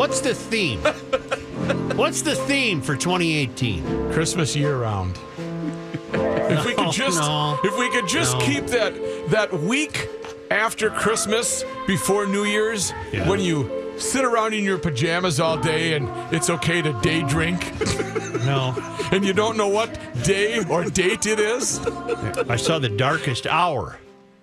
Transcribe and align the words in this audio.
What's 0.00 0.20
the 0.22 0.34
theme? 0.34 0.80
What's 1.98 2.22
the 2.22 2.34
theme 2.34 2.80
for 2.80 2.96
2018? 2.96 4.12
Christmas 4.14 4.56
year 4.56 4.78
round. 4.78 5.18
If 6.14 6.64
we 6.64 6.72
could 6.74 6.90
just 7.04 7.20
no. 7.20 7.58
if 7.62 7.78
we 7.78 7.90
could 7.90 8.08
just 8.08 8.38
No. 8.38 8.44
keep 8.46 8.66
that 8.68 8.94
that 9.28 9.52
week 9.52 10.08
after 10.50 10.88
Christmas 10.88 11.66
before 11.86 12.24
New 12.26 12.44
Year's 12.44 12.94
Yeah. 13.12 13.28
when 13.28 13.40
you 13.40 13.68
sit 13.98 14.24
around 14.24 14.54
in 14.54 14.64
your 14.64 14.78
pajamas 14.78 15.38
all 15.38 15.58
day 15.58 15.92
and 15.92 16.08
it's 16.34 16.48
okay 16.48 16.80
to 16.80 16.98
day 17.02 17.20
drink 17.22 17.60
No, 18.46 18.74
and 19.12 19.22
you 19.22 19.34
don't 19.34 19.58
know 19.58 19.68
what 19.68 19.98
day 20.24 20.64
or 20.64 20.84
date 20.84 21.26
it 21.26 21.38
is. 21.38 21.78
I 22.48 22.56
saw 22.56 22.78
the 22.78 22.88
Darkest 22.88 23.46
Hour, 23.46 23.98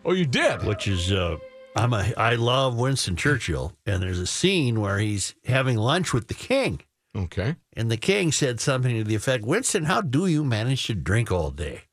Oh, 0.06 0.14
you 0.14 0.26
did. 0.28 0.62
which 0.68 0.88
is 0.88 1.12
uh, 1.12 1.38
I'm 1.78 1.94
a 1.94 2.12
I 2.18 2.36
love 2.36 2.76
Winston 2.78 3.16
Churchill, 3.16 3.74
and 3.86 4.02
there's 4.02 4.20
a 4.20 4.26
scene 4.28 4.80
where 4.82 4.98
he's 4.98 5.36
having 5.46 5.78
lunch 5.78 6.12
with 6.14 6.28
the 6.28 6.34
king, 6.34 6.82
Okay. 7.16 7.56
and 7.74 7.92
the 7.92 7.98
king 7.98 8.32
said 8.32 8.60
something 8.60 8.96
to 8.98 9.04
the 9.04 9.14
effect, 9.16 9.44
"Winston, 9.46 9.86
how 9.86 10.02
do 10.02 10.26
you 10.26 10.44
manage 10.44 10.86
to 10.88 10.96
drink 10.96 11.32
all 11.32 11.52
day?" 11.52 11.84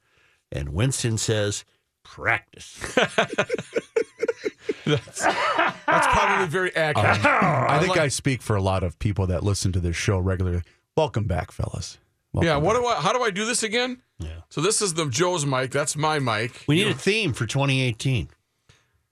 And 0.50 0.70
Winston 0.70 1.18
says, 1.18 1.64
"Practice." 2.02 2.78
That's 4.86 5.22
probably 5.86 6.46
very 6.46 6.74
accurate. 6.76 7.24
Oh, 7.24 7.66
I 7.69 7.78
think 7.80 7.96
I 7.96 8.08
speak 8.08 8.42
for 8.42 8.56
a 8.56 8.62
lot 8.62 8.82
of 8.82 8.98
people 8.98 9.26
that 9.28 9.42
listen 9.42 9.72
to 9.72 9.80
this 9.80 9.96
show 9.96 10.19
regularly. 10.19 10.62
Welcome 10.96 11.24
back, 11.24 11.50
fellas. 11.52 11.98
Welcome 12.32 12.48
yeah. 12.48 12.56
What 12.56 12.74
back. 12.74 12.82
do 12.82 12.88
I? 12.88 12.94
How 13.00 13.12
do 13.12 13.22
I 13.22 13.30
do 13.30 13.44
this 13.44 13.62
again? 13.62 14.00
Yeah. 14.19 14.41
So 14.48 14.60
this 14.60 14.80
is 14.82 14.94
the 14.94 15.06
Joe's 15.09 15.44
mic. 15.47 15.70
That's 15.70 15.97
my 15.97 16.19
mic. 16.19 16.64
We 16.69 16.76
need 16.76 16.88
a 16.88 16.94
theme 16.94 17.32
for 17.32 17.47
2018. 17.47 18.28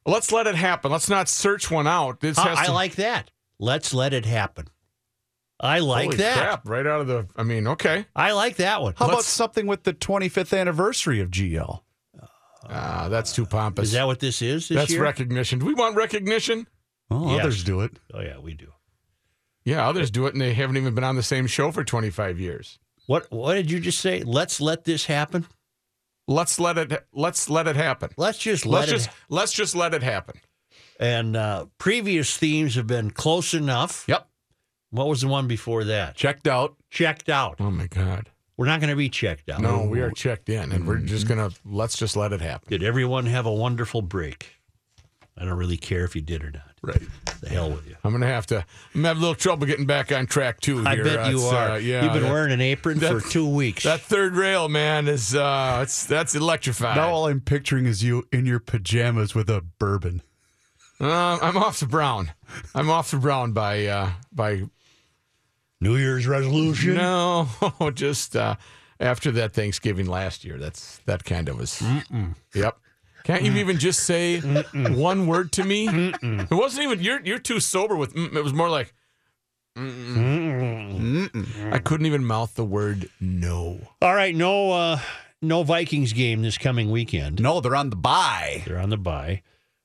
Let's 0.04 0.32
let 0.32 0.46
it 0.46 0.54
happen. 0.56 0.90
Let's 0.90 1.08
not 1.08 1.28
search 1.28 1.70
one 1.70 1.86
out. 1.86 2.20
This 2.20 2.36
Huh, 2.36 2.48
has 2.48 2.58
I 2.58 2.66
to, 2.66 2.72
like 2.72 2.96
that. 2.96 3.30
Let's 3.58 3.94
let 3.94 4.12
it 4.12 4.24
happen. 4.26 4.66
I 5.60 5.78
like 5.78 6.04
Holy 6.06 6.16
that. 6.16 6.36
crap! 6.36 6.68
Right 6.68 6.86
out 6.86 7.02
of 7.02 7.06
the. 7.06 7.28
I 7.36 7.44
mean, 7.44 7.68
okay. 7.68 8.06
I 8.16 8.32
like 8.32 8.56
that 8.56 8.82
one. 8.82 8.94
How 8.96 9.04
about 9.04 9.16
Let's- 9.18 9.28
something 9.28 9.66
with 9.68 9.84
the 9.84 9.92
25th 9.94 10.58
anniversary 10.58 11.20
of 11.20 11.30
GL? 11.30 11.82
Ah, 12.68 13.08
that's 13.08 13.32
too 13.32 13.46
pompous. 13.46 13.86
Is 13.88 13.92
that 13.92 14.06
what 14.06 14.18
this 14.20 14.41
is 14.42 14.68
this 14.68 14.76
That's 14.76 14.92
year? 14.92 15.02
recognition. 15.02 15.58
Do 15.60 15.66
we 15.66 15.74
want 15.74 15.96
recognition? 15.96 16.66
Well, 17.10 17.28
Yes. 17.30 17.41
others 17.41 17.64
do 17.64 17.80
it. 17.80 17.92
oh 18.14 18.20
yeah, 18.20 18.38
we 18.38 18.54
do. 18.54 18.72
Yeah, 19.64 19.88
others 19.88 20.10
do 20.10 20.26
it, 20.26 20.32
and 20.34 20.41
they 20.41 20.54
haven't 20.54 20.76
even 20.76 20.94
been 20.94 21.04
on 21.04 21.14
the 21.16 21.22
same 21.22 21.46
show 21.46 21.70
for 21.70 21.84
25 21.84 22.41
years. 22.41 22.78
What 23.06 23.30
What 23.30 23.54
did 23.54 23.70
you 23.70 23.78
just 23.80 24.00
say? 24.00 24.22
Let's 24.24 24.60
let 24.60 24.84
this 24.84 25.06
happen. 25.06 25.46
Let's 26.32 26.59
let 26.59 26.78
it. 26.78 27.06
Let's 27.12 27.48
let 27.50 27.66
it 27.66 27.76
happen. 27.76 28.10
Let's 28.16 28.38
just 28.38 28.66
let 28.66 28.81
Let's 28.81 28.91
it. 28.91 28.94
just 28.94 29.10
let's 29.28 29.53
just 29.53 29.75
let 29.76 29.94
it 29.94 30.03
happen. 30.03 30.41
and 31.00 31.37
uh, 31.37 31.66
previous 31.78 32.37
themes 32.37 32.75
have 32.76 32.87
been 32.87 33.10
close 33.10 33.54
enough. 33.54 34.04
Yep. 34.09 34.28
What 34.91 35.09
was 35.09 35.22
the 35.22 35.28
one 35.28 35.47
before 35.48 35.84
that? 35.84 36.16
Checked 36.16 36.47
out. 36.47 36.76
Checked 36.91 37.28
out. 37.28 37.56
Oh 37.60 37.71
my 37.71 37.87
God! 37.87 38.28
We're 38.56 38.66
not 38.66 38.81
going 38.81 38.91
to 38.91 38.97
be 38.97 39.09
checked 39.09 39.48
out. 39.48 39.60
No, 39.60 39.84
we 39.87 40.00
are 40.00 40.10
checked 40.10 40.48
in, 40.50 40.71
and 40.72 40.87
we're 40.87 40.98
just 40.98 41.26
gonna 41.26 41.50
let's 41.65 41.97
just 41.97 42.16
let 42.16 42.32
it 42.32 42.41
happen. 42.41 42.69
Did 42.69 42.82
everyone 42.82 43.26
have 43.26 43.47
a 43.47 43.53
wonderful 43.53 44.03
break? 44.03 44.56
I 45.37 45.44
don't 45.44 45.56
really 45.56 45.78
care 45.78 46.04
if 46.04 46.15
you 46.15 46.21
did 46.22 46.44
or 46.44 46.50
not. 46.50 46.72
Right. 46.84 47.00
The 47.43 47.48
hell 47.48 47.70
with 47.70 47.87
you. 47.88 47.94
I'm 48.03 48.10
gonna 48.10 48.26
have 48.26 48.47
to. 48.48 48.56
I'm 48.56 48.65
gonna 49.03 49.09
have 49.09 49.16
a 49.16 49.20
little 49.20 49.37
trouble 49.37 49.66
getting 49.66 49.87
back 49.87 50.10
on 50.10 50.26
track 50.26 50.60
too. 50.60 50.82
I 50.84 50.97
here. 50.97 51.04
bet 51.04 51.31
you 51.31 51.37
It's, 51.37 51.44
are. 51.53 51.70
uh, 51.72 51.76
yeah, 51.76 52.03
You've 52.03 52.12
been 52.12 52.22
that- 52.25 52.32
wearing 52.32 52.53
an 52.53 52.60
apron 52.60 52.98
for 52.98 53.20
two 53.20 53.48
weeks. 53.48 53.84
That 53.84 54.00
third 54.00 54.34
rail, 54.34 54.69
man, 54.69 55.06
is 55.06 55.32
uh, 55.34 55.81
it's 55.82 56.04
that's 56.06 56.34
electrifying. 56.34 56.97
Now 56.97 57.10
all 57.10 57.26
I'm 57.28 57.41
picturing 57.41 57.87
is 57.87 58.03
you 58.03 58.26
in 58.32 58.47
your 58.47 58.59
pajamas 58.59 59.32
with 59.34 59.48
a 59.48 59.60
bourbon. 59.78 60.22
Uh, 61.00 61.38
I'm 61.41 61.56
off 61.56 61.78
the 61.81 61.87
brown. 61.87 62.32
I'm 62.75 62.91
off 62.91 63.10
the 63.12 63.16
brown 63.16 63.53
by 63.53 63.87
uh, 63.87 64.10
by 64.32 64.62
New 65.81 65.97
Year's 65.97 66.26
resolution. 66.26 66.94
no, 66.94 67.48
just 67.94 68.34
uh, 68.37 68.56
after 69.00 69.31
that 69.32 69.53
Thanksgiving 69.53 70.06
last 70.06 70.44
year. 70.44 70.59
That's 70.59 70.98
that 71.06 71.25
kind 71.25 71.48
of 71.48 71.59
was. 71.59 71.82
Yep. 72.54 72.76
Can't 73.25 73.43
you 73.44 73.53
even 73.56 73.78
just 73.78 74.00
say 74.00 74.41
one 74.41 75.27
word 75.27 75.53
to 75.53 75.65
me? 75.65 75.88
It 76.22 76.50
wasn't 76.50 76.84
even 76.84 77.00
you're 77.00 77.21
you're 77.22 77.38
too 77.38 77.60
sober 77.60 77.97
with. 77.97 78.15
Mm, 78.15 78.34
it 78.34 78.43
was 78.43 78.53
more 78.53 78.69
like. 78.69 78.93
I 79.75 81.81
couldn't 81.83 82.06
even 82.06 82.25
mouth 82.25 82.55
the 82.55 82.65
word 82.65 83.09
no. 83.21 83.81
All 84.03 84.15
right, 84.15 84.34
no, 84.34 84.72
uh, 84.72 84.99
no 85.41 85.62
Vikings 85.62 86.12
game 86.12 86.43
this 86.43 86.59
coming 86.59 86.91
weekend. 86.91 87.41
No, 87.41 87.60
they're 87.60 87.77
on 87.77 87.91
the 87.91 87.97
buy. 87.97 88.62
They're 88.66 88.78
on 88.78 88.91
the 88.91 88.99
bye. 88.99 89.43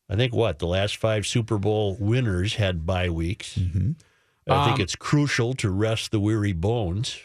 I 0.09 0.15
think 0.15 0.33
what 0.33 0.59
the 0.59 0.67
last 0.67 0.97
five 0.97 1.27
Super 1.27 1.57
Bowl 1.57 1.97
winners 1.99 2.55
had 2.55 2.85
bye 2.85 3.09
weeks. 3.09 3.57
I 3.57 4.65
think 4.65 4.75
Um, 4.75 4.81
it's 4.81 4.95
crucial 4.95 5.53
to 5.55 5.69
rest 5.69 6.11
the 6.11 6.19
weary 6.19 6.53
bones. 6.53 7.17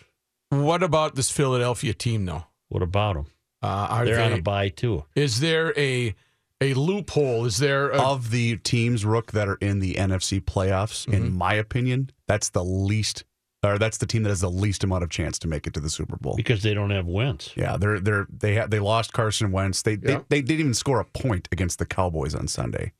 What 0.50 0.83
about 0.83 1.15
this 1.15 1.31
Philadelphia 1.31 1.94
team, 1.94 2.27
though? 2.27 2.47
What 2.69 2.83
about 2.83 3.15
them? 3.15 3.27
Uh, 3.62 3.87
are 3.91 4.05
They're 4.05 4.21
on 4.21 4.33
they, 4.33 4.39
a 4.39 4.43
bye 4.43 4.69
too. 4.71 5.05
is 5.15 5.41
there 5.41 5.73
a 5.78 6.15
a 6.61 6.75
loophole? 6.75 7.45
Is 7.45 7.59
there 7.59 7.91
a, 7.91 8.00
Of 8.00 8.31
the 8.31 8.56
teams, 8.59 9.05
Rook, 9.05 9.33
that 9.33 9.49
are 9.49 9.56
in 9.56 9.81
the 9.81 9.95
NFC 9.95 10.41
playoffs, 10.41 11.06
Mm-hmm. 11.06 11.15
in 11.15 11.33
my 11.37 11.55
opinion, 11.55 12.11
that's 12.28 12.50
the 12.50 12.65
least, 12.65 13.25
or 13.65 13.78
that's 13.78 13.99
the 13.99 14.06
team 14.06 14.23
that 14.23 14.28
has 14.31 14.43
the 14.43 14.50
least 14.50 14.84
amount 14.84 15.03
of 15.03 15.11
chance 15.11 15.39
to 15.41 15.49
make 15.49 15.67
it 15.67 15.75
to 15.75 15.81
the 15.81 15.91
Super 15.91 16.17
Bowl. 16.17 16.34
because 16.37 16.62
they 16.62 16.73
don't 16.75 16.91
have 16.91 17.06
Wentz. 17.06 17.53
Yeah, 17.56 17.77
they're 17.77 17.99
they're 18.00 18.27
they 18.31 18.56
ha- 18.56 18.67
they 18.69 18.78
lost 18.78 19.12
Carson 19.12 19.50
Wentz. 19.53 19.83
They, 19.83 19.93
Yeah. 19.94 20.21
they 20.29 20.41
they 20.41 20.43
didn't 20.43 20.61
even 20.61 20.75
score 20.75 21.00
a 21.00 21.05
point 21.05 21.49
against 21.53 21.79
the 21.81 21.87
Cowboys 21.87 22.34
on 22.34 22.47
Sunday. 22.49 22.93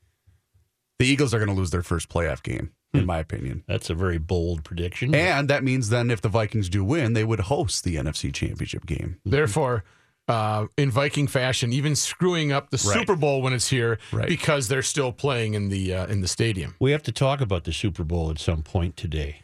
The 0.99 1.07
Eagles 1.07 1.35
are 1.35 1.39
going 1.39 1.49
to 1.49 1.55
lose 1.55 1.71
their 1.71 1.83
first 1.83 2.09
playoff 2.09 2.43
game, 2.45 2.71
in 2.95 3.07
my 3.07 3.19
opinion. 3.19 3.65
That's 3.67 3.91
a 3.91 3.95
very 3.95 4.19
bold 4.19 4.63
prediction. 4.63 5.13
And 5.15 5.49
that 5.51 5.65
means 5.65 5.89
then 5.89 6.11
if 6.13 6.21
the 6.21 6.29
Vikings 6.29 6.69
do 6.69 6.85
win, 6.85 7.15
they 7.15 7.25
would 7.25 7.41
host 7.41 7.83
the 7.83 7.97
NFC 7.97 8.33
Championship 8.33 8.87
game. 8.87 9.19
therefore 9.25 9.83
uh, 10.29 10.67
in 10.77 10.91
Viking 10.91 11.27
fashion, 11.27 11.73
even 11.73 11.95
screwing 11.97 12.53
up 12.53 12.71
the 12.71 12.77
Right. 12.87 12.99
Super 12.99 13.17
Bowl 13.17 13.43
when 13.43 13.53
it's 13.53 13.69
here 13.69 13.99
Right. 14.13 14.29
because 14.29 14.69
they're 14.69 14.83
still 14.83 15.13
playing 15.13 15.55
in 15.55 15.69
the 15.69 15.93
uh, 15.95 16.07
in 16.07 16.21
the 16.21 16.29
stadium? 16.29 16.75
we 16.81 16.93
have 16.93 17.03
to 17.05 17.13
talk 17.13 17.41
about 17.41 17.65
the 17.65 17.73
Super 17.73 18.05
Bowl 18.05 18.31
at 18.31 18.39
some 18.39 18.63
point 18.63 18.97
today. 18.97 19.41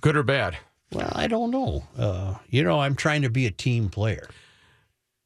Good 0.00 0.16
or 0.16 0.22
bad? 0.22 0.56
Well, 0.92 1.12
I 1.14 1.26
don't 1.26 1.50
know. 1.50 1.84
Uh, 1.98 2.36
you 2.48 2.62
know, 2.64 2.80
I'm 2.80 2.94
trying 2.94 3.22
to 3.22 3.28
be 3.30 3.44
a 3.46 3.50
team 3.50 3.90
player. 3.90 4.28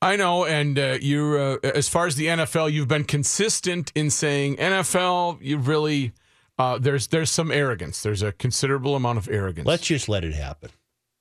I 0.00 0.16
know, 0.16 0.44
and 0.44 0.76
uh, 0.76 0.98
you're 1.00 1.38
uh, 1.38 1.56
as 1.62 1.88
far 1.88 2.06
as 2.08 2.16
the 2.16 2.26
NFL, 2.26 2.72
you've 2.72 2.88
been 2.88 3.04
consistent 3.04 3.92
in 3.94 4.10
saying 4.10 4.56
NFL. 4.56 5.38
You 5.40 5.58
really 5.58 6.12
uh, 6.58 6.78
there's 6.78 7.06
there's 7.06 7.30
some 7.30 7.52
arrogance. 7.52 8.02
There's 8.02 8.22
a 8.22 8.32
considerable 8.32 8.96
amount 8.96 9.18
of 9.18 9.28
arrogance. 9.28 9.64
Let's 9.66 9.86
just 9.86 10.08
let 10.08 10.24
it 10.24 10.34
happen. 10.34 10.70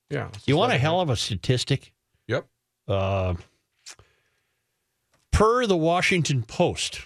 yeah. 0.09 0.29
You 0.47 0.57
want 0.57 0.73
a 0.73 0.79
hell 0.79 0.99
of 0.99 1.11
a 1.11 1.15
statistic? 1.15 1.93
Yep. 2.27 2.47
Per 5.41 5.65
the 5.65 5.75
Washington 5.75 6.43
Post, 6.43 7.01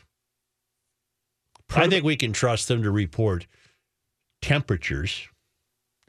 I 1.74 1.88
think 1.88 2.04
we 2.04 2.18
can 2.18 2.34
trust 2.34 2.68
them 2.68 2.84
to 2.84 2.92
report 2.92 3.48
temperatures, 4.42 5.30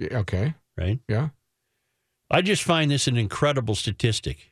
Okay. 0.02 0.54
right? 0.76 0.98
Yeah. 1.08 1.28
I 2.28 2.42
just 2.42 2.64
find 2.64 2.90
this 2.90 3.06
an 3.06 3.16
incredible 3.16 3.76
statistic. 3.76 4.50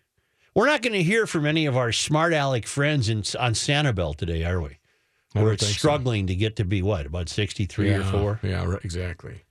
We're 0.54 0.66
not 0.68 0.82
going 0.82 0.92
to 0.92 1.02
hear 1.02 1.26
from 1.26 1.46
any 1.46 1.66
of 1.66 1.76
our 1.76 1.90
smart 1.90 2.32
aleck 2.32 2.66
friends 2.68 3.08
in, 3.08 3.18
on 3.40 3.54
Sanibel 3.54 4.14
today, 4.14 4.44
are 4.44 4.60
we? 4.60 4.78
Where 5.32 5.52
it's 5.52 5.64
think 5.64 5.74
so. 5.74 5.78
struggling 5.78 6.28
to 6.28 6.36
get 6.36 6.54
to 6.56 6.64
be 6.64 6.80
what 6.80 7.06
about 7.06 7.28
sixty 7.28 7.66
three 7.66 7.92
or 7.92 7.98
Yeah, 8.02 8.10
four? 8.12 8.40
Yeah, 8.44 8.64
right, 8.64 8.84
exactly. 8.84 9.42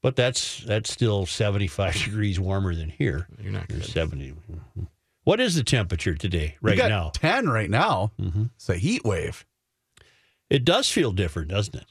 But 0.00 0.16
that's 0.16 0.60
that's 0.64 0.90
still 0.90 1.26
seventy 1.26 1.66
five 1.66 1.94
degrees 2.02 2.40
warmer 2.40 2.74
than 2.74 2.88
here. 2.88 3.28
You're 3.38 3.52
not 3.52 3.64
Or 3.64 3.78
kidding. 3.80 4.36
Mm-hmm. 4.50 4.84
What 5.28 5.40
is 5.40 5.56
the 5.56 5.62
temperature 5.62 6.14
today, 6.14 6.56
right 6.62 6.78
now? 6.78 7.10
10 7.12 7.50
right 7.50 7.68
now. 7.68 8.12
hmm 8.18 8.44
It's 8.56 8.70
a 8.70 8.76
heat 8.76 9.04
wave. 9.04 9.44
It 10.48 10.64
does 10.64 10.88
feel 10.90 11.12
different, 11.12 11.48
doesn't 11.48 11.74
it? 11.74 11.84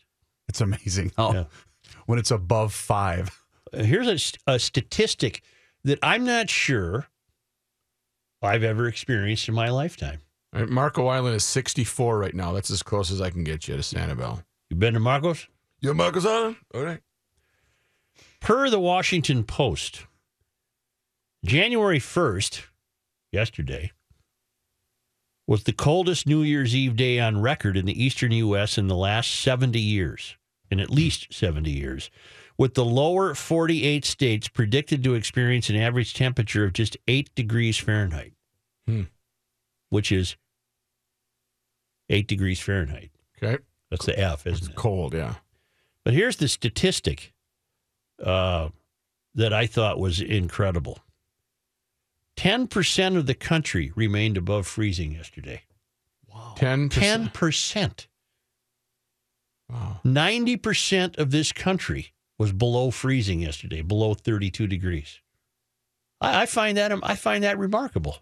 It's 0.50 0.60
amazing 0.60 1.12
how 1.16 1.34
Yeah. 1.34 1.44
when 2.08 2.18
it's 2.18 2.32
above 2.32 2.74
five. 2.74 3.40
Uh, 3.72 3.84
Here's 3.84 4.08
a, 4.08 4.18
st- 4.18 4.42
a 4.48 4.58
statistic 4.58 5.44
that 5.84 6.00
I'm 6.02 6.26
not 6.26 6.50
sure 6.50 7.10
I've 8.42 8.64
ever 8.64 8.88
experienced 8.88 9.48
in 9.48 9.54
my 9.54 9.70
lifetime. 9.70 10.22
All 10.56 10.62
right, 10.62 10.70
Marco 10.70 11.06
Island 11.06 11.36
is 11.36 11.44
64 11.44 12.18
right 12.18 12.34
now. 12.34 12.54
That's 12.54 12.72
as 12.72 12.82
close 12.82 13.12
as 13.12 13.22
I 13.22 13.30
can 13.30 13.44
get 13.44 13.68
you 13.68 13.76
to 13.76 13.84
Sanibel. 13.84 14.44
You 14.72 14.78
been 14.78 14.96
to 14.96 15.00
Marcos? 15.00 15.46
You 15.80 15.94
Marcos 15.94 16.26
Island? 16.26 16.56
All 16.74 16.82
right. 16.82 17.02
Per 18.40 18.68
the 18.72 18.80
Washington 18.80 19.44
Post, 19.44 20.08
January 21.46 22.00
1st, 22.00 22.64
yesterday, 23.32 23.92
was 25.48 25.64
the 25.64 25.74
coldest 25.74 26.28
New 26.28 26.42
Year's 26.42 26.76
Eve 26.76 26.96
day 26.96 27.20
on 27.20 27.42
record 27.42 27.78
in 27.78 27.86
the 27.86 28.04
eastern 28.04 28.32
U.S. 28.34 28.78
in 28.78 28.88
the 28.88 28.96
last 28.96 29.32
70 29.42 29.80
years, 29.80 30.36
in 30.70 30.80
at 30.80 30.90
least 30.90 31.34
70 31.34 31.72
years, 31.72 32.10
with 32.58 32.74
the 32.74 32.84
lower 32.86 33.34
48 33.34 34.04
states 34.04 34.48
predicted 34.48 35.04
to 35.04 35.14
experience 35.14 35.70
an 35.70 35.76
average 35.78 36.14
temperature 36.14 36.66
of 36.66 36.74
just 36.74 36.98
8 37.08 37.34
degrees 37.36 37.78
Fahrenheit, 37.78 38.34
Hmm. 38.86 39.04
which 39.90 40.12
is 40.12 40.36
8 42.10 42.28
degrees 42.28 42.60
Fahrenheit. 42.60 43.12
Okay. 43.42 43.62
That's 43.90 44.06
the 44.06 44.20
F, 44.20 44.46
isn't 44.48 44.58
It's 44.66 44.68
it? 44.70 44.76
cold, 44.76 45.14
yeah. 45.14 45.36
But 46.04 46.14
here's 46.14 46.38
the 46.38 46.48
statistic 46.48 47.34
uh, 48.24 48.70
that 49.36 49.54
I 49.54 49.68
thought 49.68 50.00
was 50.00 50.20
incredible 50.20 51.00
10% 52.38 53.18
of 53.18 53.26
the 53.26 53.34
country 53.34 53.92
remained 53.96 54.38
above 54.38 54.68
freezing 54.68 55.14
yesterday. 55.14 55.64
10 56.56 56.90
10%. 56.90 58.08
Wow. 59.70 60.00
90% 60.06 61.18
of 61.18 61.32
this 61.32 61.52
country 61.52 62.14
was 62.38 62.52
below 62.52 62.92
freezing 62.92 63.42
yesterday, 63.42 63.82
below 63.82 64.14
32 64.14 64.68
degrees. 64.68 65.20
I, 66.22 66.44
I 66.44 66.46
find 66.46 66.78
that 66.78 66.92
I 67.04 67.16
find 67.16 67.44
that 67.44 67.58
remarkable. 67.58 68.18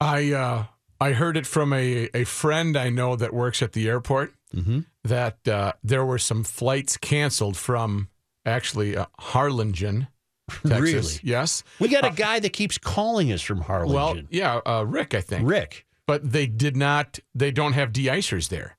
I 0.00 0.32
uh, 0.32 0.64
I 1.00 1.12
heard 1.12 1.36
it 1.36 1.46
from 1.46 1.72
a, 1.72 2.08
a 2.14 2.24
friend 2.24 2.76
I 2.76 2.88
know 2.90 3.16
that 3.16 3.34
works 3.34 3.62
at 3.62 3.72
the 3.72 3.88
airport 3.88 4.32
Mm-hmm. 4.54 4.80
that 5.02 5.46
uh, 5.48 5.72
there 5.82 6.04
were 6.04 6.18
some 6.20 6.44
flights 6.44 6.96
canceled 6.96 7.56
from 7.56 8.08
actually 8.46 8.96
uh, 8.96 9.06
Harlingen, 9.18 10.06
Texas. 10.48 10.80
Really? 10.80 11.20
Yes. 11.22 11.64
We 11.80 11.88
got 11.88 12.04
a 12.04 12.10
guy 12.10 12.38
that 12.40 12.52
keeps 12.52 12.78
calling 12.78 13.32
us 13.32 13.42
from 13.42 13.60
Harlingen. 13.62 13.94
Well, 13.94 14.16
yeah, 14.30 14.60
uh, 14.66 14.84
Rick, 14.86 15.14
I 15.14 15.20
think. 15.20 15.48
Rick. 15.48 15.86
But 16.06 16.30
they 16.32 16.46
did 16.46 16.76
not. 16.76 17.18
They 17.34 17.50
don't 17.50 17.72
have 17.72 17.92
de-icers 17.92 18.48
there, 18.48 18.76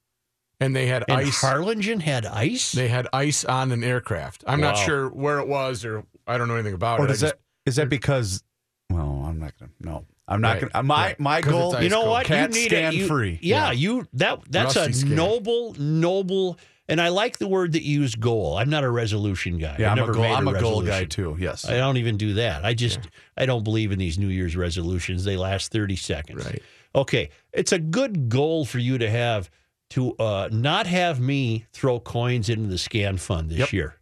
and 0.61 0.73
they 0.75 0.87
had 0.87 1.03
And 1.09 1.17
ice. 1.19 1.41
Harlingen 1.41 1.99
had 1.99 2.25
ice? 2.25 2.71
They 2.71 2.87
had 2.87 3.07
ice 3.11 3.43
on 3.43 3.71
an 3.73 3.83
aircraft. 3.83 4.45
I'm 4.47 4.61
not 4.61 4.77
sure 4.77 5.09
where 5.09 5.39
it 5.39 5.47
was, 5.47 5.83
or 5.83 6.03
I 6.25 6.37
don't 6.37 6.47
know 6.47 6.53
anything 6.55 6.73
about 6.73 6.99
Or 6.99 7.03
it. 7.03 7.05
I 7.05 7.11
does 7.11 7.21
just- 7.21 7.33
that 7.33 7.39
is 7.65 7.75
that 7.75 7.89
because 7.89 8.43
well, 8.89 9.23
I'm 9.27 9.39
not 9.39 9.53
gonna 9.59 9.71
no. 9.81 10.05
I'm 10.29 10.39
not 10.39 10.61
Right, 10.61 10.71
gonna 10.71 10.83
my 10.83 11.05
right. 11.07 11.19
my 11.19 11.41
'Cause 11.41 11.51
goal 11.51 11.73
it's 11.73 11.83
you 11.83 11.89
know 11.89 11.99
cold. 12.01 12.09
what? 12.11 12.25
Cat 12.25 12.53
you 12.55 12.61
need 12.61 12.65
scan 12.69 12.93
a, 12.93 12.95
you, 12.95 13.07
free. 13.07 13.39
Yeah, 13.41 13.65
Yeah. 13.67 13.71
you 13.73 14.07
that 14.13 14.39
that's 14.49 14.75
Rusty 14.77 14.91
a 14.91 14.93
scan. 14.93 15.15
noble, 15.15 15.75
noble, 15.77 16.57
and 16.89 17.01
I 17.01 17.09
like 17.09 17.37
the 17.37 17.47
word 17.47 17.73
that 17.73 17.83
you 17.83 18.01
use. 18.01 18.15
Goal. 18.15 18.57
I'm 18.57 18.69
not 18.69 18.83
a 18.83 18.89
resolution 18.89 19.57
guy. 19.57 19.75
Yeah, 19.79 19.91
I'm 19.91 19.97
never 19.97 20.11
a 20.11 20.13
goal 20.15 20.23
made 20.23 20.33
I'm 20.33 20.47
a 20.47 20.59
goal 20.59 20.81
guy 20.81 21.05
too. 21.05 21.35
Yes. 21.39 21.65
I 21.67 21.77
don't 21.77 21.97
even 21.97 22.17
do 22.17 22.33
that. 22.35 22.63
I 22.65 22.73
just 22.73 22.99
I 23.37 23.45
don't 23.45 23.63
believe 23.63 23.91
in 23.91 23.99
these 23.99 24.17
New 24.17 24.27
Year's 24.29 24.55
resolutions. 24.55 25.23
They 25.23 25.37
last 25.37 25.71
30 25.71 25.95
seconds. 25.95 26.45
Right. 26.45 26.61
Okay, 26.95 27.29
it's 27.53 27.71
a 27.73 27.79
good 27.79 28.29
goal 28.29 28.65
for 28.65 28.79
you 28.79 28.97
to 28.97 29.09
have 29.09 29.49
to 29.91 30.13
uh, 30.17 30.49
not 30.51 30.87
have 30.87 31.19
me 31.19 31.65
throw 31.71 31.99
coins 31.99 32.49
into 32.49 32.67
the 32.67 32.77
scan 32.77 33.17
fund 33.17 33.49
this 33.49 33.59
Yep. 33.59 33.71
year. 33.73 33.95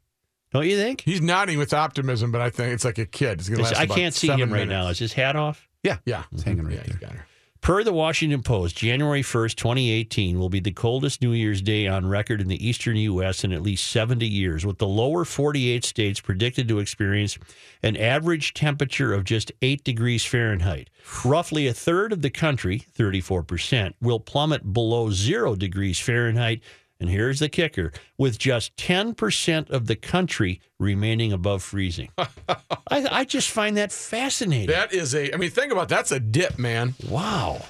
Don't 0.52 0.66
you 0.66 0.78
think? 0.78 1.02
He's 1.02 1.22
nodding 1.22 1.58
with 1.58 1.74
optimism, 1.74 2.32
but 2.32 2.40
I 2.42 2.50
think 2.50 2.72
it's 2.74 2.86
like 2.86 2.98
a 2.98 3.06
kid. 3.06 3.40
It's 3.40 3.50
gonna 3.50 3.62
It's- 3.64 3.74
last 3.78 3.82
I 3.92 3.94
can't 3.94 4.14
see 4.16 4.30
him 4.30 4.54
right 4.54 4.68
now. 4.68 4.88
Is 4.88 5.00
his 5.00 5.12
hat 5.14 5.36
off? 5.36 5.68
yeah. 5.84 5.98
Yeah, 6.06 6.24
It's 6.32 6.44
hanging 6.44 6.66
right 6.66 6.76
yeah, 6.88 6.96
there. 7.02 7.28
Per 7.66 7.84
the 7.84 7.92
Washington 7.92 8.44
Post, 8.44 8.78
January 8.78 9.24
1st, 9.24 9.56
2018 9.56 10.38
will 10.38 10.50
be 10.50 10.60
the 10.60 10.70
coldest 10.70 11.24
New 11.24 11.32
Year's 11.32 11.64
Day 11.64 11.88
on 11.88 12.06
record 12.06 12.40
in 12.40 12.48
the 12.48 12.64
eastern 12.64 12.96
U.S. 12.96 13.44
in 13.44 13.52
at 13.52 13.64
least 13.64 13.90
70 13.90 14.28
years, 14.28 14.68
with 14.68 14.78
the 14.78 14.86
lower 14.86 15.26
48 15.26 15.84
states 15.84 16.22
predicted 16.22 16.68
to 16.68 16.78
experience 16.78 17.40
an 17.82 17.98
average 17.98 18.54
temperature 18.54 19.16
of 19.16 19.24
just 19.24 19.52
8 19.64 19.84
degrees 19.84 20.24
Fahrenheit. 20.24 20.92
Roughly 21.26 21.66
a 21.66 21.74
third 21.74 22.14
of 22.14 22.22
the 22.22 22.30
country, 22.30 22.86
34%, 22.96 23.94
will 24.00 24.20
plummet 24.20 24.72
below 24.72 25.10
0 25.10 25.56
degrees 25.56 26.00
Fahrenheit. 26.00 26.62
And 27.00 27.10
here's 27.10 27.40
the 27.40 27.50
kicker 27.50 27.92
with 28.18 28.38
just 28.38 28.76
10% 28.78 29.70
of 29.70 29.88
the 29.88 29.96
country 29.96 30.62
remaining 30.80 31.34
above 31.34 31.62
freezing. 31.62 32.10
I, 32.18 32.58
I 32.90 33.26
just 33.26 33.50
find 33.50 33.76
that 33.78 33.92
fascinating. 33.92 34.68
That 34.68 34.94
is 34.94 35.14
a. 35.14 35.34
I 35.34 35.38
mean, 35.38 35.52
think 35.52 35.72
about 35.72 35.90
that's 35.90 36.12
a 36.12 36.20
dip, 36.20 36.58
man. 36.58 36.96
Wow. 37.10 37.62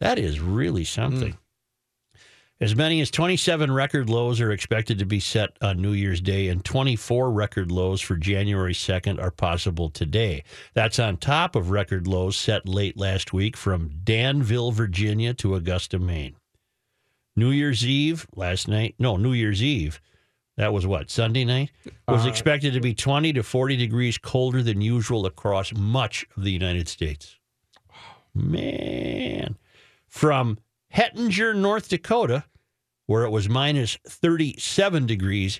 That 0.00 0.18
is 0.18 0.40
really 0.40 0.84
something. 0.84 1.32
Hmm. 1.32 1.38
As 2.62 2.76
many 2.76 3.00
as 3.00 3.10
27 3.10 3.72
record 3.72 4.08
lows 4.08 4.40
are 4.40 4.52
expected 4.52 5.00
to 5.00 5.04
be 5.04 5.18
set 5.18 5.56
on 5.60 5.82
New 5.82 5.92
Year's 5.92 6.20
Day, 6.20 6.46
and 6.46 6.64
24 6.64 7.32
record 7.32 7.72
lows 7.72 8.00
for 8.00 8.16
January 8.16 8.72
2nd 8.72 9.20
are 9.20 9.32
possible 9.32 9.90
today. 9.90 10.44
That's 10.72 11.00
on 11.00 11.16
top 11.16 11.56
of 11.56 11.70
record 11.70 12.06
lows 12.06 12.36
set 12.36 12.68
late 12.68 12.96
last 12.96 13.32
week 13.32 13.56
from 13.56 13.90
Danville, 14.04 14.70
Virginia 14.70 15.34
to 15.34 15.56
Augusta, 15.56 15.98
Maine. 15.98 16.36
New 17.36 17.50
Year's 17.50 17.84
Eve 17.86 18.26
last 18.36 18.68
night, 18.68 18.94
no, 18.98 19.16
New 19.16 19.32
Year's 19.32 19.62
Eve, 19.62 20.00
that 20.56 20.72
was 20.72 20.86
what, 20.86 21.10
Sunday 21.10 21.44
night? 21.44 21.70
Was 22.06 22.26
Uh, 22.26 22.28
expected 22.28 22.74
to 22.74 22.80
be 22.80 22.94
20 22.94 23.32
to 23.32 23.42
40 23.42 23.76
degrees 23.76 24.18
colder 24.18 24.62
than 24.62 24.80
usual 24.82 25.24
across 25.26 25.72
much 25.74 26.26
of 26.36 26.44
the 26.44 26.50
United 26.52 26.88
States. 26.88 27.36
Man. 28.34 29.56
From 30.08 30.58
Hettinger, 30.94 31.54
North 31.56 31.88
Dakota, 31.88 32.44
where 33.06 33.24
it 33.24 33.30
was 33.30 33.48
minus 33.48 33.96
37 34.06 35.06
degrees 35.06 35.58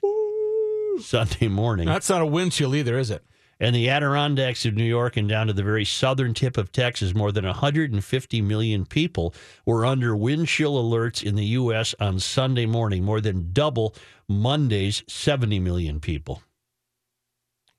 Sunday 1.00 1.48
morning, 1.48 1.86
That's 1.86 2.10
not 2.10 2.20
a 2.20 2.26
wind 2.26 2.52
chill 2.52 2.74
either, 2.74 2.98
is 2.98 3.10
it? 3.10 3.24
And 3.62 3.76
the 3.76 3.88
Adirondacks 3.88 4.66
of 4.66 4.74
New 4.74 4.82
York 4.82 5.16
and 5.16 5.28
down 5.28 5.46
to 5.46 5.52
the 5.52 5.62
very 5.62 5.84
southern 5.84 6.34
tip 6.34 6.58
of 6.58 6.72
Texas, 6.72 7.14
more 7.14 7.30
than 7.30 7.44
150 7.44 8.42
million 8.42 8.84
people 8.84 9.32
were 9.64 9.86
under 9.86 10.16
wind 10.16 10.48
chill 10.48 10.74
alerts 10.74 11.22
in 11.22 11.36
the 11.36 11.44
U.S. 11.44 11.94
on 12.00 12.18
Sunday 12.18 12.66
morning, 12.66 13.04
more 13.04 13.20
than 13.20 13.52
double 13.52 13.94
Monday's 14.28 15.04
70 15.06 15.60
million 15.60 16.00
people. 16.00 16.42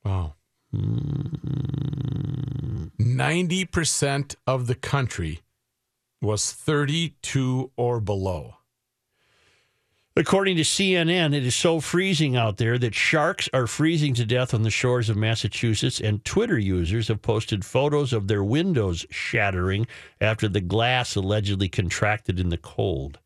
Wow. 0.05 0.35
Mm, 0.73 2.91
Ninety 2.97 3.65
percent 3.65 4.35
of 4.47 4.67
the 4.67 4.75
country 4.75 5.41
was 6.21 6.51
thirty-two 6.51 7.71
or 7.75 7.99
below. 7.99 8.55
According 10.15 10.57
to 10.57 10.63
CNN, 10.63 11.33
it 11.33 11.43
is 11.43 11.55
so 11.55 11.79
freezing 11.79 12.35
out 12.35 12.57
there 12.57 12.77
that 12.77 12.93
sharks 12.93 13.49
are 13.51 13.65
freezing 13.65 14.13
to 14.13 14.25
death 14.25 14.53
on 14.53 14.61
the 14.61 14.69
shores 14.69 15.09
of 15.09 15.17
Massachusetts, 15.17 15.99
and 15.99 16.23
Twitter 16.23 16.59
users 16.59 17.07
have 17.07 17.23
posted 17.23 17.65
photos 17.65 18.13
of 18.13 18.27
their 18.27 18.43
windows 18.43 19.07
shattering 19.09 19.87
after 20.21 20.47
the 20.47 20.61
glass 20.61 21.15
allegedly 21.15 21.67
contracted 21.67 22.39
in 22.39 22.49
the 22.49 22.59
cold. 22.59 23.19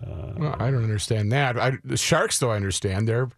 Uh, 0.00 0.34
well, 0.36 0.56
I 0.60 0.70
don't 0.70 0.84
understand 0.84 1.32
that. 1.32 1.58
I, 1.58 1.78
the 1.82 1.96
sharks, 1.96 2.38
though, 2.38 2.52
I 2.52 2.56
understand. 2.56 3.08
They're 3.08 3.30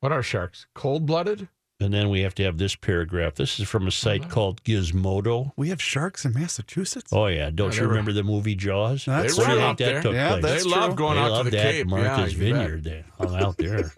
what 0.00 0.12
are 0.12 0.22
sharks? 0.22 0.66
Cold-blooded? 0.74 1.48
And 1.80 1.94
then 1.94 2.08
we 2.10 2.22
have 2.22 2.34
to 2.36 2.42
have 2.42 2.58
this 2.58 2.74
paragraph. 2.74 3.36
This 3.36 3.60
is 3.60 3.68
from 3.68 3.86
a 3.86 3.92
site 3.92 4.22
uh-huh. 4.22 4.30
called 4.30 4.64
Gizmodo. 4.64 5.52
We 5.56 5.68
have 5.68 5.80
sharks 5.80 6.24
in 6.24 6.32
Massachusetts. 6.34 7.12
Oh 7.12 7.26
yeah, 7.26 7.50
don't 7.50 7.68
Yeah, 7.68 7.74
you 7.74 7.80
they 7.80 7.86
were- 7.86 7.88
remember 7.92 8.12
the 8.12 8.24
movie 8.24 8.56
Jaws? 8.56 9.04
That's 9.04 9.36
they 9.36 9.40
Where 9.40 9.50
do 9.50 9.54
were 9.54 9.60
you 9.60 9.64
out 9.66 9.78
that 9.78 9.84
there. 9.84 10.02
took 10.02 10.14
Yeah, 10.14 10.28
place? 10.30 10.42
that's 10.42 10.64
they 10.64 10.70
love 10.70 10.86
true. 10.90 10.94
going 10.96 11.14
they 11.14 11.20
out 11.22 11.30
love 11.30 11.44
to 11.46 11.50
the 11.52 11.56
that 11.56 11.72
Cape. 11.72 11.86
Martha's 11.86 12.32
yeah. 12.34 12.38
Vineyard. 12.38 12.84
They 12.84 13.04
hung 13.16 13.36
out 13.36 13.56
there. 13.58 13.92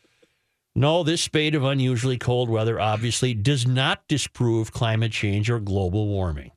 no, 0.74 1.02
this 1.02 1.20
spate 1.20 1.54
of 1.54 1.64
unusually 1.64 2.16
cold 2.16 2.48
weather 2.48 2.80
obviously 2.80 3.34
does 3.34 3.66
not 3.66 4.08
disprove 4.08 4.72
climate 4.72 5.12
change 5.12 5.50
or 5.50 5.60
global 5.60 6.08
warming. 6.08 6.50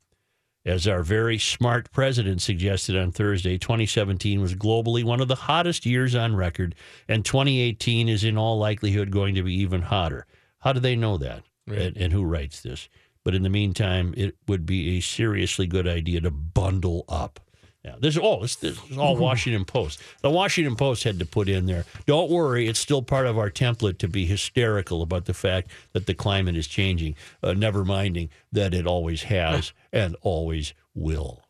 As 0.65 0.87
our 0.87 1.03
very 1.03 1.37
smart 1.37 1.91
president 1.91 2.41
suggested 2.41 2.95
on 2.97 3.11
Thursday, 3.11 3.57
2017 3.57 4.39
was 4.41 4.55
globally 4.55 5.03
one 5.03 5.19
of 5.19 5.27
the 5.27 5.35
hottest 5.35 5.85
years 5.85 6.15
on 6.15 6.35
record, 6.35 6.73
and 7.09 7.23
2018 7.25 8.07
is 8.09 8.23
in 8.23 8.37
all 8.37 8.57
likelihood 8.57 9.11
going 9.11 9.35
to 9.35 9.43
be 9.43 9.53
even 9.53 9.81
hotter. 9.83 10.25
How 10.65 10.73
do 10.73 10.79
they 10.79 10.95
know 10.95 11.17
that? 11.17 11.43
And, 11.67 11.95
and 11.95 12.11
who 12.11 12.23
writes 12.23 12.61
this? 12.61 12.89
But 13.23 13.35
in 13.35 13.43
the 13.43 13.49
meantime, 13.49 14.15
it 14.17 14.35
would 14.47 14.65
be 14.65 14.97
a 14.97 14.99
seriously 14.99 15.67
good 15.67 15.87
idea 15.87 16.21
to 16.21 16.31
bundle 16.31 17.05
up. 17.07 17.39
Yeah, 17.83 17.95
this 17.99 18.17
oh, 18.19 18.41
this, 18.41 18.55
this 18.55 18.79
is 18.89 18.97
all 18.97 19.15
Washington 19.17 19.63
Post. 19.63 20.01
The 20.23 20.31
Washington 20.31 20.75
Post 20.75 21.03
had 21.03 21.19
to 21.19 21.25
put 21.25 21.47
in 21.47 21.67
there. 21.67 21.85
Don't 22.07 22.31
worry, 22.31 22.67
it's 22.67 22.79
still 22.79 23.03
part 23.03 23.27
of 23.27 23.37
our 23.37 23.51
template 23.51 23.99
to 23.99 24.07
be 24.07 24.25
hysterical 24.25 25.03
about 25.03 25.25
the 25.25 25.35
fact 25.35 25.69
that 25.93 26.07
the 26.07 26.15
climate 26.15 26.55
is 26.55 26.65
changing. 26.65 27.15
Uh, 27.43 27.53
never 27.53 27.85
minding 27.85 28.29
that 28.51 28.73
it 28.73 28.87
always 28.87 29.23
has 29.23 29.71
and 29.93 30.15
always 30.21 30.73
will. 30.95 31.43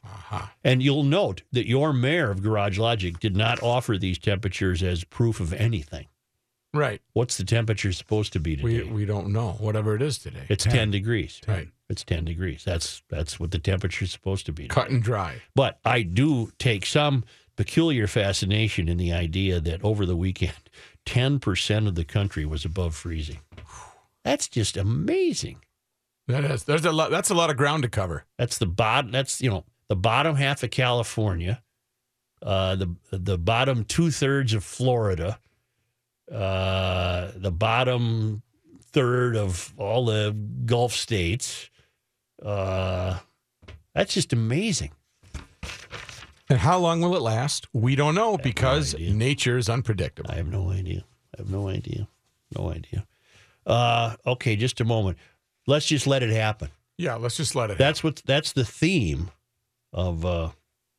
And 0.62 0.84
you'll 0.84 1.04
note 1.04 1.44
that 1.54 1.70
your 1.70 1.94
mayor 1.94 2.32
of 2.32 2.44
Garage 2.44 2.78
Logic 2.78 3.18
did 3.18 3.38
not 3.38 3.64
offer 3.64 3.98
these 3.98 4.18
temperatures 4.18 4.84
as 4.84 5.06
proof 5.06 5.40
of 5.40 5.54
anything. 5.54 6.08
Right. 6.76 7.02
What's 7.14 7.38
the 7.38 7.44
temperature 7.44 7.92
supposed 7.94 8.34
to 8.34 8.40
be 8.40 8.56
today? 8.58 8.84
we 8.84 8.92
we 8.92 9.06
don't 9.06 9.30
know 9.30 9.54
whatever 9.54 9.96
it 9.96 10.02
is 10.02 10.18
today. 10.18 10.46
it's 10.50 10.66
ten 10.66 10.92
degrees. 10.92 11.42
Right. 11.48 11.70
It's 11.90 12.04
ten 12.04 12.26
degrees. 12.26 12.64
That's 12.64 13.02
that's 13.10 13.40
what 13.40 13.52
the 13.52 13.60
temperature 13.60 14.06
is 14.06 14.12
supposed 14.12 14.46
to 14.48 14.52
be. 14.52 14.68
Cut 14.68 14.90
and 14.90 15.02
dry. 15.02 15.42
But 15.56 15.80
I 15.86 16.02
do 16.02 16.52
take 16.60 16.86
some 16.86 17.24
peculiar 17.56 18.08
fascination 18.08 18.90
in 18.90 18.98
the 18.98 19.14
idea 19.14 19.60
that 19.62 19.84
over 19.84 20.06
the 20.06 20.16
weekend, 20.18 20.54
10% 21.06 21.88
of 21.88 21.96
the 21.96 22.04
country 22.04 22.46
was 22.46 22.66
above 22.66 22.96
freezing. 22.96 23.40
That's 24.24 24.48
just 24.48 24.76
amazing. 24.76 25.58
That 26.28 26.44
is. 26.44 26.64
There's 26.64 26.84
a 26.86 26.92
lot. 26.92 27.12
That's 27.12 27.30
a 27.30 27.36
lot 27.36 27.50
of 27.52 27.58
ground 27.58 27.84
to 27.84 27.90
cover. 27.90 28.26
That's 28.38 28.58
the 28.58 28.66
bottom. 28.66 29.12
That's 29.12 29.42
you 29.42 29.50
know 29.50 29.64
the 29.88 29.96
bottom 29.96 30.36
half 30.36 30.64
of 30.64 30.72
California, 30.72 31.62
uh, 32.42 32.76
the 32.76 32.96
the 33.12 33.38
bottom 33.38 33.84
two 33.86 34.10
thirds 34.10 34.54
of 34.54 34.64
Florida, 34.64 35.40
uh, 36.32 37.32
the 37.36 37.52
bottom 37.52 38.42
third 38.92 39.36
of 39.36 39.74
all 39.78 40.06
the 40.06 40.36
Gulf 40.66 40.94
states. 40.94 41.70
Uh, 42.42 43.20
that's 43.94 44.14
just 44.14 44.34
amazing. 44.34 44.92
And 46.50 46.60
how 46.60 46.78
long 46.78 47.02
will 47.02 47.16
it 47.16 47.22
last? 47.22 47.68
We 47.74 47.96
don't 47.96 48.14
know 48.14 48.38
because 48.38 48.94
idea. 48.94 49.14
nature 49.14 49.58
is 49.58 49.68
unpredictable. 49.70 50.30
I 50.32 50.36
have 50.36 50.48
no 50.48 50.70
idea. 50.70 51.04
I 51.36 51.42
have 51.42 51.50
no 51.50 51.68
idea. 51.70 52.08
No 52.58 52.70
idea. 52.72 53.06
Uh, 53.66 54.16
okay, 54.28 54.56
just 54.56 54.80
a 54.80 54.86
moment. 54.86 55.18
Let's 55.66 55.88
just 55.88 56.06
let 56.06 56.22
it 56.22 56.30
happen. 56.30 56.70
Yeah, 56.98 57.16
let's 57.16 57.36
just 57.38 57.56
let 57.56 57.72
it. 57.72 57.78
That's 57.80 58.04
what. 58.04 58.22
That's 58.26 58.54
the 58.54 58.64
theme 58.64 59.32
of 59.92 60.24
uh, 60.24 60.50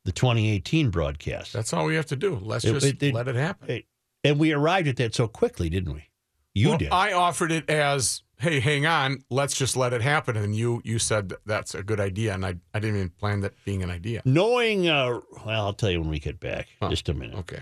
the 0.03 0.11
2018 0.11 0.89
broadcast. 0.89 1.53
That's 1.53 1.71
all 1.71 1.85
we 1.85 1.95
have 1.95 2.07
to 2.07 2.17
do. 2.17 2.35
Let's 2.35 2.65
It- 2.65 2.73
just 2.73 2.85
it- 2.85 3.01
it- 3.03 3.13
let 3.13 3.29
it 3.29 3.35
happen. 3.35 3.83
And 4.23 4.39
we 4.39 4.51
arrived 4.51 4.87
at 4.87 4.97
that 4.97 5.15
so 5.15 5.27
quickly, 5.27 5.69
didn't 5.69 5.93
we? 5.93 6.09
You 6.53 6.69
Well, 6.69 6.77
did. 6.79 6.89
I 6.91 7.13
offered 7.13 7.51
it 7.51 7.69
as, 7.69 8.23
"Hey, 8.39 8.59
hang 8.59 8.85
on, 8.87 9.23
let's 9.29 9.55
just 9.55 9.77
let 9.77 9.93
it 9.93 10.01
happen," 10.01 10.35
and 10.35 10.55
you 10.55 10.81
you 10.83 10.97
said 10.97 11.29
that 11.29 11.39
that's 11.45 11.75
a 11.75 11.83
good 11.83 11.99
idea, 11.99 12.33
and 12.33 12.43
I 12.45 12.55
I 12.73 12.79
didn't 12.79 12.95
even 12.97 13.09
plan 13.11 13.41
that 13.41 13.53
being 13.63 13.83
an 13.83 13.91
idea. 13.91 14.21
Knowing, 14.25 14.87
uh, 14.87 15.19
well, 15.45 15.65
I'll 15.67 15.73
tell 15.73 15.91
you 15.91 16.01
when 16.01 16.09
we 16.09 16.19
get 16.19 16.39
back. 16.39 16.67
Oh, 16.81 16.89
Just 16.89 17.09
a 17.09 17.13
minute. 17.13 17.35
Okay. 17.37 17.59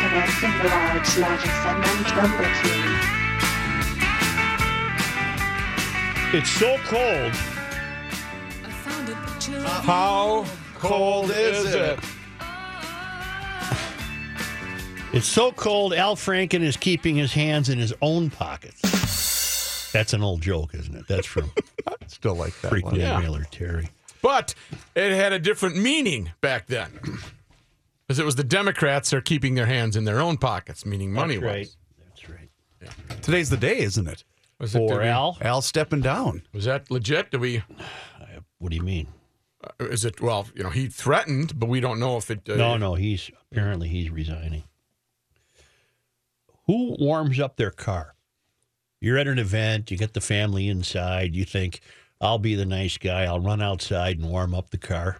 Connecting 0.00 0.52
Logic 1.22 1.50
segment 1.62 2.16
number 2.16 2.48
two. 2.62 2.82
It's 6.36 6.50
so 6.50 6.76
cold. 6.84 7.32
How 9.82 10.44
cold 10.76 11.30
is 11.30 11.74
it? 11.74 11.98
It's 15.12 15.26
so 15.26 15.52
cold. 15.52 15.94
Al 15.94 16.16
Franken 16.16 16.60
is 16.60 16.76
keeping 16.76 17.16
his 17.16 17.32
hands 17.32 17.68
in 17.68 17.78
his 17.78 17.94
own 18.02 18.30
pockets. 18.30 19.90
That's 19.92 20.12
an 20.12 20.22
old 20.22 20.42
joke, 20.42 20.74
isn't 20.74 20.94
it? 20.94 21.06
That's 21.08 21.26
from 21.26 21.50
Still 22.06 22.34
like 22.34 22.58
that 22.60 22.68
frequent 22.68 22.98
one. 22.98 23.00
Yeah. 23.06 23.18
mailer 23.18 23.44
Terry. 23.50 23.88
But 24.20 24.54
it 24.94 25.12
had 25.12 25.32
a 25.32 25.38
different 25.38 25.76
meaning 25.76 26.30
back 26.40 26.66
then, 26.66 26.90
because 28.06 28.18
it 28.18 28.24
was 28.24 28.34
the 28.36 28.44
Democrats 28.44 29.12
are 29.14 29.20
keeping 29.20 29.54
their 29.54 29.66
hands 29.66 29.96
in 29.96 30.04
their 30.04 30.20
own 30.20 30.36
pockets, 30.36 30.84
meaning 30.84 31.12
money 31.12 31.36
That's 31.36 31.44
right. 31.46 31.58
was. 31.60 31.76
That's 32.80 32.92
right. 33.10 33.22
Today's 33.22 33.48
the 33.48 33.56
day, 33.56 33.78
isn't 33.78 34.08
it? 34.08 34.24
Was, 34.58 34.74
it, 34.74 34.80
did 34.80 34.88
For 34.90 34.98
we- 35.00 35.06
Al, 35.06 35.38
Al 35.40 35.62
stepping 35.62 36.00
down. 36.00 36.42
was 36.52 36.64
that 36.66 36.90
legit? 36.90 37.30
Do 37.30 37.38
we? 37.38 37.62
what 38.58 38.70
do 38.70 38.76
you 38.76 38.82
mean? 38.82 39.06
Is 39.80 40.04
it? 40.04 40.20
Well, 40.20 40.48
you 40.54 40.62
know, 40.62 40.70
he 40.70 40.86
threatened, 40.88 41.58
but 41.58 41.68
we 41.68 41.80
don't 41.80 41.98
know 42.00 42.16
if 42.16 42.30
it. 42.30 42.48
Uh, 42.48 42.56
No, 42.56 42.76
no, 42.76 42.94
he's 42.94 43.30
apparently 43.52 43.88
he's 43.88 44.10
resigning. 44.10 44.64
Who 46.66 46.96
warms 46.98 47.40
up 47.40 47.56
their 47.56 47.70
car? 47.70 48.14
You're 49.00 49.16
at 49.18 49.28
an 49.28 49.38
event, 49.38 49.90
you 49.90 49.96
get 49.96 50.14
the 50.14 50.20
family 50.20 50.68
inside, 50.68 51.34
you 51.34 51.44
think, 51.44 51.80
I'll 52.20 52.38
be 52.38 52.54
the 52.56 52.64
nice 52.66 52.98
guy, 52.98 53.24
I'll 53.24 53.38
run 53.40 53.62
outside 53.62 54.18
and 54.18 54.28
warm 54.28 54.54
up 54.54 54.70
the 54.70 54.78
car. 54.78 55.18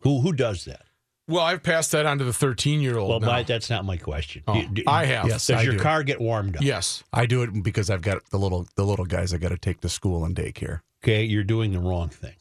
Who 0.00 0.20
who 0.20 0.32
does 0.32 0.64
that? 0.64 0.82
Well, 1.26 1.44
I've 1.44 1.62
passed 1.62 1.92
that 1.92 2.06
on 2.06 2.16
to 2.18 2.24
the 2.24 2.32
13 2.32 2.80
year 2.80 2.96
old. 2.96 3.10
Well, 3.10 3.20
my, 3.20 3.42
that's 3.42 3.68
not 3.68 3.84
my 3.84 3.98
question. 3.98 4.42
Oh, 4.46 4.54
Do- 4.54 4.66
do- 4.68 4.82
I 4.86 5.04
have. 5.04 5.26
Yes. 5.28 5.46
Does 5.46 5.58
I 5.58 5.62
your 5.62 5.74
do. 5.74 5.78
car 5.78 6.02
get 6.02 6.20
warmed 6.22 6.56
up? 6.56 6.62
Yes. 6.62 7.04
I 7.12 7.26
do 7.26 7.42
it 7.42 7.62
because 7.62 7.90
I've 7.90 8.00
got 8.00 8.24
the 8.30 8.38
little 8.38 8.66
the 8.76 8.84
little 8.86 9.04
guys 9.04 9.34
I 9.34 9.36
got 9.38 9.50
to 9.50 9.58
take 9.58 9.80
to 9.82 9.90
school 9.90 10.24
and 10.24 10.34
daycare. 10.34 10.80
Okay, 11.04 11.22
you're 11.24 11.44
doing 11.44 11.72
the 11.72 11.80
wrong 11.80 12.08
thing. 12.08 12.34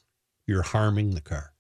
You're 0.48 0.64
harming 0.64 1.12
the 1.12 1.22
car. 1.22 1.52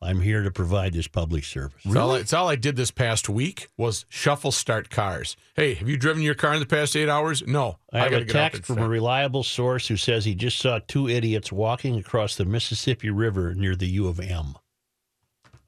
I'm 0.00 0.20
here 0.20 0.42
to 0.42 0.50
provide 0.50 0.92
this 0.92 1.08
public 1.08 1.44
service. 1.44 1.80
It's 1.84 1.96
all, 1.96 2.14
it's 2.14 2.32
all 2.34 2.48
I 2.48 2.56
did 2.56 2.76
this 2.76 2.90
past 2.90 3.28
week 3.30 3.68
was 3.78 4.04
shuffle 4.10 4.52
start 4.52 4.90
cars. 4.90 5.34
Hey, 5.56 5.74
have 5.74 5.88
you 5.88 5.96
driven 5.96 6.22
your 6.22 6.34
car 6.34 6.52
in 6.52 6.60
the 6.60 6.66
past 6.66 6.94
eight 6.94 7.08
hours? 7.08 7.42
No. 7.46 7.78
I 7.90 8.00
have 8.00 8.12
a 8.12 8.24
text 8.26 8.56
and 8.58 8.66
from 8.66 8.78
a 8.80 8.88
reliable 8.88 9.42
source 9.42 9.88
who 9.88 9.96
says 9.96 10.26
he 10.26 10.34
just 10.34 10.58
saw 10.58 10.78
two 10.86 11.08
idiots 11.08 11.50
walking 11.50 11.96
across 11.96 12.36
the 12.36 12.44
Mississippi 12.44 13.08
River 13.08 13.54
near 13.54 13.74
the 13.74 13.86
U 13.88 14.06
of 14.06 14.20
M. 14.20 14.56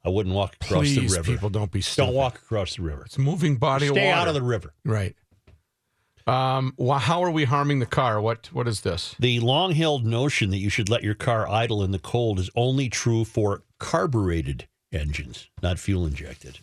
I 0.05 0.09
wouldn't 0.09 0.35
walk 0.35 0.55
across 0.61 0.83
Please, 0.83 1.11
the 1.13 1.17
river. 1.17 1.31
people, 1.31 1.49
don't 1.49 1.71
be 1.71 1.81
stupid. 1.81 2.05
Don't 2.07 2.15
walk 2.15 2.35
across 2.35 2.75
the 2.75 2.83
river. 2.83 3.03
It's 3.05 3.17
a 3.17 3.21
moving 3.21 3.57
body 3.57 3.87
Stay 3.87 3.97
of 3.99 4.05
water. 4.05 4.21
out 4.21 4.27
of 4.27 4.35
the 4.35 4.41
river. 4.43 4.73
right. 4.85 5.15
Um, 6.27 6.73
well, 6.77 6.99
how 6.99 7.23
are 7.23 7.31
we 7.31 7.45
harming 7.45 7.79
the 7.79 7.85
car? 7.85 8.19
What 8.19 8.47
What 8.51 8.67
is 8.67 8.81
this? 8.81 9.15
The 9.19 9.39
long 9.39 9.71
held 9.71 10.05
notion 10.05 10.49
that 10.51 10.57
you 10.57 10.69
should 10.69 10.89
let 10.89 11.03
your 11.03 11.15
car 11.15 11.47
idle 11.47 11.83
in 11.83 11.91
the 11.91 11.99
cold 11.99 12.37
is 12.39 12.49
only 12.55 12.89
true 12.89 13.23
for 13.25 13.63
carbureted 13.79 14.67
engines, 14.91 15.49
not 15.61 15.79
fuel 15.79 16.05
injected. 16.05 16.59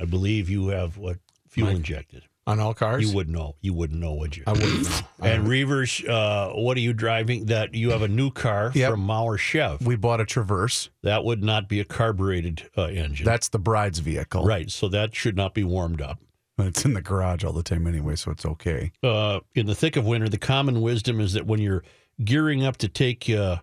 I 0.00 0.04
believe 0.04 0.48
you 0.48 0.68
have 0.68 0.96
what 0.96 1.18
fuel 1.48 1.68
Mike? 1.68 1.76
injected. 1.76 2.24
On 2.44 2.58
all 2.58 2.74
cars? 2.74 3.08
You 3.08 3.14
would 3.14 3.28
know. 3.28 3.54
You 3.60 3.72
wouldn't 3.72 4.00
know, 4.00 4.14
would 4.14 4.36
you? 4.36 4.42
I 4.48 4.52
wouldn't 4.52 4.82
know. 4.82 4.98
And 5.22 5.44
don't- 5.44 5.46
Reavers, 5.52 6.08
uh, 6.08 6.52
what 6.60 6.76
are 6.76 6.80
you 6.80 6.92
driving? 6.92 7.46
That 7.46 7.72
you 7.74 7.90
have 7.90 8.02
a 8.02 8.08
new 8.08 8.32
car 8.32 8.72
Yep. 8.74 8.90
from 8.90 9.06
Mauer 9.06 9.38
Chev. 9.38 9.86
We 9.86 9.94
bought 9.94 10.20
a 10.20 10.24
Traverse. 10.24 10.88
That 11.04 11.22
would 11.24 11.44
not 11.44 11.68
be 11.68 11.78
a 11.78 11.84
carbureted 11.84 12.68
uh, 12.76 12.86
engine. 12.86 13.24
That's 13.26 13.48
the 13.48 13.60
bride's 13.60 14.00
vehicle. 14.00 14.44
right. 14.44 14.68
So 14.72 14.88
that 14.88 15.14
should 15.14 15.36
not 15.36 15.54
be 15.54 15.62
warmed 15.62 16.00
up. 16.02 16.18
But 16.62 16.68
it's 16.68 16.84
in 16.84 16.94
the 16.94 17.02
garage 17.02 17.42
all 17.42 17.52
the 17.52 17.64
time 17.64 17.88
anyway, 17.88 18.14
so 18.14 18.30
it's 18.30 18.46
okay. 18.46 18.92
Uh, 19.02 19.40
in 19.56 19.66
the 19.66 19.74
thick 19.74 19.96
of 19.96 20.06
winter, 20.06 20.28
the 20.28 20.38
common 20.38 20.80
wisdom 20.80 21.18
is 21.18 21.32
that 21.32 21.44
when 21.44 21.60
you're 21.60 21.82
gearing 22.24 22.64
up 22.64 22.76
to 22.76 22.88
take 22.88 23.28
uh, 23.28 23.56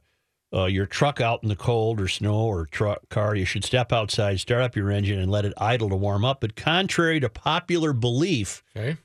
uh, 0.53 0.65
your 0.65 0.85
truck 0.85 1.21
out 1.21 1.41
in 1.41 1.47
the 1.47 1.55
cold 1.55 2.01
or 2.01 2.09
snow 2.09 2.41
or 2.41 2.65
truck 2.65 3.07
car, 3.07 3.35
you 3.35 3.45
should 3.45 3.63
step 3.63 3.93
outside, 3.93 4.41
start 4.41 4.63
up 4.63 4.75
your 4.75 4.91
engine, 4.91 5.17
and 5.17 5.31
let 5.31 5.45
it 5.45 5.53
idle 5.57 5.87
to 5.87 5.95
warm 5.95 6.25
up. 6.25 6.41
But 6.41 6.57
contrary 6.57 7.21
to 7.21 7.29
popular 7.29 7.93
belief, 7.93 8.63
okay. 8.75 8.97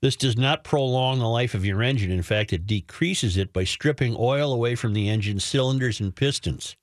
This 0.00 0.16
does 0.16 0.36
not 0.36 0.64
prolong 0.64 1.18
the 1.18 1.28
life 1.28 1.52
of 1.52 1.64
your 1.64 1.82
engine. 1.82 2.10
In 2.10 2.22
fact, 2.22 2.52
it 2.52 2.66
decreases 2.66 3.36
it 3.36 3.52
by 3.52 3.64
stripping 3.64 4.16
oil 4.18 4.52
away 4.52 4.74
from 4.74 4.94
the 4.94 5.08
engine 5.08 5.40
cylinders 5.40 6.00
and 6.00 6.14
pistons. 6.14 6.76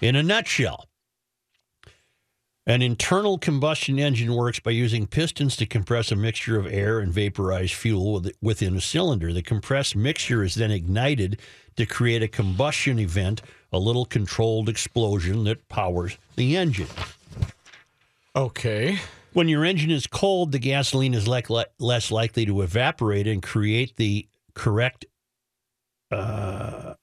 In 0.00 0.14
a 0.14 0.22
nutshell, 0.22 0.86
an 2.66 2.80
internal 2.80 3.38
combustion 3.38 3.98
engine 3.98 4.34
works 4.34 4.60
by 4.60 4.70
using 4.70 5.06
pistons 5.06 5.56
to 5.56 5.66
compress 5.66 6.12
a 6.12 6.16
mixture 6.16 6.58
of 6.58 6.66
air 6.66 7.00
and 7.00 7.12
vaporized 7.12 7.74
fuel 7.74 8.24
within 8.40 8.76
a 8.76 8.80
cylinder. 8.80 9.32
The 9.32 9.42
compressed 9.42 9.96
mixture 9.96 10.44
is 10.44 10.54
then 10.54 10.70
ignited 10.70 11.40
to 11.76 11.86
create 11.86 12.22
a 12.22 12.28
combustion 12.28 12.98
event, 12.98 13.42
a 13.72 13.78
little 13.78 14.04
controlled 14.04 14.68
explosion 14.68 15.44
that 15.44 15.68
powers 15.68 16.16
the 16.36 16.56
engine. 16.56 16.88
Okay. 18.36 18.98
When 19.32 19.48
your 19.48 19.64
engine 19.64 19.90
is 19.90 20.06
cold, 20.06 20.52
the 20.52 20.58
gasoline 20.58 21.14
is 21.14 21.26
le- 21.26 21.66
less 21.78 22.10
likely 22.10 22.46
to 22.46 22.62
evaporate 22.62 23.26
and 23.26 23.42
create 23.42 23.96
the 23.96 24.28
correct 24.54 25.06
uh, 26.10 26.94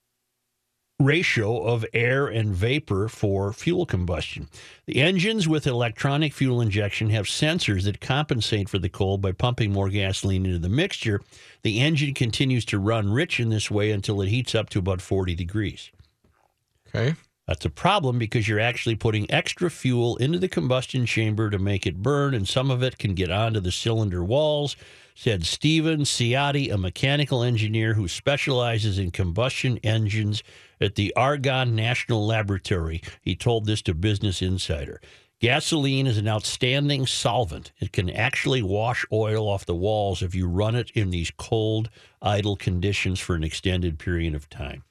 ratio 0.99 1.63
of 1.63 1.85
air 1.93 2.27
and 2.27 2.53
vapor 2.53 3.07
for 3.07 3.53
fuel 3.53 3.85
combustion. 3.85 4.49
The 4.85 4.97
engines 4.97 5.47
with 5.47 5.65
electronic 5.65 6.33
fuel 6.33 6.59
injection 6.59 7.09
have 7.11 7.25
sensors 7.25 7.85
that 7.85 8.01
compensate 8.01 8.67
for 8.67 8.79
the 8.79 8.89
cold 8.89 9.21
by 9.21 9.31
pumping 9.31 9.71
more 9.71 9.89
gasoline 9.89 10.45
into 10.45 10.59
the 10.59 10.67
mixture. 10.67 11.21
The 11.63 11.79
engine 11.79 12.13
continues 12.13 12.65
to 12.65 12.79
run 12.79 13.11
rich 13.11 13.39
in 13.39 13.49
this 13.49 13.71
way 13.71 13.91
until 13.91 14.21
it 14.21 14.29
heats 14.29 14.53
up 14.53 14.69
to 14.71 14.79
about 14.79 15.01
40 15.01 15.35
degrees. 15.35 15.89
Okay. 16.89 17.15
That's 17.47 17.65
a 17.65 17.69
problem 17.71 18.19
because 18.19 18.47
you're 18.47 18.59
actually 18.59 18.95
putting 18.95 19.31
extra 19.31 19.71
fuel 19.71 20.17
into 20.17 20.37
the 20.37 20.47
combustion 20.47 21.07
chamber 21.07 21.49
to 21.49 21.57
make 21.57 21.87
it 21.87 22.03
burn, 22.03 22.35
and 22.35 22.47
some 22.47 22.69
of 22.69 22.83
it 22.83 22.99
can 22.99 23.15
get 23.15 23.31
onto 23.31 23.59
the 23.59 23.71
cylinder 23.71 24.23
walls, 24.23 24.75
said 25.15 25.45
Stephen 25.45 26.01
Ciatti, 26.01 26.71
a 26.71 26.77
mechanical 26.77 27.41
engineer 27.41 27.95
who 27.95 28.07
specializes 28.07 28.99
in 28.99 29.09
combustion 29.09 29.79
engines 29.79 30.43
at 30.81 30.95
the 30.95 31.13
Argonne 31.15 31.75
National 31.75 32.25
Laboratory. 32.25 33.01
He 33.21 33.35
told 33.35 33.65
this 33.65 33.81
to 33.83 33.93
Business 33.93 34.41
Insider. 34.41 35.01
Gasoline 35.39 36.05
is 36.05 36.17
an 36.17 36.27
outstanding 36.27 37.05
solvent. 37.07 37.71
It 37.79 37.93
can 37.93 38.09
actually 38.09 38.61
wash 38.61 39.05
oil 39.11 39.47
off 39.47 39.65
the 39.65 39.75
walls 39.75 40.21
if 40.21 40.35
you 40.35 40.47
run 40.47 40.75
it 40.75 40.91
in 40.91 41.11
these 41.11 41.31
cold, 41.37 41.89
idle 42.21 42.57
conditions 42.57 43.19
for 43.21 43.35
an 43.35 43.43
extended 43.43 43.99
period 43.99 44.35
of 44.35 44.49
time. 44.49 44.83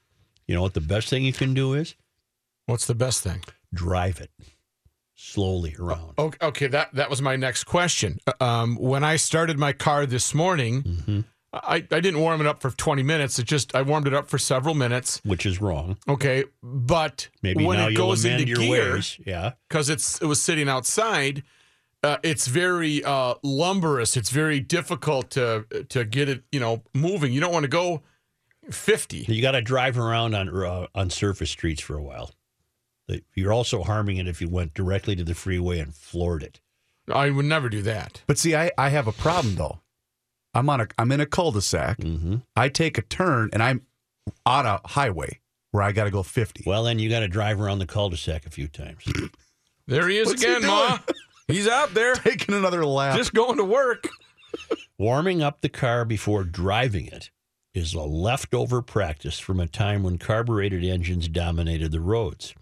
You 0.46 0.54
know 0.54 0.62
what 0.62 0.72
the 0.72 0.80
best 0.80 1.10
thing 1.10 1.24
you 1.24 1.34
can 1.34 1.52
do 1.52 1.74
is? 1.74 1.94
What's 2.66 2.86
the 2.86 2.94
best 2.94 3.22
thing? 3.22 3.42
drive 3.74 4.18
it 4.18 4.30
slowly 5.14 5.76
around. 5.78 6.14
Okay, 6.18 6.46
okay, 6.46 6.66
that 6.68 6.94
that 6.94 7.10
was 7.10 7.20
my 7.20 7.36
next 7.36 7.64
question. 7.64 8.18
Um, 8.40 8.76
when 8.76 9.04
I 9.04 9.16
started 9.16 9.58
my 9.58 9.74
car 9.74 10.06
this 10.06 10.32
morning, 10.34 10.82
Mm-hmm. 10.82 11.20
I, 11.52 11.76
I 11.76 12.00
didn't 12.00 12.20
warm 12.20 12.40
it 12.42 12.46
up 12.46 12.60
for 12.60 12.70
20 12.70 13.02
minutes. 13.02 13.38
It 13.38 13.44
just 13.44 13.74
I 13.74 13.82
warmed 13.82 14.06
it 14.06 14.12
up 14.14 14.28
for 14.28 14.36
several 14.38 14.74
minutes. 14.74 15.20
Which 15.24 15.46
is 15.46 15.60
wrong. 15.60 15.96
Okay, 16.08 16.44
but 16.62 17.28
Maybe 17.42 17.64
when 17.64 17.78
now 17.78 17.86
it 17.88 17.92
you'll 17.92 18.08
goes 18.08 18.24
into 18.24 18.46
your 18.46 18.58
gear, 18.58 18.94
ways. 18.94 19.18
Yeah. 19.24 19.52
because 19.68 19.88
it's 19.88 20.20
it 20.20 20.26
was 20.26 20.42
sitting 20.42 20.68
outside, 20.68 21.42
uh, 22.02 22.18
it's 22.22 22.46
very 22.46 23.02
uh, 23.02 23.34
lumberous. 23.42 24.16
It's 24.16 24.30
very 24.30 24.60
difficult 24.60 25.30
to 25.30 25.64
to 25.88 26.04
get 26.04 26.28
it 26.28 26.42
you 26.52 26.60
know 26.60 26.82
moving. 26.92 27.32
You 27.32 27.40
don't 27.40 27.52
want 27.52 27.64
to 27.64 27.68
go 27.68 28.02
50. 28.70 29.24
You 29.28 29.40
got 29.40 29.52
to 29.52 29.62
drive 29.62 29.98
around 29.98 30.34
on 30.34 30.48
uh, 30.50 30.86
on 30.94 31.08
surface 31.08 31.50
streets 31.50 31.80
for 31.80 31.96
a 31.96 32.02
while. 32.02 32.30
You're 33.34 33.54
also 33.54 33.82
harming 33.84 34.18
it 34.18 34.28
if 34.28 34.42
you 34.42 34.50
went 34.50 34.74
directly 34.74 35.16
to 35.16 35.24
the 35.24 35.34
freeway 35.34 35.78
and 35.78 35.94
floored 35.94 36.42
it. 36.42 36.60
I 37.10 37.30
would 37.30 37.46
never 37.46 37.70
do 37.70 37.80
that. 37.82 38.20
But 38.26 38.36
see, 38.36 38.54
I, 38.54 38.70
I 38.76 38.90
have 38.90 39.06
a 39.06 39.12
problem 39.12 39.54
though. 39.54 39.80
I'm 40.58 40.68
on 40.68 40.80
a 40.80 40.88
I'm 40.98 41.12
in 41.12 41.20
a 41.20 41.26
cul-de-sac. 41.26 41.98
Mm-hmm. 41.98 42.36
I 42.56 42.68
take 42.68 42.98
a 42.98 43.02
turn 43.02 43.50
and 43.52 43.62
I'm 43.62 43.82
on 44.44 44.66
a 44.66 44.80
highway 44.84 45.40
where 45.70 45.82
I 45.82 45.92
got 45.92 46.04
to 46.04 46.10
go 46.10 46.22
50. 46.22 46.64
Well, 46.66 46.84
then 46.84 46.98
you 46.98 47.08
got 47.08 47.20
to 47.20 47.28
drive 47.28 47.60
around 47.60 47.78
the 47.78 47.86
cul-de-sac 47.86 48.44
a 48.46 48.50
few 48.50 48.68
times. 48.68 49.04
There 49.86 50.06
he 50.06 50.18
is 50.18 50.26
What's 50.28 50.42
he 50.44 50.52
again, 50.52 50.66
Ma. 50.68 50.98
He's 51.46 51.66
out 51.66 51.94
there 51.94 52.14
Taking 52.16 52.54
another 52.54 52.84
lap. 52.84 53.16
just 53.16 53.32
going 53.32 53.56
to 53.56 53.64
work. 53.64 54.06
Warming 54.98 55.42
up 55.42 55.62
the 55.62 55.70
car 55.70 56.04
before 56.04 56.44
driving 56.44 57.06
it 57.06 57.30
is 57.72 57.94
a 57.94 58.02
leftover 58.02 58.82
practice 58.82 59.38
from 59.38 59.60
a 59.60 59.66
time 59.66 60.02
when 60.02 60.18
carbureted 60.18 60.84
engines 60.84 61.26
dominated 61.26 61.90
the 61.90 62.00
roads. 62.00 62.54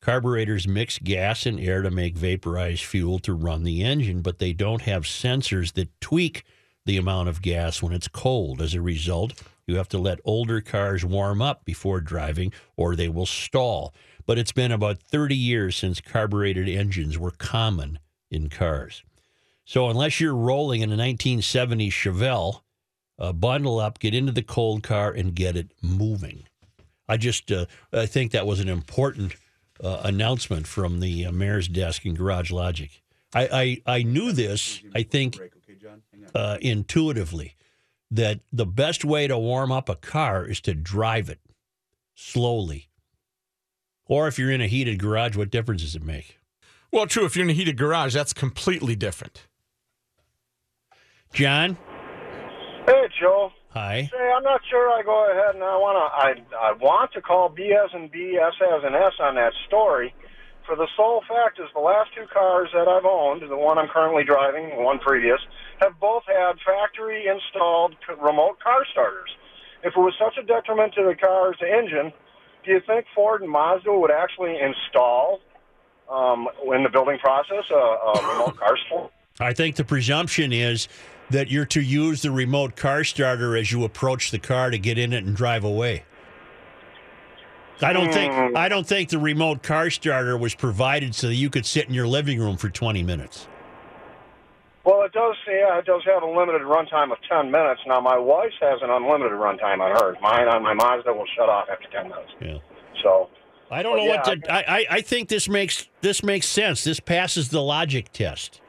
Carburetors 0.00 0.68
mix 0.68 1.00
gas 1.00 1.46
and 1.46 1.58
air 1.58 1.82
to 1.82 1.90
make 1.90 2.16
vaporized 2.16 2.84
fuel 2.84 3.18
to 3.18 3.34
run 3.34 3.64
the 3.64 3.82
engine, 3.82 4.20
but 4.22 4.38
they 4.38 4.52
don't 4.52 4.82
have 4.82 5.02
sensors 5.02 5.72
that 5.72 5.88
tweak 6.00 6.44
the 6.84 6.96
amount 6.96 7.28
of 7.28 7.42
gas 7.42 7.82
when 7.82 7.92
it's 7.92 8.08
cold. 8.08 8.60
As 8.60 8.74
a 8.74 8.80
result, 8.80 9.34
you 9.66 9.76
have 9.76 9.88
to 9.90 9.98
let 9.98 10.20
older 10.24 10.60
cars 10.60 11.04
warm 11.04 11.40
up 11.40 11.64
before 11.64 12.00
driving 12.00 12.52
or 12.76 12.96
they 12.96 13.08
will 13.08 13.26
stall. 13.26 13.94
But 14.26 14.38
it's 14.38 14.52
been 14.52 14.72
about 14.72 14.98
30 14.98 15.36
years 15.36 15.76
since 15.76 16.00
carbureted 16.00 16.68
engines 16.68 17.18
were 17.18 17.30
common 17.32 17.98
in 18.30 18.48
cars. 18.48 19.02
So 19.64 19.88
unless 19.88 20.20
you're 20.20 20.34
rolling 20.34 20.80
in 20.80 20.90
a 20.90 20.96
1970 20.96 21.90
Chevelle, 21.90 22.62
uh, 23.18 23.32
bundle 23.32 23.78
up, 23.78 23.98
get 23.98 24.14
into 24.14 24.32
the 24.32 24.42
cold 24.42 24.82
car, 24.82 25.10
and 25.12 25.34
get 25.34 25.56
it 25.56 25.70
moving. 25.80 26.44
I 27.08 27.16
just 27.16 27.52
uh, 27.52 27.66
I 27.92 28.06
think 28.06 28.32
that 28.32 28.46
was 28.46 28.58
an 28.58 28.68
important 28.68 29.36
uh, 29.82 30.00
announcement 30.04 30.66
from 30.66 31.00
the 31.00 31.26
uh, 31.26 31.32
mayor's 31.32 31.68
desk 31.68 32.04
in 32.04 32.14
Garage 32.14 32.50
Logic. 32.50 32.90
I, 33.34 33.80
I, 33.86 33.98
I 33.98 34.02
knew 34.02 34.32
this, 34.32 34.82
I 34.94 35.02
think, 35.02 35.38
uh, 36.34 36.58
intuitively, 36.60 37.56
that 38.10 38.40
the 38.52 38.66
best 38.66 39.04
way 39.04 39.26
to 39.26 39.38
warm 39.38 39.72
up 39.72 39.88
a 39.88 39.96
car 39.96 40.44
is 40.46 40.60
to 40.62 40.74
drive 40.74 41.28
it 41.30 41.40
slowly. 42.14 42.88
Or 44.06 44.28
if 44.28 44.38
you're 44.38 44.50
in 44.50 44.60
a 44.60 44.66
heated 44.66 44.98
garage, 44.98 45.36
what 45.36 45.50
difference 45.50 45.82
does 45.82 45.96
it 45.96 46.02
make? 46.02 46.38
Well, 46.90 47.06
true. 47.06 47.24
If 47.24 47.36
you're 47.36 47.44
in 47.44 47.50
a 47.50 47.54
heated 47.54 47.78
garage, 47.78 48.12
that's 48.12 48.32
completely 48.34 48.94
different. 48.96 49.46
John, 51.32 51.78
Hey, 52.86 53.08
Joe. 53.18 53.50
hi. 53.70 54.10
Say, 54.12 54.30
I'm 54.36 54.42
not 54.42 54.60
sure 54.68 54.90
I 54.90 55.02
go 55.02 55.30
ahead 55.30 55.54
and 55.54 55.64
I 55.64 55.76
want 55.76 55.96
to. 55.96 56.58
I 56.60 56.68
I 56.68 56.72
want 56.72 57.12
to 57.12 57.22
call 57.22 57.48
B 57.48 57.72
as 57.72 57.90
in 57.94 58.08
B, 58.08 58.36
S 58.36 58.52
as 58.60 58.82
in 58.84 58.94
S 58.94 59.12
on 59.20 59.36
that 59.36 59.52
story. 59.66 60.12
For 60.72 60.76
the 60.76 60.88
sole 60.96 61.20
fact 61.28 61.60
is, 61.60 61.68
the 61.74 61.84
last 61.84 62.14
two 62.16 62.24
cars 62.32 62.70
that 62.72 62.88
I've 62.88 63.04
owned, 63.04 63.42
the 63.42 63.58
one 63.58 63.76
I'm 63.76 63.88
currently 63.88 64.24
driving, 64.24 64.70
the 64.70 64.82
one 64.82 64.98
previous, 65.00 65.38
have 65.82 66.00
both 66.00 66.22
had 66.26 66.54
factory 66.64 67.26
installed 67.28 67.94
remote 68.18 68.56
car 68.58 68.80
starters. 68.90 69.28
If 69.84 69.92
it 69.94 70.00
was 70.00 70.14
such 70.18 70.42
a 70.42 70.46
detriment 70.46 70.94
to 70.94 71.04
the 71.04 71.14
car's 71.14 71.58
engine, 71.60 72.10
do 72.64 72.70
you 72.70 72.80
think 72.86 73.04
Ford 73.14 73.42
and 73.42 73.50
Mazda 73.50 73.92
would 73.92 74.10
actually 74.10 74.56
install 74.58 75.40
um, 76.10 76.48
in 76.74 76.84
the 76.84 76.88
building 76.88 77.18
process 77.18 77.68
a, 77.70 77.74
a 77.74 78.32
remote 78.32 78.56
car 78.56 78.78
starter? 78.86 79.12
I 79.40 79.52
think 79.52 79.76
the 79.76 79.84
presumption 79.84 80.54
is 80.54 80.88
that 81.28 81.50
you're 81.50 81.66
to 81.66 81.82
use 81.82 82.22
the 82.22 82.30
remote 82.30 82.76
car 82.76 83.04
starter 83.04 83.58
as 83.58 83.70
you 83.70 83.84
approach 83.84 84.30
the 84.30 84.38
car 84.38 84.70
to 84.70 84.78
get 84.78 84.96
in 84.96 85.12
it 85.12 85.22
and 85.22 85.36
drive 85.36 85.64
away. 85.64 86.04
I 87.82 87.92
don't 87.92 88.12
think 88.12 88.32
hmm. 88.32 88.56
I 88.56 88.68
don't 88.68 88.86
think 88.86 89.08
the 89.08 89.18
remote 89.18 89.62
car 89.62 89.90
starter 89.90 90.36
was 90.36 90.54
provided 90.54 91.14
so 91.14 91.28
that 91.28 91.34
you 91.34 91.50
could 91.50 91.66
sit 91.66 91.88
in 91.88 91.94
your 91.94 92.06
living 92.06 92.38
room 92.38 92.56
for 92.56 92.68
20 92.68 93.02
minutes. 93.02 93.48
Well, 94.84 95.02
it 95.02 95.12
does. 95.12 95.36
Yeah, 95.46 95.78
it 95.78 95.84
does 95.84 96.02
have 96.06 96.22
a 96.22 96.26
limited 96.26 96.62
runtime 96.62 97.12
of 97.12 97.18
ten 97.30 97.50
minutes. 97.50 97.80
Now, 97.86 98.00
my 98.00 98.18
wife's 98.18 98.56
has 98.60 98.80
an 98.82 98.90
unlimited 98.90 99.32
runtime 99.32 99.80
on 99.80 99.92
hers. 99.92 100.16
Mine 100.20 100.48
on 100.48 100.62
my 100.62 100.74
Mazda 100.74 101.12
will 101.12 101.26
shut 101.36 101.48
off 101.48 101.68
after 101.70 101.88
ten 101.90 102.08
minutes. 102.08 102.32
Yeah. 102.40 102.58
So, 103.00 103.30
I 103.70 103.82
don't 103.82 103.96
know 103.96 104.04
what 104.04 104.26
yeah, 104.26 104.34
to 104.34 104.52
I, 104.52 104.78
I, 104.78 104.86
I 104.90 105.00
think 105.00 105.28
this 105.28 105.48
makes 105.48 105.88
this 106.00 106.24
makes 106.24 106.48
sense. 106.48 106.82
This 106.82 106.98
passes 106.98 107.50
the 107.50 107.62
logic 107.62 108.12
test. 108.12 108.60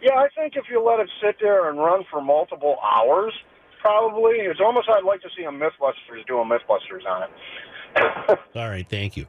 yeah, 0.00 0.14
I 0.14 0.28
think 0.36 0.54
if 0.54 0.66
you 0.70 0.80
let 0.80 1.00
it 1.00 1.10
sit 1.20 1.36
there 1.40 1.68
and 1.68 1.78
run 1.78 2.04
for 2.08 2.20
multiple 2.20 2.76
hours, 2.80 3.32
probably 3.80 4.36
it's 4.36 4.60
almost. 4.60 4.88
I'd 4.88 5.02
like 5.02 5.22
to 5.22 5.28
see 5.36 5.42
a 5.42 5.50
MythBusters 5.50 6.24
do 6.28 6.38
a 6.38 6.44
MythBusters 6.44 7.04
on 7.08 7.24
it. 7.24 7.30
All 8.54 8.68
right, 8.68 8.86
thank 8.88 9.16
you. 9.16 9.26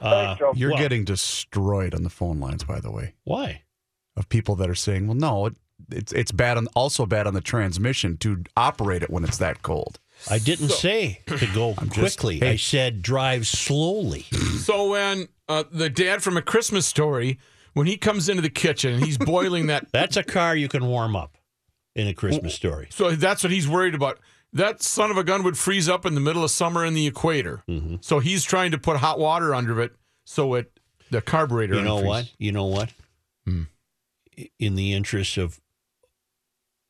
Uh, 0.00 0.26
Thanks, 0.26 0.38
Joe. 0.40 0.52
You're 0.54 0.70
Well- 0.72 0.78
getting 0.78 1.04
destroyed 1.04 1.94
on 1.94 2.02
the 2.02 2.10
phone 2.10 2.38
lines, 2.40 2.64
by 2.64 2.80
the 2.80 2.90
way, 2.90 3.14
why? 3.24 3.62
of 4.16 4.28
people 4.30 4.56
that 4.56 4.70
are 4.70 4.74
saying, 4.74 5.06
"Well, 5.06 5.16
no, 5.16 5.46
it, 5.46 5.56
it's 5.90 6.12
it's 6.12 6.32
bad 6.32 6.56
on 6.56 6.68
also 6.74 7.04
bad 7.06 7.26
on 7.26 7.34
the 7.34 7.40
transmission 7.42 8.16
to 8.18 8.44
operate 8.56 9.02
it 9.02 9.10
when 9.10 9.24
it's 9.24 9.36
that 9.38 9.62
cold." 9.62 9.98
I 10.30 10.38
didn't 10.38 10.70
say 10.70 11.20
to 11.26 11.46
go 11.54 11.74
just- 11.92 12.18
quickly. 12.18 12.38
hey. 12.40 12.52
I 12.52 12.56
said 12.56 13.02
drive 13.02 13.46
slowly. 13.46 14.26
So 14.66 14.90
when 14.90 15.28
uh, 15.48 15.64
the 15.70 15.88
dad 15.90 16.22
from 16.22 16.36
A 16.36 16.42
Christmas 16.42 16.86
Story, 16.86 17.38
when 17.74 17.86
he 17.86 17.96
comes 17.96 18.28
into 18.28 18.42
the 18.42 18.50
kitchen 18.50 18.94
and 18.94 19.04
he's 19.04 19.16
boiling 19.18 19.66
that, 19.68 19.86
That's 19.92 20.16
a 20.16 20.24
car 20.24 20.56
you 20.56 20.66
can 20.68 20.86
warm 20.86 21.14
up 21.14 21.36
in 21.94 22.08
a 22.08 22.14
Christmas 22.14 22.54
story. 22.54 22.88
so 22.90 23.10
that's 23.12 23.42
what 23.44 23.52
he's 23.52 23.68
worried 23.68 23.94
about. 23.94 24.18
That 24.56 24.82
son 24.82 25.10
of 25.10 25.16
a 25.16 25.24
gun 25.24 25.42
would 25.42 25.56
freeze 25.58 25.88
up 25.88 26.06
in 26.06 26.14
the 26.14 26.20
middle 26.20 26.42
of 26.44 26.50
summer 26.50 26.84
in 26.84 26.94
the 26.94 27.06
equator. 27.06 27.62
Mm-hmm. 27.68 27.96
So 28.00 28.18
he's 28.20 28.42
trying 28.44 28.70
to 28.72 28.78
put 28.78 28.96
hot 28.96 29.18
water 29.18 29.54
under 29.54 29.80
it 29.80 29.92
so 30.24 30.54
it 30.54 30.78
the 31.10 31.20
carburetor. 31.20 31.74
You 31.76 31.82
know 31.82 31.98
unfreezes. 31.98 32.06
what? 32.06 32.32
You 32.38 32.52
know 32.52 32.66
what? 32.66 32.92
I- 33.46 34.50
In 34.58 34.74
the 34.76 34.92
interest 34.92 35.36
of 35.38 35.60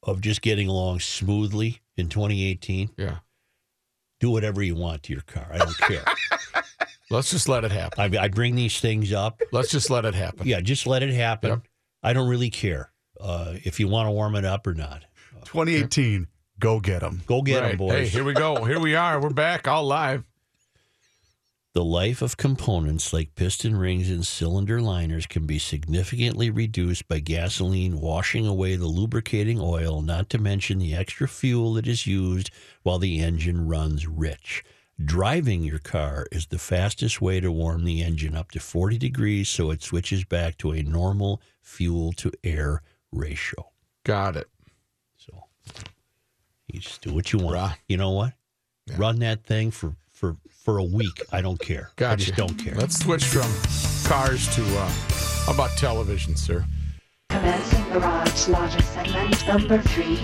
of 0.03 0.21
just 0.21 0.41
getting 0.43 0.69
along 0.69 1.01
smoothly 1.01 1.81
in 1.97 2.09
2018, 2.09 2.91
Yeah. 2.97 3.17
do 4.21 4.31
whatever 4.31 4.63
you 4.63 4.75
want 4.77 5.03
to 5.05 5.13
your 5.13 5.23
car. 5.23 5.49
I 5.53 5.59
don't 5.59 5.77
care. 5.79 6.05
Let's 7.11 7.31
just 7.31 7.49
let 7.49 7.65
it 7.65 7.73
happen. 7.73 8.15
I, 8.17 8.25
I 8.25 8.29
bring 8.29 8.55
these 8.55 8.79
things 8.81 9.13
up. 9.13 9.41
Let's 9.53 9.71
just 9.71 9.91
let 9.91 10.05
it 10.05 10.15
happen. 10.15 10.47
Yeah, 10.47 10.61
just 10.61 10.87
let 10.87 11.03
it 11.03 11.13
happen. 11.15 11.51
Yep. 11.51 11.63
I 12.05 12.13
don't 12.13 12.29
really 12.29 12.51
care 12.51 12.91
uh, 13.21 13.55
if 13.65 13.79
you 13.81 13.87
want 13.89 14.07
to 14.07 14.11
warm 14.13 14.35
it 14.37 14.45
up 14.45 14.67
or 14.67 14.75
not. 14.75 15.05
2018, 15.45 16.27
go 16.59 16.81
get 16.81 17.01
them. 17.01 17.23
Go 17.27 17.43
get 17.43 17.61
them, 17.61 17.71
Right. 17.71 17.79
boys. 17.79 17.93
Hey, 17.93 18.07
here 18.09 18.25
we 18.25 18.33
go. 18.35 18.65
Here 18.65 18.81
we 18.81 18.95
are. 18.95 19.21
We're 19.21 19.31
back 19.31 19.67
all 19.69 19.85
live. 19.85 20.25
The 21.75 21.85
life 21.85 22.23
of 22.23 22.39
components 22.39 23.13
like 23.13 23.35
piston 23.35 23.77
rings 23.77 24.09
and 24.09 24.27
cylinder 24.27 24.81
liners 24.81 25.27
can 25.27 25.45
be 25.45 25.59
significantly 25.59 26.49
reduced 26.49 27.07
by 27.07 27.19
gasoline 27.19 28.01
washing 28.01 28.47
away 28.47 28.77
the 28.77 28.87
lubricating 28.87 29.61
oil, 29.61 30.01
not 30.01 30.31
to 30.31 30.39
mention 30.39 30.79
the 30.79 30.95
extra 30.95 31.29
fuel 31.29 31.75
that 31.75 31.87
is 31.87 32.07
used 32.07 32.51
while 32.83 32.99
the 32.99 33.19
engine 33.19 33.67
runs 33.69 34.07
rich. 34.07 34.65
Driving 35.05 35.63
your 35.63 35.79
car 35.79 36.27
is 36.33 36.47
the 36.47 36.59
fastest 36.59 37.21
way 37.21 37.41
to 37.41 37.53
warm 37.53 37.85
the 37.85 38.03
engine 38.03 38.35
up 38.35 38.51
to 38.53 38.61
40 38.61 38.97
degrees 38.97 39.51
so 39.51 39.71
it 39.71 39.83
switches 39.83 40.25
back 40.25 40.57
to 40.57 40.73
a 40.73 40.83
normal 40.83 41.43
fuel 41.61 42.15
to 42.15 42.33
air 42.43 42.81
ratio. 43.13 43.69
Got 44.05 44.37
it. 44.37 44.49
So 46.67 46.73
you 46.75 46.81
just 46.81 47.01
do 47.01 47.15
what 47.15 47.33
you 47.33 47.39
want. 47.39 47.55
Rah. 47.55 47.73
You 47.89 47.97
know 47.97 48.11
what? 48.11 48.33
Run 48.97 49.21
that 49.21 49.45
thing 49.45 49.71
for, 49.71 49.95
for, 50.13 50.37
for 50.49 50.79
a 50.79 50.85
week. 50.85 51.23
I 51.33 51.41
don't 51.41 51.61
care. 51.61 51.91
Gotcha. 51.97 52.13
I 52.13 52.17
just 52.17 52.37
don't 52.37 52.57
care. 52.57 52.75
Let's 52.75 52.99
switch 52.99 53.25
from 53.25 53.49
cars 54.09 54.53
to 54.57 54.63
uh, 54.79 54.89
how 55.47 55.53
about 55.55 55.71
television, 55.77 56.35
sir? 56.35 56.65
Commencing 57.31 57.85
Garage 57.93 58.49
Logic 58.49 58.83
segment 58.83 59.47
number 59.47 59.79
three. 59.79 60.19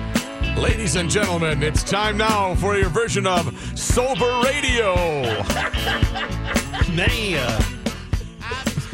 Ladies 0.60 0.96
and 0.96 1.08
gentlemen, 1.08 1.62
it's 1.62 1.82
time 1.84 2.16
now 2.16 2.54
for 2.56 2.76
your 2.76 2.88
version 2.88 3.26
of 3.26 3.56
Sober 3.78 4.40
Radio. 4.44 4.94
Many, 6.94 7.36
uh, 7.36 7.62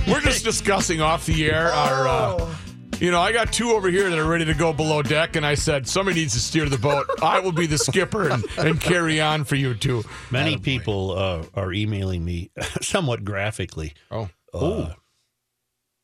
We're 0.06 0.20
just 0.20 0.44
discussing 0.44 1.00
off 1.00 1.24
the 1.26 1.50
air 1.50 1.68
our. 1.68 2.08
Uh, 2.08 2.54
you 3.00 3.10
know, 3.10 3.20
I 3.20 3.32
got 3.32 3.52
two 3.52 3.70
over 3.70 3.88
here 3.88 4.08
that 4.10 4.18
are 4.18 4.26
ready 4.28 4.44
to 4.46 4.54
go 4.54 4.72
below 4.72 5.02
deck, 5.02 5.36
and 5.36 5.44
I 5.46 5.54
said 5.54 5.86
somebody 5.86 6.20
needs 6.20 6.32
to 6.34 6.40
steer 6.40 6.68
the 6.68 6.78
boat. 6.78 7.06
I 7.22 7.40
will 7.40 7.52
be 7.52 7.66
the 7.66 7.78
skipper 7.78 8.28
and, 8.28 8.44
and 8.58 8.80
carry 8.80 9.20
on 9.20 9.44
for 9.44 9.54
you 9.56 9.74
two. 9.74 10.04
many 10.30 10.56
people 10.56 11.12
uh, 11.16 11.44
are 11.54 11.72
emailing 11.72 12.24
me 12.24 12.50
somewhat 12.80 13.24
graphically 13.24 13.94
Oh, 14.10 14.28
uh, 14.54 14.94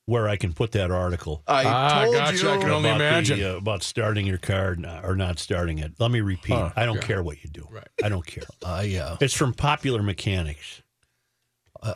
where 0.06 0.28
I 0.28 0.36
can 0.36 0.52
put 0.52 0.72
that 0.72 0.90
article. 0.90 1.42
I 1.46 1.64
Ah, 1.64 2.02
told 2.04 2.14
gotcha. 2.14 2.36
you. 2.36 2.50
I 2.50 2.58
can 2.58 2.70
only 2.70 2.90
about 2.90 2.98
the, 2.98 3.04
imagine. 3.08 3.42
uh, 3.44 3.56
about 3.56 3.82
starting 3.82 4.26
your 4.26 4.38
car 4.38 4.76
or 5.02 5.16
not- 5.16 5.38
starting 5.38 5.78
it. 5.78 5.94
Let 5.98 6.10
me 6.10 6.20
repeat. 6.20 6.54
I 6.76 6.84
don't 6.86 7.00
care 7.00 7.22
what 7.22 7.42
you 7.42 7.50
do. 7.50 7.66
Right. 7.70 7.88
I 8.02 8.08
don't 8.10 8.24
care. 8.26 8.44
I 8.66 8.96
uh, 8.96 9.16
It's 9.20 9.34
from 9.34 9.54
Popular 9.54 10.02
Mechanics. 10.02 10.82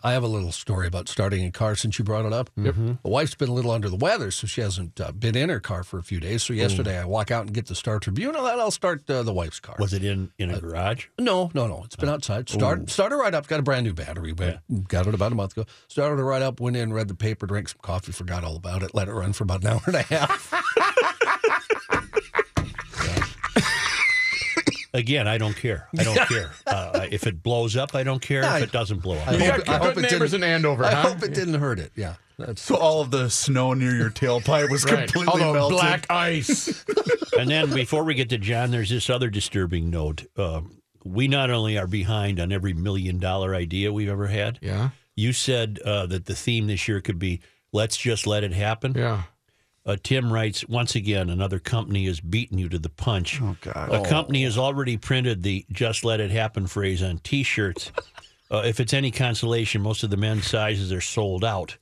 I- 0.04 0.12
have 0.12 0.22
a 0.24 0.28
little 0.28 0.52
story 0.52 0.86
about 0.86 1.08
starting 1.08 1.44
a 1.44 1.50
car 1.50 1.74
since 1.76 1.98
you 1.98 2.04
brought 2.04 2.24
it 2.26 2.32
up. 2.32 2.50
Yep. 2.56 2.74
The 2.74 3.08
wife's 3.08 3.34
been 3.34 3.48
a 3.48 3.52
little 3.52 3.70
under 3.70 3.88
the 3.88 3.96
weather, 3.96 4.30
so 4.30 4.46
she 4.46 4.60
hasn't 4.60 5.00
uh, 5.00 5.12
been 5.12 5.36
in 5.36 5.48
her 5.48 5.60
car 5.60 5.84
for 5.84 5.98
a 5.98 6.02
few 6.02 6.18
days. 6.20 6.42
So 6.42 6.52
yesterday 6.52 6.98
I 6.98 7.04
walk 7.04 7.30
out 7.30 7.46
and 7.46 7.54
get 7.54 7.66
the 7.66 7.74
Star 7.74 7.98
Tribune, 8.00 8.34
and 8.34 8.46
I'll 8.46 8.70
start 8.70 9.08
uh, 9.08 9.22
the 9.22 9.32
wife's 9.32 9.60
car. 9.60 9.76
Was 9.78 9.92
it 9.92 10.02
in 10.04 10.30
in 10.38 10.50
a 10.50 10.60
garage? 10.60 11.06
No, 11.18 11.50
no, 11.54 11.66
no. 11.66 11.82
It's 11.84 11.96
been 11.96 12.08
outside. 12.08 12.48
Start, 12.48 12.90
started 12.90 13.16
right 13.16 13.32
up. 13.34 13.46
Got 13.46 13.60
a 13.60 13.62
brand 13.62 13.84
new 13.86 13.94
battery. 13.94 14.32
but 14.32 14.60
Got 14.88 15.06
it 15.06 15.14
about 15.14 15.32
a 15.32 15.34
month 15.36 15.52
ago. 15.56 15.64
Started 15.88 16.20
it 16.20 16.24
right 16.24 16.42
up. 16.42 16.60
Went 16.60 16.76
in, 16.76 16.92
read 16.92 17.08
the 17.08 17.14
paper, 17.14 17.46
drank 17.46 17.68
some 17.68 17.78
coffee, 17.82 18.12
forgot 18.12 18.44
all 18.44 18.56
about 18.56 18.82
it. 18.82 18.94
Let 18.94 19.08
it 19.08 19.12
run 19.12 19.32
for 19.32 19.44
about 19.44 19.62
an 19.62 19.68
hour 19.68 19.80
and 19.86 19.96
a 19.96 20.02
half. 20.02 20.52
Again, 24.98 25.26
I 25.28 25.38
don't 25.38 25.56
care. 25.56 25.88
I 25.98 26.02
don't 26.04 26.16
care. 26.28 26.50
Uh, 26.66 27.06
if 27.10 27.26
it 27.26 27.42
blows 27.42 27.76
up, 27.76 27.94
I 27.94 28.02
don't 28.02 28.20
care. 28.20 28.42
Yeah, 28.42 28.56
if 28.58 28.64
it 28.64 28.72
doesn't 28.72 28.98
blow 29.00 29.16
up, 29.16 29.28
I 29.28 29.32
you 29.36 29.50
hope- 29.50 29.64
got 29.64 29.68
I 29.68 29.84
hope 29.84 29.94
good 29.94 30.04
it 30.04 30.12
neighbors 30.12 30.34
in 30.34 30.40
didn't- 30.40 30.54
Andover, 30.54 30.84
I 30.84 30.94
huh? 30.94 31.08
hope 31.10 31.22
it 31.22 31.34
didn't 31.34 31.54
hurt 31.54 31.78
it. 31.78 31.92
Yeah, 31.96 32.14
that's 32.38 32.60
So 32.62 32.76
all 32.76 33.00
of 33.00 33.10
the 33.10 33.30
snow 33.30 33.74
near 33.74 33.94
your 33.94 34.10
tailpipe 34.10 34.70
was 34.70 34.84
Right. 34.90 35.10
completely 35.10 35.42
All 35.42 35.52
melted. 35.54 35.78
black 35.78 36.06
ice. 36.10 36.84
and 37.38 37.48
then 37.48 37.72
before 37.72 38.04
we 38.04 38.14
get 38.14 38.28
to 38.30 38.38
John, 38.38 38.70
there's 38.70 38.90
this 38.90 39.08
other 39.08 39.30
disturbing 39.30 39.88
note. 39.90 40.26
Um, 40.36 40.82
we 41.04 41.28
not 41.28 41.50
only 41.50 41.78
are 41.78 41.86
behind 41.86 42.40
on 42.40 42.50
every 42.52 42.72
million 42.74 43.18
dollar 43.18 43.54
idea 43.54 43.92
we've 43.92 44.08
ever 44.10 44.26
had. 44.26 44.58
yeah, 44.60 44.90
You 45.16 45.32
said 45.32 45.78
uh, 45.84 46.06
that 46.06 46.26
the 46.26 46.34
theme 46.34 46.66
this 46.66 46.88
year 46.88 47.00
could 47.00 47.18
be 47.18 47.40
"Let's 47.72 47.96
just 47.96 48.26
let 48.26 48.42
it 48.44 48.52
happen." 48.52 48.94
yeah. 48.96 49.22
Uh, 49.86 49.96
Tim 50.02 50.30
writes 50.32 50.66
once 50.68 50.94
again, 50.94 51.30
another 51.30 51.58
company 51.58 52.06
has 52.06 52.20
beaten 52.20 52.58
you 52.58 52.68
to 52.68 52.78
the 52.78 52.88
punch. 52.90 53.40
Oh 53.40 53.56
God. 53.60 53.92
A 53.92 54.06
company 54.08 54.42
has 54.44 54.58
already 54.58 54.96
printed 54.96 55.42
the 55.42 55.64
"Just 55.72 56.04
Let 56.04 56.20
It 56.20 56.30
Happen" 56.30 56.66
phrase 56.66 57.02
on 57.02 57.18
T-shirts. 57.18 57.90
Uh, 58.50 58.62
if 58.64 58.80
it's 58.80 58.94
any 58.94 59.10
consolation, 59.10 59.82
most 59.82 60.02
of 60.02 60.08
the 60.08 60.16
men's 60.16 60.46
sizes 60.46 60.90
are 60.90 61.02
sold 61.02 61.44
out. 61.44 61.76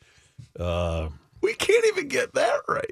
Uh, 0.58 1.10
We 1.40 1.54
can't 1.54 1.86
even 1.86 2.08
get 2.08 2.34
that 2.34 2.58
right. 2.68 2.90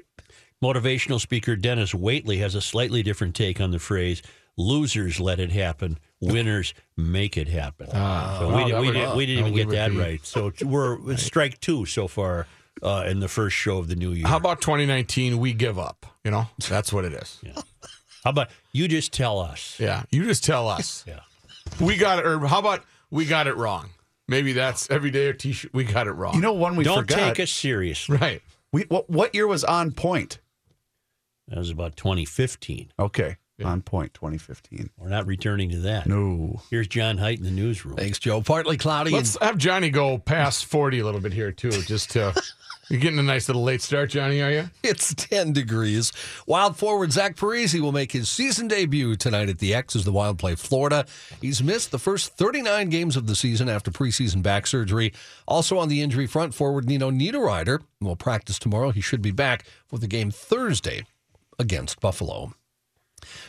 motivational 0.63 1.19
speaker 1.19 1.57
Dennis 1.57 1.91
Waitley 1.91 2.39
has 2.39 2.55
a 2.55 2.61
slightly 2.61 3.03
different 3.03 3.35
take 3.35 3.59
on 3.59 3.71
the 3.71 3.79
phrase 3.79 4.21
"Losers 4.55 5.19
let 5.19 5.41
it 5.41 5.51
happen, 5.51 5.97
winners 6.21 6.73
make 6.95 7.35
it 7.35 7.49
happen." 7.49 7.87
so 7.89 7.97
we, 8.47 8.53
wow, 8.53 8.65
did, 8.67 8.79
we, 8.79 8.91
did, 8.93 9.15
we 9.17 9.25
didn't 9.25 9.41
no, 9.41 9.47
even 9.49 9.53
we 9.53 9.59
get 9.59 9.69
that 9.71 9.91
be- 9.91 9.97
right. 9.97 10.25
So 10.25 10.53
we're 10.63 11.11
it's 11.11 11.23
strike 11.23 11.59
two 11.59 11.85
so 11.85 12.07
far 12.07 12.47
uh, 12.83 13.05
in 13.07 13.19
the 13.19 13.27
first 13.27 13.55
show 13.55 13.77
of 13.77 13.87
the 13.87 13.95
new 13.95 14.11
year. 14.11 14.27
How 14.27 14.37
about 14.37 14.61
2019? 14.61 15.37
We 15.37 15.53
give 15.53 15.79
up. 15.79 16.05
You 16.23 16.31
know, 16.31 16.47
that's 16.69 16.91
what 16.91 17.05
it 17.05 17.13
is. 17.13 17.39
How 18.23 18.31
about 18.31 18.49
you 18.71 18.87
just 18.87 19.13
tell 19.13 19.39
us? 19.39 19.77
Yeah, 19.79 20.03
you 20.11 20.23
just 20.23 20.43
tell 20.43 20.67
us. 20.67 21.05
Yeah. 21.15 21.19
We 21.79 21.97
got 21.97 22.19
it. 22.19 22.27
Or 22.27 22.39
how 22.45 22.59
about 22.59 22.83
we 23.09 23.25
got 23.25 23.47
it 23.47 23.55
wrong? 23.57 23.89
Maybe 24.27 24.53
that's 24.53 24.89
every 24.91 25.09
day 25.09 25.27
a 25.29 25.33
T-shirt. 25.33 25.73
We 25.73 25.83
got 25.83 26.05
it 26.05 26.11
wrong. 26.11 26.35
You 26.35 26.41
know, 26.41 26.53
one 26.53 26.75
we 26.75 26.83
Don't 26.83 26.99
forgot. 26.99 27.17
take 27.17 27.39
us 27.39 27.51
seriously. 27.51 28.17
right? 28.17 28.41
we, 28.71 28.83
what, 28.83 29.09
what 29.09 29.33
year 29.33 29.47
was 29.47 29.63
on 29.63 29.91
point? 29.91 30.39
That 31.47 31.57
was 31.57 31.69
about 31.71 31.95
2015. 31.95 32.91
Okay, 32.99 33.37
on 33.63 33.81
point 33.81 34.13
2015. 34.13 34.89
We're 34.97 35.09
not 35.09 35.25
returning 35.27 35.69
to 35.71 35.77
that. 35.81 36.07
No. 36.07 36.61
Here's 36.69 36.87
John 36.87 37.17
Height 37.17 37.37
in 37.37 37.45
the 37.45 37.51
newsroom. 37.51 37.95
Thanks, 37.95 38.19
Joe. 38.19 38.41
Partly 38.41 38.77
cloudy. 38.77 39.11
Let's 39.11 39.37
have 39.41 39.57
Johnny 39.57 39.89
go 39.89 40.17
past 40.17 40.65
40 40.65 40.99
a 40.99 41.05
little 41.05 41.21
bit 41.21 41.33
here 41.33 41.51
too. 41.51 41.71
Just 41.71 42.11
to 42.11 42.33
you're 42.89 42.99
getting 42.99 43.19
a 43.19 43.23
nice 43.23 43.47
little 43.49 43.63
late 43.63 43.81
start, 43.81 44.09
Johnny. 44.09 44.41
Are 44.41 44.51
you? 44.51 44.69
It's 44.83 45.13
10 45.15 45.53
degrees. 45.53 46.11
Wild 46.45 46.77
forward 46.77 47.11
Zach 47.11 47.35
Parise 47.35 47.79
will 47.79 47.91
make 47.91 48.11
his 48.11 48.29
season 48.29 48.67
debut 48.67 49.15
tonight 49.15 49.49
at 49.49 49.59
the 49.59 49.73
X 49.73 49.95
as 49.95 50.05
the 50.05 50.11
Wild 50.11 50.37
play 50.37 50.55
Florida. 50.55 51.05
He's 51.41 51.63
missed 51.63 51.91
the 51.91 51.99
first 51.99 52.37
39 52.37 52.89
games 52.89 53.17
of 53.17 53.27
the 53.27 53.35
season 53.35 53.67
after 53.67 53.89
preseason 53.89 54.43
back 54.43 54.67
surgery. 54.67 55.11
Also 55.47 55.77
on 55.77 55.89
the 55.89 56.01
injury 56.01 56.27
front, 56.27 56.53
forward 56.53 56.85
Nino 56.87 57.09
Niederreiter 57.09 57.81
will 57.99 58.15
practice 58.15 58.59
tomorrow. 58.59 58.91
He 58.91 59.01
should 59.01 59.21
be 59.21 59.31
back 59.31 59.65
for 59.87 59.97
the 59.97 60.07
game 60.07 60.29
Thursday 60.31 61.05
against 61.57 61.99
Buffalo. 61.99 62.53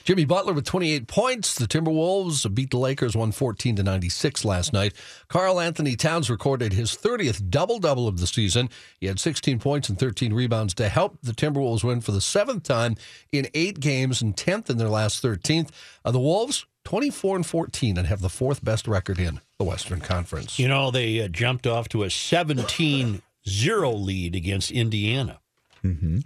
Jimmy 0.04 0.24
Butler 0.24 0.52
with 0.52 0.64
28 0.64 1.06
points. 1.06 1.54
The 1.54 1.66
Timberwolves 1.66 2.52
beat 2.54 2.70
the 2.70 2.78
Lakers 2.78 3.14
114 3.14 3.76
to 3.76 3.82
96 3.82 4.44
last 4.44 4.72
night. 4.72 4.94
Karl-Anthony 5.28 5.96
Towns 5.96 6.30
recorded 6.30 6.72
his 6.72 6.92
30th 6.92 7.50
double 7.50 7.78
double 7.78 8.08
of 8.08 8.18
the 8.18 8.26
season. 8.26 8.68
He 9.00 9.06
had 9.06 9.18
16 9.18 9.58
points 9.58 9.88
and 9.88 9.98
13 9.98 10.32
rebounds 10.32 10.74
to 10.74 10.88
help 10.88 11.18
the 11.22 11.32
Timberwolves 11.32 11.84
win 11.84 12.00
for 12.00 12.12
the 12.12 12.20
seventh 12.20 12.64
time 12.64 12.96
in 13.32 13.48
eight 13.54 13.80
games 13.80 14.22
and 14.22 14.36
10th 14.36 14.70
in 14.70 14.78
their 14.78 14.88
last 14.88 15.22
13th. 15.22 15.70
Uh, 16.04 16.10
the 16.10 16.20
Wolves 16.20 16.66
24 16.84 17.36
and 17.36 17.46
14 17.46 17.98
and 17.98 18.06
have 18.06 18.20
the 18.20 18.28
fourth 18.28 18.64
best 18.64 18.86
record 18.86 19.18
in 19.18 19.40
the 19.58 19.64
Western 19.64 20.00
Conference. 20.00 20.58
You 20.58 20.68
know, 20.68 20.92
they 20.92 21.20
uh, 21.20 21.28
jumped 21.28 21.66
off 21.66 21.88
to 21.88 22.04
a 22.04 22.10
17 22.10 23.22
0 23.48 23.92
lead 23.92 24.34
against 24.34 24.70
Indiana 24.70 25.40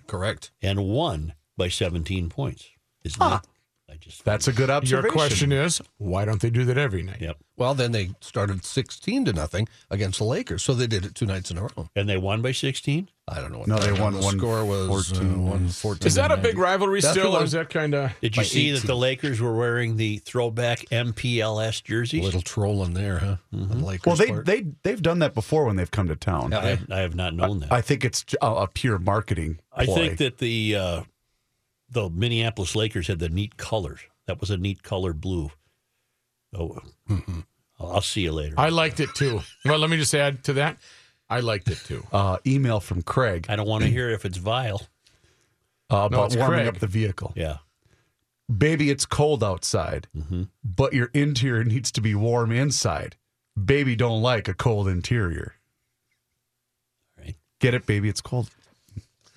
Correct. 0.06 0.50
and 0.62 0.84
won 0.84 1.34
by 1.56 1.68
17 1.68 2.28
points. 2.28 2.68
Isn't 3.04 3.18
that? 3.18 3.46
I 3.90 3.96
just 3.96 4.24
That's 4.24 4.46
a 4.46 4.52
good 4.52 4.70
observation. 4.70 5.04
Your 5.04 5.12
question 5.12 5.50
is, 5.52 5.82
why 5.98 6.24
don't 6.24 6.40
they 6.40 6.50
do 6.50 6.64
that 6.64 6.78
every 6.78 7.02
night? 7.02 7.20
Yep. 7.20 7.38
Well, 7.56 7.74
then 7.74 7.90
they 7.90 8.10
started 8.20 8.64
16 8.64 9.24
to 9.24 9.32
nothing 9.32 9.68
against 9.90 10.18
the 10.18 10.24
Lakers, 10.24 10.62
so 10.62 10.74
they 10.74 10.86
did 10.86 11.04
it 11.04 11.16
two 11.16 11.26
nights 11.26 11.50
in 11.50 11.58
a 11.58 11.62
row. 11.62 11.90
And 11.96 12.08
they 12.08 12.16
won 12.16 12.40
by 12.40 12.52
16? 12.52 13.08
I 13.26 13.40
don't 13.40 13.50
know 13.50 13.58
what 13.58 13.68
No, 13.68 13.78
they 13.78 13.92
won 13.92 14.12
the 14.12 14.22
score 14.22 14.64
was. 14.64 14.88
114. 14.88 15.26
Uh, 15.26 15.42
114 15.42 16.06
Is 16.06 16.14
that 16.14 16.30
a 16.30 16.36
big 16.36 16.56
rivalry 16.56 17.00
That's 17.00 17.12
still, 17.18 17.36
or 17.36 17.42
is 17.42 17.52
that 17.52 17.68
kind 17.68 17.94
of? 17.94 18.12
Did 18.20 18.36
you 18.36 18.40
By 18.42 18.46
see 18.46 18.70
that 18.70 18.84
the 18.86 18.96
Lakers 18.96 19.40
were 19.40 19.56
wearing 19.56 19.96
the 19.96 20.18
throwback 20.18 20.86
MPLS 20.90 21.82
jerseys? 21.82 22.20
A 22.20 22.24
little 22.24 22.42
trolling 22.42 22.94
there, 22.94 23.18
huh? 23.18 23.36
On 23.52 23.68
the 23.68 24.00
Well, 24.06 24.16
they 24.16 24.28
part. 24.28 24.46
they 24.46 24.66
they've 24.82 25.02
done 25.02 25.18
that 25.18 25.34
before 25.34 25.64
when 25.64 25.74
they've 25.76 25.90
come 25.90 26.06
to 26.08 26.16
town. 26.16 26.52
I, 26.52 26.60
have, 26.70 26.92
I 26.92 26.98
have 27.00 27.16
not 27.16 27.34
known 27.34 27.58
that. 27.60 27.72
I 27.72 27.80
think 27.80 28.04
it's 28.04 28.24
a, 28.40 28.46
a 28.46 28.66
pure 28.68 28.98
marketing. 29.00 29.58
I 29.72 29.86
think 29.86 30.18
that 30.18 30.38
the 30.38 30.76
uh, 30.76 31.02
the 31.90 32.08
Minneapolis 32.10 32.74
Lakers 32.76 33.06
had 33.08 33.18
the 33.18 33.28
neat 33.28 33.56
colors. 33.56 34.00
That 34.26 34.40
was 34.40 34.50
a 34.50 34.56
neat 34.56 34.82
color 34.82 35.12
blue. 35.12 35.50
Oh, 36.56 36.78
I'll 37.78 38.00
see 38.00 38.22
you 38.22 38.32
later. 38.32 38.54
I 38.58 38.68
liked 38.68 39.00
it 39.00 39.10
too. 39.14 39.40
Well, 39.64 39.78
let 39.78 39.90
me 39.90 39.96
just 39.96 40.14
add 40.14 40.44
to 40.44 40.52
that. 40.54 40.78
I 41.28 41.40
liked 41.40 41.68
it 41.68 41.78
too. 41.78 42.04
uh, 42.12 42.38
email 42.46 42.80
from 42.80 43.02
Craig 43.02 43.46
I 43.48 43.54
don't 43.56 43.68
want 43.68 43.84
to 43.84 43.90
hear 43.90 44.10
if 44.10 44.24
it's 44.24 44.36
vile. 44.38 44.82
uh, 45.88 45.96
No, 45.96 46.24
about 46.24 46.34
warming 46.36 46.58
Craig. 46.60 46.66
up 46.68 46.78
the 46.78 46.86
vehicle. 46.88 47.32
Yeah. 47.36 47.58
Baby, 48.56 48.90
it's 48.90 49.06
cold 49.06 49.44
outside, 49.44 50.08
Mm-hmm. 50.16 50.44
but 50.64 50.92
your 50.92 51.10
interior 51.14 51.62
needs 51.64 51.92
to 51.92 52.00
be 52.00 52.16
warm 52.16 52.50
inside. 52.50 53.14
Baby, 53.62 53.94
don't 53.94 54.20
like 54.22 54.48
a 54.48 54.54
cold 54.54 54.88
interior. 54.88 55.54
Right. 57.16 57.36
Get 57.60 57.74
it, 57.74 57.86
baby? 57.86 58.08
It's 58.08 58.20
cold. 58.20 58.50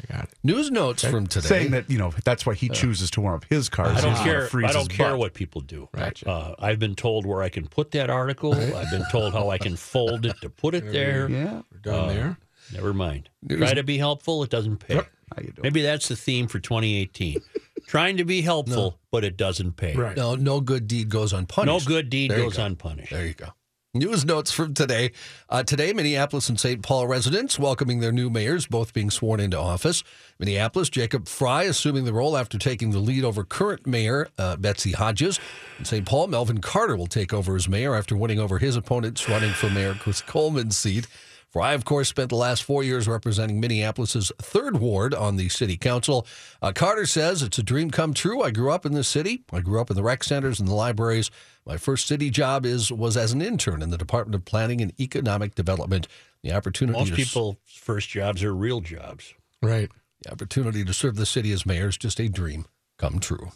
I 0.03 0.13
got 0.13 0.23
it. 0.25 0.33
News 0.43 0.71
notes 0.71 1.03
from 1.03 1.27
today. 1.27 1.47
Saying 1.47 1.71
that 1.71 1.89
you 1.89 1.97
know 1.97 2.13
that's 2.23 2.45
why 2.45 2.53
he 2.53 2.69
chooses 2.69 3.09
to 3.11 3.21
warm 3.21 3.35
up 3.35 3.45
his 3.49 3.69
car. 3.69 3.87
I 3.87 4.01
don't 4.01 4.15
care. 4.15 4.49
I 4.65 4.71
don't 4.71 4.89
care 4.89 5.11
butt. 5.11 5.19
what 5.19 5.33
people 5.33 5.61
do. 5.61 5.89
Right. 5.93 6.21
Uh, 6.25 6.55
I've 6.59 6.79
been 6.79 6.95
told 6.95 7.25
where 7.25 7.41
I 7.41 7.49
can 7.49 7.67
put 7.67 7.91
that 7.91 8.09
article. 8.09 8.53
I've 8.53 8.91
been 8.91 9.05
told 9.11 9.33
how 9.33 9.49
I 9.49 9.57
can 9.57 9.75
fold 9.75 10.25
it 10.25 10.35
to 10.41 10.49
put 10.49 10.75
it 10.75 10.91
there. 10.91 11.29
Yeah. 11.29 11.61
We're 11.71 11.79
done 11.79 12.07
there. 12.09 12.37
Never 12.73 12.93
mind. 12.93 13.29
Try 13.49 13.73
to 13.73 13.83
be 13.83 13.97
helpful. 13.97 14.43
It 14.43 14.49
doesn't 14.49 14.77
pay. 14.77 14.95
Yep. 14.95 15.07
How 15.35 15.41
you 15.41 15.51
doing? 15.51 15.63
Maybe 15.63 15.81
that's 15.81 16.07
the 16.07 16.15
theme 16.15 16.47
for 16.47 16.59
2018. 16.59 17.41
Trying 17.87 18.17
to 18.17 18.25
be 18.25 18.41
helpful, 18.41 18.97
but 19.11 19.23
it 19.25 19.35
doesn't 19.35 19.73
pay. 19.73 19.93
Right. 19.93 20.15
no, 20.15 20.35
no 20.35 20.61
good 20.61 20.87
deed 20.87 21.09
goes 21.09 21.33
unpunished. 21.33 21.85
No 21.87 21.93
good 21.93 22.09
deed 22.09 22.31
There 22.31 22.39
goes 22.39 22.55
go. 22.57 22.65
unpunished. 22.65 23.11
There 23.11 23.25
you 23.25 23.33
go. 23.33 23.47
News 23.95 24.25
notes 24.25 24.51
from 24.51 24.73
today. 24.73 25.11
Uh, 25.51 25.61
today, 25.61 25.93
Minneapolis 25.93 26.49
and 26.49 26.59
St. 26.59 26.81
Paul 26.81 27.05
residents 27.05 27.59
welcoming 27.59 27.99
their 27.99 28.11
new 28.11 28.27
mayors, 28.27 28.65
both 28.65 28.91
being 28.91 29.11
sworn 29.11 29.39
into 29.39 29.59
office. 29.59 30.03
Minneapolis, 30.39 30.89
Jacob 30.89 31.27
Frey 31.27 31.67
assuming 31.67 32.03
the 32.03 32.11
role 32.11 32.35
after 32.35 32.57
taking 32.57 32.89
the 32.89 32.97
lead 32.97 33.23
over 33.23 33.43
current 33.43 33.85
mayor 33.85 34.29
uh, 34.39 34.55
Betsy 34.55 34.93
Hodges. 34.93 35.39
In 35.77 35.85
St. 35.85 36.07
Paul, 36.07 36.25
Melvin 36.25 36.59
Carter 36.59 36.95
will 36.95 37.05
take 37.05 37.35
over 37.35 37.55
as 37.55 37.69
mayor 37.69 37.93
after 37.93 38.17
winning 38.17 38.39
over 38.39 38.57
his 38.57 38.75
opponents 38.75 39.29
running 39.29 39.51
for 39.51 39.69
Mayor 39.69 39.93
Chris 39.93 40.21
Coleman's 40.21 40.75
seat. 40.75 41.05
Frey, 41.53 41.75
of 41.75 41.85
course, 41.85 42.09
spent 42.09 42.29
the 42.29 42.35
last 42.35 42.63
four 42.63 42.83
years 42.83 43.07
representing 43.07 43.59
Minneapolis's 43.59 44.31
third 44.39 44.79
ward 44.79 45.13
on 45.13 45.35
the 45.35 45.49
city 45.49 45.77
council. 45.77 46.25
Uh, 46.63 46.71
Carter 46.73 47.05
says 47.05 47.43
it's 47.43 47.59
a 47.59 47.63
dream 47.63 47.91
come 47.91 48.15
true. 48.15 48.41
I 48.41 48.49
grew 48.49 48.71
up 48.71 48.87
in 48.87 48.93
the 48.93 49.03
city. 49.03 49.43
I 49.53 49.59
grew 49.59 49.79
up 49.79 49.91
in 49.91 49.95
the 49.95 50.01
rec 50.01 50.23
centers 50.23 50.59
and 50.59 50.67
the 50.67 50.73
libraries. 50.73 51.29
My 51.63 51.77
first 51.77 52.07
city 52.07 52.31
job 52.31 52.65
is 52.65 52.91
was 52.91 53.15
as 53.15 53.33
an 53.33 53.41
intern 53.43 53.83
in 53.83 53.91
the 53.91 53.99
Department 53.99 54.33
of 54.33 54.45
Planning 54.45 54.81
and 54.81 54.99
Economic 54.99 55.53
Development. 55.53 56.07
The 56.41 56.53
opportunity 56.53 56.97
Most 56.97 57.09
to 57.09 57.15
people's 57.15 57.57
first 57.67 58.09
jobs 58.09 58.43
are 58.43 58.55
real 58.55 58.81
jobs. 58.81 59.35
Right. 59.61 59.91
the 60.23 60.31
opportunity 60.31 60.83
to 60.83 60.93
serve 60.93 61.17
the 61.17 61.25
city 61.27 61.51
as 61.51 61.67
mayor 61.67 61.89
is 61.89 61.97
just 61.97 62.19
a 62.19 62.29
dream 62.29 62.65
come 62.97 63.19
true. 63.19 63.51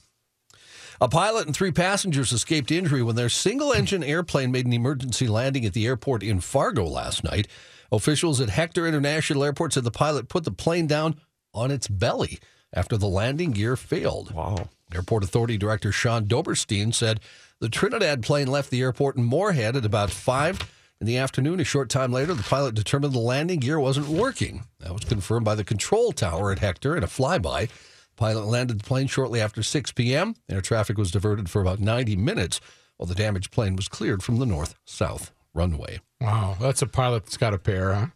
A 1.01 1.07
pilot 1.07 1.47
and 1.47 1.55
three 1.55 1.71
passengers 1.71 2.31
escaped 2.31 2.71
injury 2.71 3.01
when 3.01 3.15
their 3.15 3.29
single 3.29 3.73
engine 3.73 4.03
airplane 4.03 4.51
made 4.51 4.67
an 4.67 4.73
emergency 4.73 5.27
landing 5.27 5.65
at 5.65 5.73
the 5.73 5.87
airport 5.87 6.21
in 6.21 6.41
Fargo 6.41 6.85
last 6.85 7.23
night. 7.23 7.47
Officials 7.91 8.41
at 8.41 8.49
Hector 8.49 8.87
International 8.87 9.43
Airport 9.43 9.73
said 9.73 9.83
the 9.83 9.91
pilot 9.91 10.29
put 10.29 10.43
the 10.43 10.51
plane 10.51 10.87
down 10.87 11.19
on 11.53 11.71
its 11.71 11.87
belly 11.87 12.39
after 12.73 12.97
the 12.97 13.07
landing 13.07 13.51
gear 13.51 13.75
failed. 13.75 14.33
Wow. 14.33 14.69
Airport 14.93 15.23
Authority 15.23 15.57
Director 15.57 15.91
Shawn 15.91 16.25
Dobberstein 16.25 16.93
said 16.93 17.19
the 17.59 17.69
Trinidad 17.69 18.23
plane 18.23 18.47
left 18.47 18.69
the 18.69 18.81
airport 18.81 19.17
in 19.17 19.23
Moorhead 19.23 19.75
at 19.75 19.85
about 19.85 20.11
5 20.11 20.71
in 20.99 21.07
the 21.07 21.17
afternoon. 21.17 21.59
A 21.59 21.63
short 21.63 21.89
time 21.89 22.11
later, 22.11 22.33
the 22.33 22.43
pilot 22.43 22.75
determined 22.75 23.13
the 23.13 23.19
landing 23.19 23.59
gear 23.59 23.79
wasn't 23.79 24.07
working. 24.07 24.63
That 24.79 24.93
was 24.93 25.03
confirmed 25.03 25.45
by 25.45 25.55
the 25.55 25.63
control 25.63 26.11
tower 26.11 26.51
at 26.51 26.59
Hector 26.59 26.95
in 26.95 27.03
a 27.03 27.07
flyby. 27.07 27.67
The 27.67 28.15
pilot 28.15 28.45
landed 28.45 28.79
the 28.79 28.83
plane 28.83 29.07
shortly 29.07 29.41
after 29.41 29.63
6 29.63 29.91
p.m. 29.93 30.35
Air 30.49 30.61
traffic 30.61 30.97
was 30.97 31.11
diverted 31.11 31.49
for 31.49 31.61
about 31.61 31.79
90 31.79 32.15
minutes 32.15 32.61
while 32.97 33.07
the 33.07 33.15
damaged 33.15 33.51
plane 33.51 33.75
was 33.75 33.87
cleared 33.87 34.23
from 34.23 34.37
the 34.37 34.45
north 34.45 34.75
south 34.85 35.31
runway. 35.53 35.99
Wow. 36.21 36.57
That's 36.59 36.81
a 36.81 36.87
pilot 36.87 37.25
that's 37.25 37.37
got 37.37 37.53
a 37.53 37.57
pair, 37.57 37.93
huh? 37.93 38.07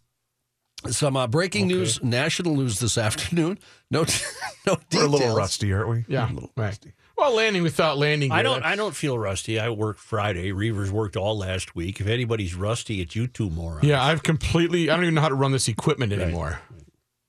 Some 0.90 1.16
uh, 1.16 1.28
breaking 1.28 1.68
news, 1.68 2.04
national 2.04 2.56
news 2.56 2.80
this 2.80 2.98
afternoon. 2.98 3.60
No, 3.92 4.00
no 4.66 4.76
details. 4.76 4.88
We're 4.94 5.04
a 5.04 5.08
little 5.08 5.36
rusty, 5.36 5.72
aren't 5.74 5.90
we? 5.90 6.06
Yeah. 6.08 6.32
A 6.32 6.34
little 6.34 6.52
right. 6.58 6.68
rusty. 6.68 6.94
Well, 7.18 7.36
landing 7.36 7.62
without 7.62 8.00
landing. 8.00 8.32
I 8.32 8.42
don't. 8.42 8.64
I 8.64 8.76
don't 8.76 8.96
feel 8.96 9.20
rusty. 9.20 9.60
I 9.60 9.70
worked 9.70 10.00
Friday. 10.00 10.52
Reavers 10.52 10.90
worked 10.90 11.16
all 11.16 11.38
last 11.38 11.76
week. 11.76 12.02
If 12.02 12.08
anybody's 12.08 12.56
rusty, 12.56 13.00
it's 13.00 13.16
you 13.16 13.28
two 13.28 13.52
morons. 13.52 13.84
Yeah, 13.84 14.04
I've 14.04 14.24
completely. 14.24 14.90
I 14.90 14.96
don't 14.96 15.04
even 15.04 15.14
know 15.14 15.22
how 15.22 15.30
to 15.30 15.36
run 15.36 15.52
this 15.52 15.68
equipment 15.68 16.14
anymore. 16.14 16.62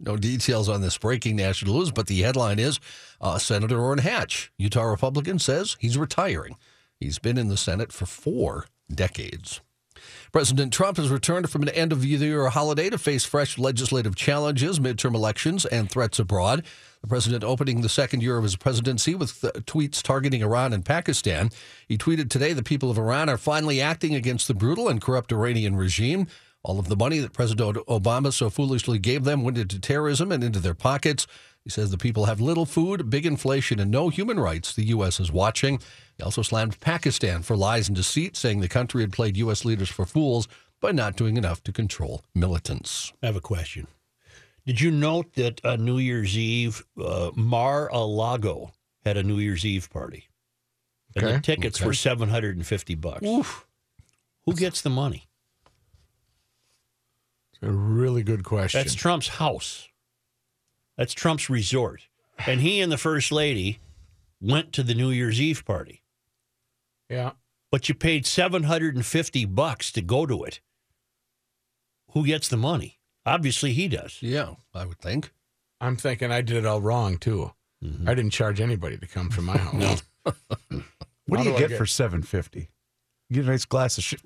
No 0.01 0.17
details 0.17 0.69
on 0.69 0.81
this 0.81 0.97
breaking 0.97 1.37
national 1.37 1.75
news, 1.75 1.91
but 1.93 2.07
the 2.07 2.23
headline 2.23 2.59
is 2.59 2.81
uh, 3.21 3.39
Senator 3.39 3.79
Orrin 3.79 3.99
Hatch, 3.99 4.51
Utah 4.57 4.83
Republican, 4.83 5.39
says 5.39 5.77
he's 5.79 5.99
retiring. 5.99 6.57
He's 6.99 7.19
been 7.19 7.37
in 7.37 7.49
the 7.49 7.57
Senate 7.57 7.93
for 7.93 8.07
four 8.07 8.67
decades. 8.93 9.61
President 10.33 10.73
Trump 10.73 10.97
has 10.97 11.11
returned 11.11 11.51
from 11.51 11.61
an 11.61 11.69
end 11.69 11.93
of 11.93 12.07
year 12.07 12.49
holiday 12.49 12.89
to 12.89 12.97
face 12.97 13.23
fresh 13.23 13.59
legislative 13.59 14.17
challenges, 14.17 14.81
midterm 14.81 15.15
elections, 15.15 15.67
and 15.67 15.91
threats 15.91 16.19
abroad. 16.19 16.65
The 17.03 17.07
president 17.07 17.45
opening 17.45 17.83
the 17.83 17.91
second 17.91 18.23
year 18.23 18.39
of 18.39 18.43
his 18.43 18.57
presidency 18.57 19.15
with 19.15 19.45
uh, 19.45 19.51
tweets 19.67 20.01
targeting 20.01 20.41
Iran 20.41 20.73
and 20.73 20.87
Pakistan. 20.87 21.51
He 21.87 21.99
tweeted 21.99 22.31
today 22.31 22.55
the 22.55 22.63
people 22.63 22.91
of 22.91 22.97
Iran 22.97 23.29
are 23.29 23.37
finally 23.37 23.83
acting 23.83 24.15
against 24.15 24.49
the 24.49 24.55
brutal 24.55 24.89
and 24.89 25.03
corrupt 25.03 25.33
Iranian 25.33 25.77
regime. 25.77 26.27
All 26.63 26.79
of 26.79 26.89
the 26.89 26.97
money 26.97 27.19
that 27.19 27.35
President 27.35 27.77
Obama 27.87 28.33
so 28.33 28.49
foolishly 28.49 28.99
gave 28.99 29.25
them 29.25 29.43
went 29.43 29.59
into 29.59 29.79
terrorism 29.79 30.33
and 30.33 30.43
into 30.43 30.61
their 30.61 30.75
pockets. 30.75 31.27
He 31.65 31.71
says 31.71 31.91
the 31.91 31.99
people 31.99 32.25
have 32.25 32.41
little 32.41 32.67
food, 32.67 33.09
big 33.09 33.25
inflation, 33.25 33.79
and 33.79 33.91
no 33.91 34.09
human 34.09 34.41
rights. 34.41 34.75
The 34.75 34.87
U.S. 34.87 35.21
is 35.21 35.31
watching. 35.31 35.79
He 36.17 36.23
also 36.25 36.43
slammed 36.43 36.81
Pakistan 36.81 37.43
for 37.43 37.57
lies 37.57 37.89
and 37.89 37.95
deceit, 37.97 38.37
saying 38.37 38.61
the 38.61 38.69
country 38.69 39.03
had 39.03 39.13
played 39.13 39.37
U.S. 39.37 39.65
leaders 39.65 39.89
for 39.89 40.05
fools 40.05 40.49
by 40.81 40.91
not 40.91 41.15
doing 41.17 41.37
enough 41.37 41.63
to 41.65 41.73
control 41.73 42.25
militants. 42.35 43.13
I 43.23 43.27
have 43.27 43.37
a 43.37 43.41
question. 43.41 43.87
Did 44.67 44.81
you 44.81 44.91
note 44.91 45.35
that 45.35 45.61
uh, 45.65 45.77
New 45.77 45.99
Year's 45.99 46.37
Eve, 46.37 46.85
uh, 47.01 47.31
Mar-a-Lago 47.37 48.73
had 49.05 49.17
a 49.17 49.23
New 49.23 49.39
Year's 49.39 49.65
Eve 49.65 49.89
party, 49.91 50.29
and 51.15 51.25
Okay. 51.25 51.35
the 51.37 51.41
tickets 51.43 51.81
were 51.81 51.95
seven 51.95 52.29
hundred 52.29 52.57
and 52.57 52.67
fifty 52.67 52.95
bucks. 52.97 53.25
Who 53.25 54.55
gets 54.55 54.81
the 54.81 54.91
money? 54.91 55.29
It's 57.53 57.63
a 57.63 57.71
really 57.71 58.23
good 58.25 58.43
question. 58.45 58.81
That's 58.81 58.95
Trump's 58.95 59.29
house. 59.29 59.89
That's 60.97 61.15
Trump's 61.15 61.49
resort, 61.51 62.03
and 62.47 62.61
he 62.61 62.81
and 62.81 62.91
the 62.93 62.99
first 62.99 63.33
lady 63.33 63.81
went 64.41 64.73
to 64.75 64.83
the 64.83 64.95
New 64.95 65.11
Year's 65.11 65.41
Eve 65.41 65.65
party. 65.65 66.03
yeah. 67.09 67.33
But 67.71 67.89
you 67.89 67.95
paid 67.95 68.27
seven 68.27 68.65
hundred 68.65 68.97
and 68.97 69.07
fifty 69.07 69.47
bucks 69.47 69.91
to 69.93 70.03
go 70.03 70.27
to 70.27 70.45
it. 70.45 70.61
Who 72.11 72.27
gets 72.27 72.47
the 72.49 72.59
money? 72.59 72.99
Obviously, 73.25 73.73
he 73.73 73.89
does. 73.89 74.19
Yeah, 74.21 74.57
I 74.75 74.85
would 74.85 74.99
think. 74.99 75.33
I'm 75.81 75.97
thinking 75.97 76.31
I 76.31 76.43
did 76.43 76.59
it 76.59 76.67
all 76.67 76.83
wrong 76.83 77.17
too. 77.17 77.53
Mm-hmm. 77.83 78.07
I 78.07 78.13
didn't 78.15 78.33
charge 78.33 78.61
anybody 78.61 78.99
to 78.99 79.07
come 79.07 79.31
from 79.31 79.47
my 79.47 79.57
house. 79.59 80.03
What 81.27 81.39
How 81.39 81.45
do 81.45 81.51
you 81.51 81.55
do 81.55 81.61
get, 81.61 81.69
get- 81.71 81.79
for 81.79 81.87
seven 81.87 82.23
fifty? 82.23 82.69
You 83.31 83.37
get 83.37 83.45
a 83.47 83.51
nice 83.53 83.65
glass 83.65 83.97
of 83.97 84.05
shit. 84.05 84.21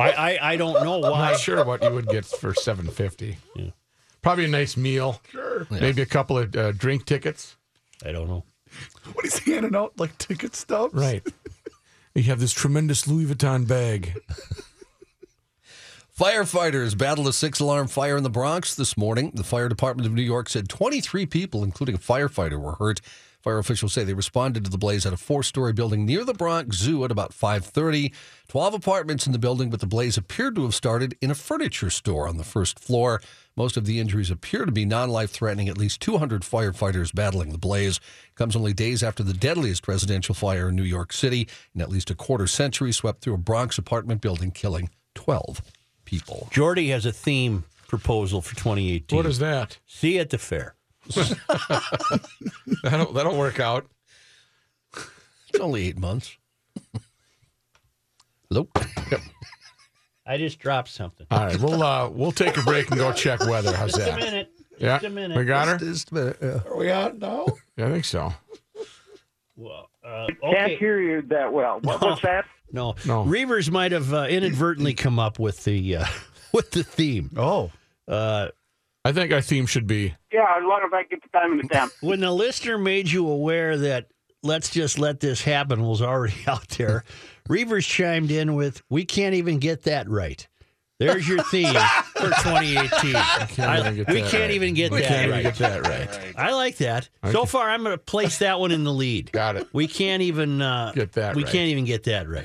I, 0.00 0.10
I, 0.12 0.52
I 0.52 0.56
don't 0.56 0.82
know 0.82 0.98
why. 0.98 1.06
I'm 1.06 1.12
why. 1.12 1.30
not 1.32 1.38
sure 1.40 1.62
what 1.64 1.82
you 1.84 1.90
would 1.90 2.08
get 2.08 2.24
for 2.24 2.52
seven 2.54 2.88
fifty. 2.88 3.36
Yeah. 3.54 3.70
Probably 4.22 4.44
a 4.44 4.48
nice 4.48 4.76
meal. 4.76 5.20
Sure. 5.30 5.66
Maybe 5.70 6.02
a 6.02 6.06
couple 6.06 6.38
of 6.38 6.54
uh, 6.54 6.72
drink 6.72 7.06
tickets. 7.06 7.56
I 8.04 8.12
don't 8.12 8.28
know. 8.28 8.44
What 9.14 9.24
is 9.24 9.38
he 9.38 9.52
handing 9.52 9.74
out 9.74 9.98
like 9.98 10.16
ticket 10.18 10.54
stubs? 10.54 10.94
Right. 10.94 11.26
you 12.14 12.24
have 12.24 12.40
this 12.40 12.52
tremendous 12.52 13.08
Louis 13.08 13.26
Vuitton 13.26 13.66
bag. 13.66 14.14
Firefighters 16.18 16.98
battled 16.98 17.28
a 17.28 17.32
six 17.32 17.60
alarm 17.60 17.88
fire 17.88 18.18
in 18.18 18.22
the 18.22 18.28
Bronx 18.30 18.74
this 18.74 18.94
morning. 18.94 19.32
The 19.34 19.42
fire 19.42 19.70
department 19.70 20.06
of 20.06 20.12
New 20.12 20.20
York 20.20 20.50
said 20.50 20.68
23 20.68 21.24
people, 21.24 21.64
including 21.64 21.94
a 21.94 21.98
firefighter, 21.98 22.60
were 22.60 22.74
hurt. 22.74 23.00
Fire 23.40 23.56
officials 23.56 23.94
say 23.94 24.04
they 24.04 24.12
responded 24.12 24.62
to 24.64 24.70
the 24.70 24.76
blaze 24.76 25.06
at 25.06 25.14
a 25.14 25.16
four-story 25.16 25.72
building 25.72 26.04
near 26.04 26.26
the 26.26 26.34
Bronx 26.34 26.76
Zoo 26.76 27.06
at 27.06 27.10
about 27.10 27.32
5:30. 27.32 28.12
12 28.48 28.74
apartments 28.74 29.26
in 29.26 29.32
the 29.32 29.38
building, 29.38 29.70
but 29.70 29.80
the 29.80 29.86
blaze 29.86 30.18
appeared 30.18 30.56
to 30.56 30.64
have 30.64 30.74
started 30.74 31.16
in 31.22 31.30
a 31.30 31.34
furniture 31.34 31.88
store 31.88 32.28
on 32.28 32.36
the 32.36 32.44
first 32.44 32.78
floor. 32.78 33.22
Most 33.56 33.76
of 33.76 33.84
the 33.84 33.98
injuries 34.00 34.30
appear 34.30 34.64
to 34.64 34.72
be 34.72 34.84
non-life 34.84 35.30
threatening. 35.30 35.68
At 35.68 35.78
least 35.78 36.00
200 36.00 36.42
firefighters 36.42 37.14
battling 37.14 37.50
the 37.52 37.58
blaze. 37.58 37.96
It 38.28 38.34
comes 38.36 38.56
only 38.56 38.72
days 38.72 39.02
after 39.02 39.22
the 39.22 39.34
deadliest 39.34 39.86
residential 39.88 40.34
fire 40.34 40.68
in 40.68 40.76
New 40.76 40.82
York 40.82 41.12
City 41.12 41.48
in 41.74 41.80
at 41.80 41.88
least 41.90 42.10
a 42.10 42.14
quarter 42.14 42.46
century 42.46 42.92
swept 42.92 43.22
through 43.22 43.34
a 43.34 43.38
Bronx 43.38 43.76
apartment 43.78 44.20
building, 44.20 44.50
killing 44.50 44.90
12 45.14 45.62
people. 46.04 46.48
Jordy 46.50 46.88
has 46.88 47.04
a 47.06 47.12
theme 47.12 47.64
proposal 47.88 48.40
for 48.40 48.54
2018. 48.56 49.16
What 49.16 49.26
is 49.26 49.40
that? 49.40 49.78
See 49.86 50.14
you 50.14 50.20
at 50.20 50.30
the 50.30 50.38
fair. 50.38 50.74
That'll 52.84 53.12
that'll 53.12 53.36
work 53.36 53.58
out. 53.58 53.86
It's 54.94 55.58
only 55.58 55.88
eight 55.88 55.98
months. 55.98 56.36
Hello. 58.48 58.68
I 60.30 60.36
just 60.38 60.60
dropped 60.60 60.88
something. 60.90 61.26
All 61.30 61.38
right, 61.46 61.58
we'll 61.60 61.82
uh, 61.82 62.08
we'll 62.08 62.30
take 62.30 62.56
a 62.56 62.62
break 62.62 62.88
and 62.90 62.98
go 62.98 63.12
check 63.12 63.40
weather. 63.40 63.74
How's 63.74 63.92
that? 63.94 64.06
Just 64.06 64.08
a 64.08 64.20
that? 64.20 64.20
minute. 64.20 64.50
Yeah, 64.78 64.94
Just 64.96 65.04
a 65.06 65.10
minute. 65.10 65.36
we 65.36 65.44
got 65.44 65.66
her. 65.68 65.76
Just 65.78 66.10
a 66.12 66.14
minute, 66.14 66.38
yeah. 66.40 66.60
Are 66.66 66.76
we 66.76 66.90
on 66.90 67.18
now? 67.18 67.46
Yeah, 67.76 67.88
I 67.88 67.90
think 67.90 68.04
so. 68.04 68.32
Well, 69.56 69.90
uh, 70.04 70.28
Can't 70.42 70.72
hear 70.78 71.00
you 71.00 71.22
that 71.28 71.52
well. 71.52 71.80
What 71.82 72.00
was 72.00 72.20
that? 72.22 72.44
No, 72.72 72.94
No. 73.04 73.24
Reavers 73.24 73.70
might 73.70 73.92
have 73.92 74.14
uh, 74.14 74.26
inadvertently 74.30 74.94
come 74.94 75.18
up 75.18 75.38
with 75.38 75.64
the 75.64 75.96
uh, 75.96 76.04
with 76.52 76.70
the 76.70 76.84
theme. 76.84 77.30
Oh, 77.36 77.70
Uh, 78.08 78.48
I 79.04 79.12
think 79.12 79.32
our 79.32 79.40
theme 79.42 79.66
should 79.66 79.86
be 79.86 80.14
Yeah, 80.32 80.44
as 80.56 80.62
long 80.62 80.82
as 80.84 80.90
I 80.94 81.02
get 81.04 81.22
the 81.22 81.28
time 81.36 81.52
and 81.52 81.64
the 81.64 81.68
temp. 81.68 81.92
when 82.00 82.20
the 82.20 82.30
listener 82.30 82.78
made 82.78 83.10
you 83.10 83.28
aware 83.28 83.76
that 83.78 84.06
let's 84.42 84.70
just 84.70 84.98
let 84.98 85.20
this 85.20 85.42
happen 85.42 85.82
was 85.82 86.02
already 86.02 86.34
out 86.46 86.68
there, 86.70 87.04
Reavers 87.48 87.86
chimed 87.86 88.30
in 88.30 88.54
with, 88.54 88.82
"We 88.88 89.04
can't 89.04 89.34
even 89.34 89.58
get 89.58 89.82
that 89.82 90.08
right." 90.08 90.46
There's 90.98 91.26
your 91.26 91.42
theme 91.44 91.72
for 92.14 92.28
2018. 92.42 93.16
I- 93.16 93.46
even 93.80 93.94
get 93.96 94.08
we 94.10 94.20
that 94.20 94.30
can't 94.30 94.42
right. 94.42 94.50
even 94.50 94.74
get 94.74 94.92
we 94.92 95.00
that 95.00 95.08
can't 95.08 95.30
right. 95.30 95.40
even 95.40 95.52
get 95.52 95.58
that 95.58 95.86
right. 95.86 96.34
I 96.36 96.52
like 96.52 96.76
that. 96.76 97.08
So 97.32 97.46
far, 97.46 97.70
I'm 97.70 97.82
going 97.82 97.94
to 97.96 97.98
place 98.04 98.38
that 98.40 98.60
one 98.60 98.70
in 98.70 98.84
the 98.84 98.92
lead. 98.92 99.32
Got 99.32 99.56
it. 99.56 99.66
We 99.72 99.88
can't 99.88 100.20
even 100.22 100.60
uh, 100.60 100.92
Get 100.94 101.12
that 101.12 101.36
We 101.36 101.44
right. 101.44 101.52
can't 101.52 101.68
even 101.70 101.86
get 101.86 102.04
that 102.04 102.28
right. 102.28 102.44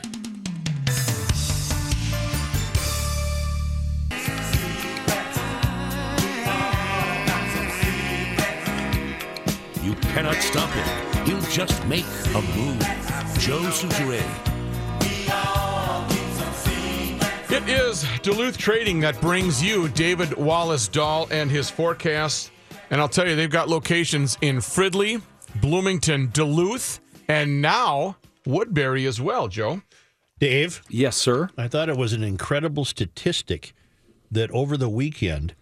You 9.84 9.94
cannot 10.14 10.36
stop 10.38 10.70
it. 10.76 11.15
You 11.56 11.66
just 11.66 11.88
make 11.88 12.06
a 12.34 12.42
move. 12.42 12.82
Joe 13.40 13.62
Soucheray. 13.72 14.22
It 17.50 17.70
is 17.70 18.06
Duluth 18.24 18.58
Trading 18.58 19.00
that 19.00 19.22
brings 19.22 19.64
you 19.64 19.88
David 19.88 20.34
Wallace 20.36 20.90
Dahl 20.90 21.30
and 21.32 21.50
his 21.50 21.70
forecast. 21.70 22.52
And 22.90 23.00
I'll 23.00 23.08
tell 23.08 23.26
you, 23.26 23.38
they've 23.38 23.50
got 23.50 23.70
locations 23.70 24.38
in 24.42 24.58
Fridley, 24.58 25.22
Bloomington, 25.62 26.30
Duluth, 26.34 27.00
and 27.30 27.62
now 27.62 28.18
Woodbury 28.46 29.06
as 29.06 29.22
well, 29.22 29.48
Joe. 29.48 29.82
Dave, 30.40 30.82
Yes, 30.90 31.16
sir. 31.16 31.52
I 31.58 31.70
thought 31.70 31.88
it 31.88 31.96
was 31.96 32.12
an 32.12 32.22
incredible 32.22 32.84
statistic 32.84 33.72
that 34.30 34.52
over 34.52 34.76
the 34.76 34.90
weekend, 34.90 35.56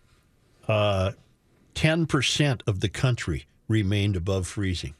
uh, 0.67 1.11
10% 1.75 2.61
of 2.65 2.79
the 2.79 2.89
country 2.89 3.45
remained 3.67 4.15
above 4.15 4.47
freezing. 4.47 4.95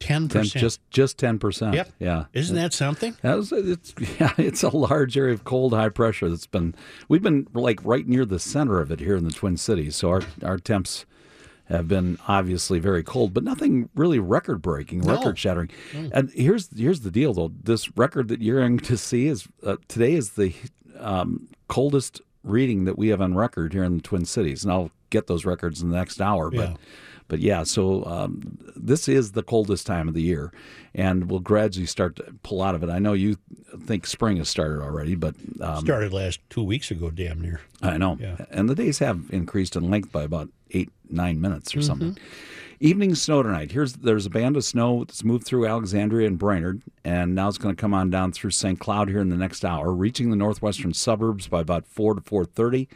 10%. 0.00 0.44
Just 0.56 0.80
just 0.90 1.18
ten 1.18 1.38
percent. 1.38 1.74
Yep. 1.74 1.92
Yeah. 1.98 2.24
Isn't 2.32 2.56
that 2.56 2.72
something? 2.74 3.16
It's 3.22 3.94
yeah, 4.20 4.32
it's 4.36 4.62
a 4.62 4.68
large 4.68 5.16
area 5.16 5.32
of 5.32 5.44
cold, 5.44 5.72
high 5.72 5.88
pressure 5.88 6.28
that's 6.28 6.46
been. 6.46 6.74
We've 7.08 7.22
been 7.22 7.46
like 7.54 7.80
right 7.84 8.06
near 8.06 8.24
the 8.24 8.38
center 8.38 8.80
of 8.80 8.90
it 8.90 9.00
here 9.00 9.16
in 9.16 9.24
the 9.24 9.30
Twin 9.30 9.56
Cities, 9.56 9.96
so 9.96 10.10
our 10.10 10.22
our 10.42 10.58
temps 10.58 11.06
have 11.68 11.88
been 11.88 12.16
obviously 12.28 12.78
very 12.78 13.02
cold, 13.02 13.34
but 13.34 13.42
nothing 13.42 13.88
really 13.96 14.18
record 14.20 14.62
breaking, 14.62 15.00
No. 15.00 15.14
record 15.16 15.38
shattering. 15.38 15.70
And 16.12 16.30
here's 16.30 16.68
here's 16.76 17.00
the 17.00 17.10
deal 17.10 17.32
though: 17.32 17.52
this 17.62 17.96
record 17.96 18.28
that 18.28 18.42
you're 18.42 18.60
going 18.60 18.78
to 18.78 18.96
see 18.96 19.26
is 19.26 19.48
uh, 19.64 19.76
today 19.88 20.12
is 20.14 20.30
the 20.30 20.54
um, 21.00 21.48
coldest 21.68 22.20
reading 22.44 22.84
that 22.84 22.96
we 22.98 23.08
have 23.08 23.20
on 23.20 23.34
record 23.34 23.72
here 23.72 23.82
in 23.82 23.96
the 23.96 24.02
Twin 24.02 24.24
Cities, 24.26 24.62
and 24.62 24.72
I'll 24.72 24.90
get 25.10 25.26
those 25.26 25.44
records 25.44 25.80
in 25.82 25.88
the 25.90 25.96
next 25.96 26.20
hour, 26.20 26.50
but. 26.50 26.70
Yeah. 26.70 26.76
But 27.28 27.40
yeah, 27.40 27.64
so 27.64 28.04
um, 28.04 28.58
this 28.76 29.08
is 29.08 29.32
the 29.32 29.42
coldest 29.42 29.86
time 29.86 30.06
of 30.06 30.14
the 30.14 30.22
year, 30.22 30.52
and 30.94 31.28
we'll 31.30 31.40
gradually 31.40 31.86
start 31.86 32.16
to 32.16 32.34
pull 32.42 32.62
out 32.62 32.74
of 32.74 32.82
it. 32.82 32.90
I 32.90 32.98
know 32.98 33.14
you 33.14 33.36
think 33.84 34.06
spring 34.06 34.36
has 34.36 34.48
started 34.48 34.80
already, 34.80 35.14
but 35.16 35.34
um, 35.60 35.84
Started 35.84 36.12
last 36.12 36.40
two 36.50 36.62
weeks 36.62 36.90
ago, 36.90 37.10
damn 37.10 37.40
near. 37.40 37.60
I 37.82 37.98
know. 37.98 38.16
Yeah. 38.20 38.36
And 38.50 38.68
the 38.68 38.74
days 38.74 39.00
have 39.00 39.24
increased 39.30 39.74
in 39.74 39.90
length 39.90 40.12
by 40.12 40.22
about 40.22 40.48
eight, 40.70 40.90
nine 41.10 41.40
minutes 41.40 41.74
or 41.74 41.82
something. 41.82 42.16
Evening 42.78 43.14
snow 43.14 43.42
tonight. 43.42 43.72
Here's 43.72 43.94
there's 43.94 44.26
a 44.26 44.30
band 44.30 44.56
of 44.56 44.62
snow 44.64 45.04
that's 45.04 45.24
moved 45.24 45.46
through 45.46 45.66
Alexandria 45.66 46.26
and 46.26 46.38
Brainerd, 46.38 46.82
and 47.04 47.34
now 47.34 47.48
it's 47.48 47.56
going 47.58 47.74
to 47.74 47.80
come 47.80 47.94
on 47.94 48.10
down 48.10 48.32
through 48.32 48.50
St. 48.50 48.78
Cloud 48.78 49.08
here 49.08 49.20
in 49.20 49.30
the 49.30 49.36
next 49.36 49.64
hour, 49.64 49.92
reaching 49.92 50.28
the 50.28 50.36
northwestern 50.36 50.92
suburbs 50.92 51.48
by 51.48 51.60
about 51.62 51.86
four 51.86 52.14
to 52.14 52.20
four 52.20 52.44
thirty. 52.44 52.86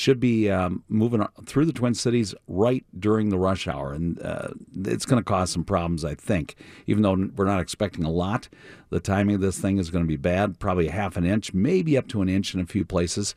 Should 0.00 0.18
be 0.18 0.50
um, 0.50 0.82
moving 0.88 1.22
through 1.44 1.66
the 1.66 1.74
Twin 1.74 1.92
Cities 1.92 2.34
right 2.48 2.86
during 2.98 3.28
the 3.28 3.36
rush 3.36 3.68
hour, 3.68 3.92
and 3.92 4.18
uh, 4.22 4.48
it's 4.74 5.04
going 5.04 5.20
to 5.20 5.22
cause 5.22 5.50
some 5.50 5.62
problems, 5.62 6.06
I 6.06 6.14
think. 6.14 6.54
Even 6.86 7.02
though 7.02 7.28
we're 7.36 7.44
not 7.44 7.60
expecting 7.60 8.06
a 8.06 8.10
lot, 8.10 8.48
the 8.88 8.98
timing 8.98 9.34
of 9.34 9.42
this 9.42 9.58
thing 9.58 9.76
is 9.76 9.90
going 9.90 10.02
to 10.02 10.08
be 10.08 10.16
bad. 10.16 10.58
Probably 10.58 10.88
a 10.88 10.90
half 10.90 11.18
an 11.18 11.26
inch, 11.26 11.52
maybe 11.52 11.98
up 11.98 12.08
to 12.08 12.22
an 12.22 12.30
inch 12.30 12.54
in 12.54 12.60
a 12.60 12.64
few 12.64 12.82
places. 12.82 13.34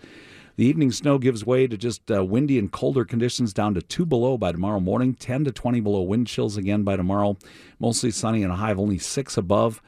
The 0.56 0.63
evening 0.63 0.93
snow 0.93 1.17
gives 1.17 1.45
way 1.45 1.67
to 1.67 1.76
just 1.76 2.10
uh, 2.10 2.23
windy 2.23 2.58
and 2.58 2.71
colder 2.71 3.04
conditions 3.04 3.52
down 3.52 3.73
to 3.73 3.82
2 3.82 4.06
below 4.06 4.38
by 4.38 4.54
tomorrow 4.54 4.80
morning, 4.80 5.15
10 5.15 5.43
to 5.43 5.52
20 5.52 5.82
below 5.82 6.02
wind 6.02 6.28
chills 6.28 6.56
again 6.56 6.84
by 6.84 6.95
tomorrow. 6.95 7.36
Mostly 7.78 8.10
sunny 8.10 8.41
and 8.41 8.54
a 8.54 8.56
high 8.56 8.71
of 8.71 8.80
only 8.80 8.99
6 8.99 9.36
above. 9.36 9.82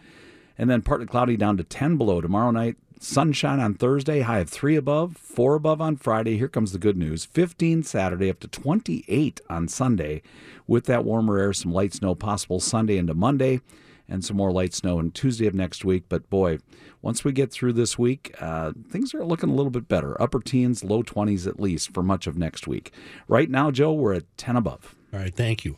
And 0.57 0.69
then 0.69 0.81
partly 0.81 1.05
cloudy 1.05 1.37
down 1.37 1.55
to 1.55 1.63
10 1.63 1.95
below 1.95 2.19
tomorrow 2.19 2.51
night. 2.51 2.75
Sunshine 3.05 3.59
on 3.59 3.75
Thursday, 3.75 4.21
high 4.21 4.39
of 4.39 4.49
3 4.49 4.75
above, 4.75 5.15
4 5.15 5.55
above 5.55 5.79
on 5.79 5.95
Friday. 5.95 6.37
Here 6.37 6.47
comes 6.47 6.71
the 6.71 6.79
good 6.79 6.97
news 6.97 7.23
15 7.23 7.83
Saturday, 7.83 8.29
up 8.31 8.39
to 8.39 8.47
28 8.47 9.41
on 9.47 9.67
Sunday. 9.67 10.23
With 10.65 10.85
that 10.85 11.05
warmer 11.05 11.37
air, 11.37 11.53
some 11.53 11.71
light 11.71 11.93
snow 11.93 12.15
possible 12.15 12.59
Sunday 12.59 12.97
into 12.97 13.13
Monday 13.13 13.61
and 14.09 14.25
some 14.25 14.35
more 14.35 14.51
light 14.51 14.73
snow 14.73 14.97
on 14.97 15.11
Tuesday 15.11 15.45
of 15.45 15.53
next 15.53 15.85
week. 15.85 16.05
But 16.09 16.29
boy, 16.31 16.57
once 17.03 17.23
we 17.23 17.31
get 17.31 17.51
through 17.51 17.73
this 17.73 17.97
week, 17.97 18.35
uh, 18.39 18.73
things 18.89 19.13
are 19.13 19.23
looking 19.23 19.49
a 19.49 19.55
little 19.55 19.71
bit 19.71 19.87
better. 19.87 20.19
Upper 20.19 20.39
teens, 20.39 20.83
low 20.83 21.03
20s 21.03 21.47
at 21.47 21.59
least 21.59 21.93
for 21.93 22.01
much 22.01 22.25
of 22.25 22.37
next 22.37 22.67
week. 22.67 22.91
Right 23.27 23.49
now, 23.49 23.69
Joe, 23.69 23.93
we're 23.93 24.15
at 24.15 24.37
10 24.37 24.55
above. 24.55 24.95
All 25.13 25.19
right, 25.19 25.33
thank 25.33 25.63
you. 25.63 25.77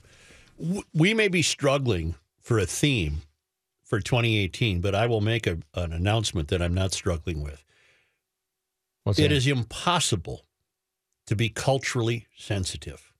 We 0.93 1.13
may 1.13 1.27
be 1.27 1.41
struggling 1.41 2.15
for 2.39 2.57
a 2.57 2.65
theme 2.65 3.21
for 3.87 3.99
2018, 3.99 4.81
but 4.81 4.93
I 4.93 5.07
will 5.07 5.21
make 5.21 5.47
a, 5.47 5.59
an 5.73 5.93
announcement 5.93 6.49
that 6.49 6.61
I'm 6.61 6.73
not 6.73 6.91
struggling 6.93 7.41
with. 7.41 7.63
What's 9.03 9.17
It 9.17 9.29
that? 9.29 9.31
is 9.31 9.47
impossible 9.47 10.45
to 11.25 11.35
be 11.35 11.49
culturally 11.49 12.27
sensitive. 12.37 13.13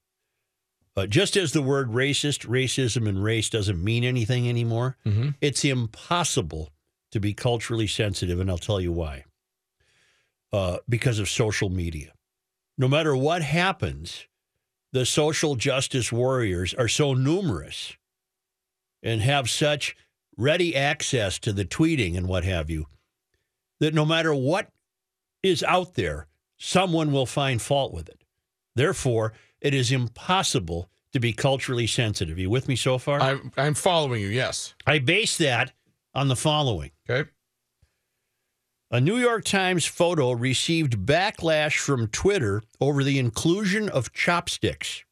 Uh, 0.94 1.06
just 1.06 1.36
as 1.36 1.52
the 1.52 1.62
word 1.62 1.88
racist, 1.90 2.46
racism, 2.46 3.08
and 3.08 3.22
race 3.22 3.48
doesn't 3.48 3.82
mean 3.82 4.04
anything 4.04 4.48
anymore, 4.48 4.96
Mhm. 5.06 5.34
it's 5.40 5.64
impossible 5.64 6.72
to 7.12 7.20
be 7.20 7.32
culturally 7.32 7.86
sensitive, 7.86 8.38
and 8.38 8.50
I'll 8.50 8.58
tell 8.58 8.80
you 8.80 8.92
why. 8.92 9.24
Uh, 10.52 10.78
because 10.88 11.18
of 11.18 11.28
social 11.28 11.68
media. 11.70 12.12
No 12.76 12.88
matter 12.88 13.14
what 13.16 13.42
happens, 13.42 14.26
the 14.92 15.04
social 15.06 15.56
justice 15.56 16.10
warriors 16.12 16.74
are 16.74 16.88
so 16.88 17.14
numerous 17.14 17.94
and 19.02 19.20
have 19.22 19.48
such 19.50 19.94
ready 20.38 20.74
access 20.74 21.38
to 21.40 21.52
the 21.52 21.64
tweeting 21.64 22.16
and 22.16 22.26
what 22.26 22.44
have 22.44 22.70
you 22.70 22.86
that 23.80 23.92
no 23.92 24.04
matter 24.04 24.34
what 24.34 24.70
is 25.42 25.62
out 25.62 25.94
there, 25.94 26.26
someone 26.56 27.12
will 27.12 27.26
find 27.26 27.60
fault 27.60 27.92
with 27.92 28.08
it. 28.08 28.22
Therefore, 28.74 29.32
it 29.60 29.74
is 29.74 29.92
impossible 29.92 30.88
to 31.12 31.20
be 31.20 31.32
culturally 31.32 31.86
sensitive. 31.86 32.38
you 32.38 32.50
with 32.50 32.68
me 32.68 32.76
so 32.76 32.98
far? 32.98 33.20
I'm, 33.20 33.52
I'm 33.56 33.74
following 33.74 34.20
you, 34.20 34.28
yes. 34.28 34.74
I 34.86 34.98
base 34.98 35.36
that 35.38 35.72
on 36.14 36.28
the 36.28 36.36
following. 36.36 36.90
Okay. 37.08 37.28
A 38.90 39.00
New 39.00 39.18
York 39.18 39.44
Times 39.44 39.84
photo 39.84 40.32
received 40.32 41.04
backlash 41.04 41.78
from 41.78 42.08
Twitter 42.08 42.62
over 42.80 43.04
the 43.04 43.18
inclusion 43.18 43.88
of 43.88 44.12
chopsticks. 44.12 45.04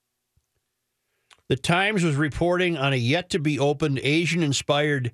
The 1.48 1.56
Times 1.56 2.02
was 2.02 2.16
reporting 2.16 2.76
on 2.76 2.92
a 2.92 2.96
yet 2.96 3.30
to 3.30 3.38
be 3.38 3.59
opened 3.59 4.00
Asian 4.02 4.42
inspired 4.42 5.12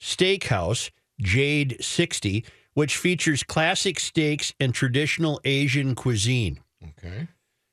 steakhouse, 0.00 0.90
Jade 1.20 1.76
60, 1.80 2.44
which 2.74 2.96
features 2.96 3.42
classic 3.42 3.98
steaks 3.98 4.54
and 4.60 4.72
traditional 4.72 5.40
Asian 5.44 5.94
cuisine. 5.94 6.60
Okay. 6.82 7.28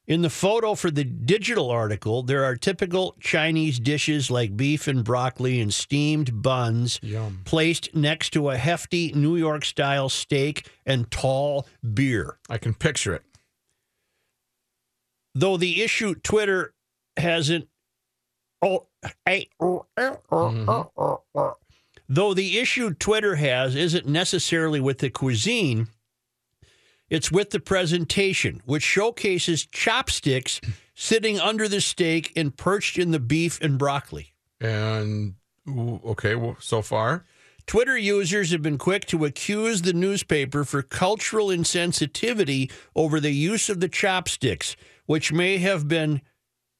In 0.08 0.24
the 0.24 0.30
photo 0.32 0.74
for 0.74 0.89
the 0.89 1.04
digital 1.04 1.69
article, 1.69 2.24
there 2.24 2.43
are 2.43 2.56
typical 2.56 3.15
Chinese 3.19 3.80
dishes 3.80 4.32
like 4.32 4.58
beef 4.58 4.88
and 4.88 5.04
broccoli 5.04 5.62
and 5.62 5.72
steamed 5.72 6.41
buns 6.41 7.00
Yum. 7.04 7.41
placed 7.45 7.93
next 7.93 8.32
to 8.32 8.50
a 8.50 8.58
hefty 8.58 9.13
New 9.13 9.36
York 9.36 9.63
style 9.63 10.10
steak 10.10 10.67
and 10.84 11.12
tall 11.12 11.67
beer. 11.93 12.39
I 12.50 12.58
can 12.58 12.74
picture 12.74 13.13
it. 13.13 13.24
Though 15.36 15.58
the 15.58 15.84
issue 15.84 16.15
Twitter 16.15 16.74
hasn't 17.15 17.68
Mm-hmm. 20.32 21.50
though 22.10 22.34
the 22.34 22.60
issue 22.60 22.93
Twitter 22.93 23.36
has 23.36 23.76
isn't 23.76 24.08
necessarily 24.08 24.80
with 24.80 24.98
the 25.00 25.10
cuisine, 25.10 25.88
it's 27.10 27.32
with 27.32 27.52
the 27.52 27.60
presentation, 27.60 28.62
which 28.65 28.84
showcases 28.84 29.65
chopsticks 29.65 30.60
sitting 30.93 31.39
under 31.39 31.67
the 31.67 31.82
steak 31.82 32.34
and 32.36 32.56
perched 32.56 32.98
in 32.98 33.12
the 33.12 33.19
beef 33.19 33.62
and 33.62 33.78
broccoli. 33.78 34.34
And 34.60 35.36
okay, 35.67 36.36
well, 36.36 36.58
so 36.60 36.82
far, 36.82 37.26
Twitter 37.65 37.98
users 37.98 38.52
have 38.52 38.62
been 38.62 38.78
quick 38.78 39.06
to 39.06 39.26
accuse 39.26 39.84
the 39.84 39.93
newspaper 39.93 40.63
for 40.63 40.82
cultural 40.82 41.48
insensitivity 41.48 42.72
over 42.95 43.19
the 43.19 43.32
use 43.32 43.69
of 43.69 43.80
the 43.80 43.88
chopsticks, 43.88 44.76
which 45.06 45.32
may 45.32 45.60
have 45.60 45.88
been 45.88 46.22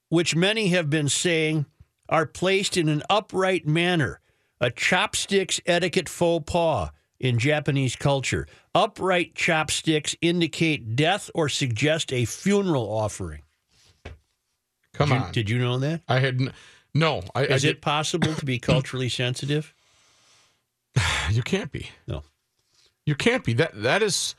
which 0.10 0.36
many 0.36 0.68
have 0.70 0.90
been 0.90 1.08
saying 1.10 1.66
are 2.08 2.26
placed 2.26 2.76
in 2.78 2.90
an 2.90 3.04
upright 3.10 3.66
manner, 3.68 4.20
a 4.60 4.70
chopsticks 4.72 5.60
etiquette 5.66 6.10
faux 6.10 6.52
pas 6.52 6.90
in 7.20 7.38
Japanese 7.38 7.96
culture. 7.96 8.48
Upright 8.74 9.36
chopsticks 9.36 10.16
indicate 10.22 10.96
death 10.96 11.30
or 11.36 11.50
suggest 11.50 12.12
a 12.14 12.26
funeral 12.26 12.84
offering. 12.92 13.42
come 14.94 15.10
did 15.10 15.16
you, 15.16 15.22
on. 15.24 15.32
Did 15.32 15.50
you 15.50 15.60
know 15.60 15.78
that? 15.80 16.02
I 16.08 16.20
had 16.20 16.42
n- 16.42 16.54
no. 16.94 17.22
I, 17.36 17.42
I 17.42 17.44
Is 17.46 17.62
did, 17.64 17.72
it 17.78 17.82
possible 17.82 18.34
to 18.34 18.46
be 18.46 18.58
culturally 18.72 19.10
sensitive? 19.10 19.74
You 21.32 21.44
can't 21.44 21.72
be. 21.72 21.92
No. 22.08 22.24
You 23.06 23.14
can't 23.14 23.44
be. 23.44 23.54
That 23.54 23.80
that 23.84 24.02
is. 24.02 24.34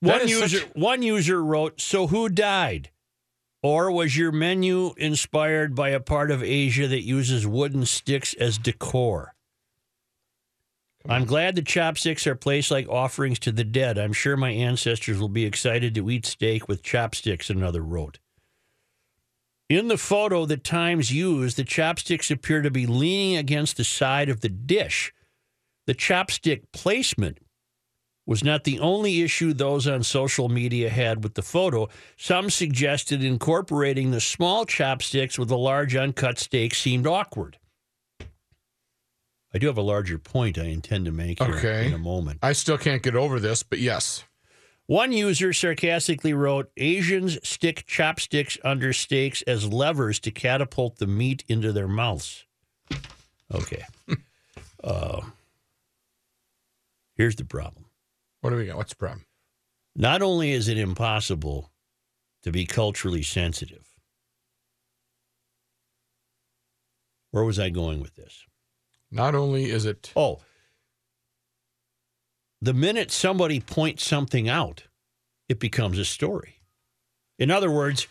that 0.00 0.08
One 0.12 0.20
is 0.22 0.30
user 0.30 0.58
such- 0.60 0.68
one 0.74 1.02
user 1.02 1.44
wrote, 1.44 1.78
"So 1.80 2.06
who 2.06 2.30
died? 2.30 2.88
Or 3.62 3.92
was 3.92 4.16
your 4.16 4.32
menu 4.32 4.92
inspired 4.96 5.74
by 5.74 5.90
a 5.90 6.00
part 6.00 6.30
of 6.30 6.42
Asia 6.42 6.88
that 6.88 7.04
uses 7.04 7.46
wooden 7.46 7.86
sticks 7.86 8.34
as 8.34 8.58
decor?" 8.58 9.34
I'm 11.08 11.24
glad 11.24 11.56
the 11.56 11.62
chopsticks 11.62 12.26
are 12.26 12.36
placed 12.36 12.70
like 12.70 12.88
offerings 12.88 13.38
to 13.40 13.52
the 13.52 13.64
dead. 13.64 13.98
I'm 13.98 14.12
sure 14.12 14.36
my 14.36 14.50
ancestors 14.50 15.18
will 15.18 15.28
be 15.28 15.44
excited 15.44 15.94
to 15.94 16.10
eat 16.10 16.26
steak 16.26 16.68
with 16.68 16.82
chopsticks, 16.82 17.50
another 17.50 17.82
wrote. 17.82 18.18
In 19.68 19.88
the 19.88 19.98
photo 19.98 20.44
the 20.44 20.56
Times 20.56 21.12
used, 21.12 21.56
the 21.56 21.64
chopsticks 21.64 22.30
appear 22.30 22.62
to 22.62 22.70
be 22.70 22.86
leaning 22.86 23.36
against 23.36 23.76
the 23.76 23.84
side 23.84 24.28
of 24.28 24.42
the 24.42 24.48
dish. 24.48 25.12
The 25.86 25.94
chopstick 25.94 26.64
placement 26.72 27.38
was 28.32 28.42
not 28.42 28.64
the 28.64 28.80
only 28.80 29.20
issue 29.20 29.52
those 29.52 29.86
on 29.86 30.02
social 30.02 30.48
media 30.48 30.88
had 30.88 31.22
with 31.22 31.34
the 31.34 31.42
photo. 31.42 31.86
Some 32.16 32.48
suggested 32.48 33.22
incorporating 33.22 34.10
the 34.10 34.22
small 34.22 34.64
chopsticks 34.64 35.38
with 35.38 35.48
the 35.50 35.58
large 35.58 35.94
uncut 35.94 36.38
steak 36.38 36.74
seemed 36.74 37.06
awkward. 37.06 37.58
I 39.52 39.58
do 39.58 39.66
have 39.66 39.76
a 39.76 39.82
larger 39.82 40.16
point 40.16 40.56
I 40.56 40.64
intend 40.68 41.04
to 41.04 41.12
make 41.12 41.42
here 41.42 41.56
Okay. 41.56 41.88
in 41.88 41.92
a 41.92 41.98
moment. 41.98 42.38
I 42.42 42.54
still 42.54 42.78
can't 42.78 43.02
get 43.02 43.14
over 43.14 43.38
this, 43.38 43.62
but 43.62 43.80
yes. 43.80 44.24
One 44.86 45.12
user 45.12 45.52
sarcastically 45.52 46.32
wrote, 46.32 46.70
Asians 46.78 47.36
stick 47.46 47.84
chopsticks 47.86 48.56
under 48.64 48.94
steaks 48.94 49.42
as 49.42 49.70
levers 49.70 50.18
to 50.20 50.30
catapult 50.30 50.96
the 50.96 51.06
meat 51.06 51.44
into 51.48 51.70
their 51.70 51.86
mouths. 51.86 52.46
Okay. 53.54 53.84
uh, 54.82 55.20
here's 57.14 57.36
the 57.36 57.44
problem. 57.44 57.84
What 58.42 58.50
do 58.50 58.56
we 58.56 58.66
got? 58.66 58.76
What's 58.76 58.90
the 58.90 58.96
problem? 58.96 59.24
Not 59.94 60.20
only 60.20 60.50
is 60.50 60.68
it 60.68 60.76
impossible 60.76 61.70
to 62.42 62.50
be 62.50 62.66
culturally 62.66 63.22
sensitive, 63.22 63.86
where 67.30 67.44
was 67.44 67.58
I 67.58 67.70
going 67.70 68.00
with 68.00 68.16
this? 68.16 68.44
Not 69.10 69.34
only 69.34 69.70
is 69.70 69.86
it 69.86 70.12
Oh, 70.16 70.40
the 72.60 72.74
minute 72.74 73.10
somebody 73.12 73.60
points 73.60 74.04
something 74.04 74.48
out, 74.48 74.84
it 75.48 75.60
becomes 75.60 75.98
a 75.98 76.04
story. 76.04 76.60
In 77.38 77.50
other 77.50 77.70
words, 77.70 78.08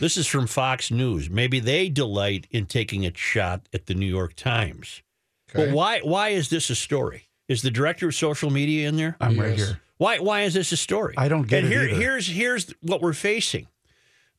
this 0.00 0.16
is 0.16 0.26
from 0.26 0.46
Fox 0.48 0.90
News. 0.90 1.30
Maybe 1.30 1.60
they 1.60 1.88
delight 1.88 2.48
in 2.50 2.66
taking 2.66 3.06
a 3.06 3.16
shot 3.16 3.68
at 3.72 3.86
the 3.86 3.94
New 3.94 4.06
York 4.06 4.34
Times. 4.34 5.02
Okay. 5.50 5.66
But 5.66 5.74
why 5.74 6.00
why 6.00 6.30
is 6.30 6.50
this 6.50 6.70
a 6.70 6.74
story? 6.74 7.29
Is 7.50 7.62
the 7.62 7.70
director 7.72 8.06
of 8.06 8.14
social 8.14 8.48
media 8.48 8.88
in 8.88 8.94
there? 8.94 9.16
I'm 9.20 9.36
right 9.36 9.56
here. 9.56 9.80
Why 9.98 10.20
why 10.20 10.42
is 10.42 10.54
this 10.54 10.70
a 10.70 10.76
story? 10.76 11.14
I 11.18 11.26
don't 11.26 11.48
get 11.48 11.64
and 11.64 11.66
it 11.66 11.76
here, 11.76 11.88
either. 11.88 12.00
Here's 12.00 12.28
here's 12.28 12.74
what 12.80 13.02
we're 13.02 13.12
facing. 13.12 13.66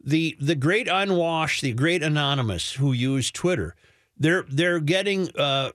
The 0.02 0.38
the 0.40 0.56
great 0.56 0.88
unwashed, 0.88 1.62
the 1.62 1.74
great 1.74 2.02
anonymous 2.04 2.72
who 2.72 2.94
use 2.94 3.30
Twitter, 3.30 3.76
they're 4.16 4.46
they're 4.48 4.80
getting 4.80 5.30
uh, 5.36 5.72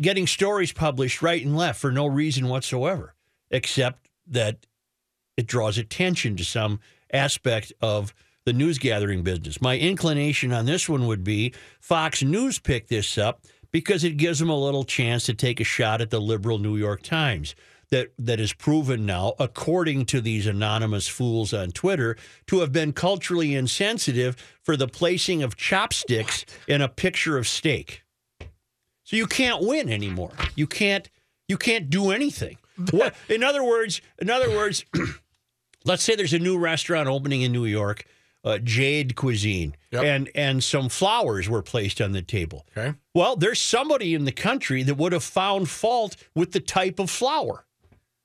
getting 0.00 0.26
stories 0.26 0.72
published 0.72 1.20
right 1.20 1.44
and 1.44 1.54
left 1.54 1.78
for 1.78 1.92
no 1.92 2.06
reason 2.06 2.48
whatsoever, 2.48 3.14
except 3.50 4.08
that 4.26 4.64
it 5.36 5.46
draws 5.46 5.76
attention 5.76 6.36
to 6.36 6.44
some 6.44 6.80
aspect 7.12 7.70
of 7.82 8.14
the 8.46 8.54
news 8.54 8.78
gathering 8.78 9.22
business. 9.22 9.60
My 9.60 9.78
inclination 9.78 10.54
on 10.54 10.64
this 10.64 10.88
one 10.88 11.06
would 11.06 11.22
be 11.22 11.52
Fox 11.80 12.22
News 12.22 12.58
picked 12.58 12.88
this 12.88 13.18
up 13.18 13.42
because 13.72 14.04
it 14.04 14.16
gives 14.16 14.38
them 14.38 14.50
a 14.50 14.58
little 14.58 14.84
chance 14.84 15.26
to 15.26 15.34
take 15.34 15.60
a 15.60 15.64
shot 15.64 16.00
at 16.00 16.10
the 16.10 16.20
liberal 16.20 16.58
New 16.58 16.76
York 16.76 17.02
Times 17.02 17.54
that 17.90 18.12
that 18.18 18.40
is 18.40 18.52
proven 18.54 19.04
now 19.04 19.34
according 19.38 20.06
to 20.06 20.20
these 20.20 20.46
anonymous 20.46 21.08
fools 21.08 21.52
on 21.52 21.70
Twitter 21.70 22.16
to 22.46 22.60
have 22.60 22.72
been 22.72 22.92
culturally 22.92 23.54
insensitive 23.54 24.34
for 24.62 24.76
the 24.76 24.88
placing 24.88 25.42
of 25.42 25.56
chopsticks 25.56 26.46
in 26.66 26.80
a 26.80 26.88
picture 26.88 27.36
of 27.36 27.46
steak. 27.46 28.02
So 29.04 29.16
you 29.16 29.26
can't 29.26 29.62
win 29.62 29.90
anymore. 29.90 30.32
You 30.56 30.66
can't 30.66 31.08
you 31.48 31.58
can't 31.58 31.90
do 31.90 32.10
anything. 32.10 32.56
What 32.90 33.14
in 33.28 33.44
other 33.44 33.62
words, 33.62 34.00
in 34.18 34.30
other 34.30 34.50
words, 34.50 34.86
let's 35.84 36.02
say 36.02 36.16
there's 36.16 36.32
a 36.32 36.38
new 36.38 36.58
restaurant 36.58 37.08
opening 37.08 37.42
in 37.42 37.52
New 37.52 37.66
York, 37.66 38.06
uh, 38.44 38.58
Jade 38.58 39.14
Cuisine, 39.16 39.74
Yep. 39.92 40.02
and 40.04 40.30
and 40.34 40.64
some 40.64 40.88
flowers 40.88 41.48
were 41.48 41.62
placed 41.62 42.00
on 42.00 42.12
the 42.12 42.22
table. 42.22 42.66
okay. 42.76 42.94
Well, 43.14 43.36
there's 43.36 43.60
somebody 43.60 44.14
in 44.14 44.24
the 44.24 44.32
country 44.32 44.82
that 44.82 44.94
would 44.96 45.12
have 45.12 45.22
found 45.24 45.68
fault 45.68 46.16
with 46.34 46.52
the 46.52 46.60
type 46.60 46.98
of 46.98 47.10
flour 47.10 47.64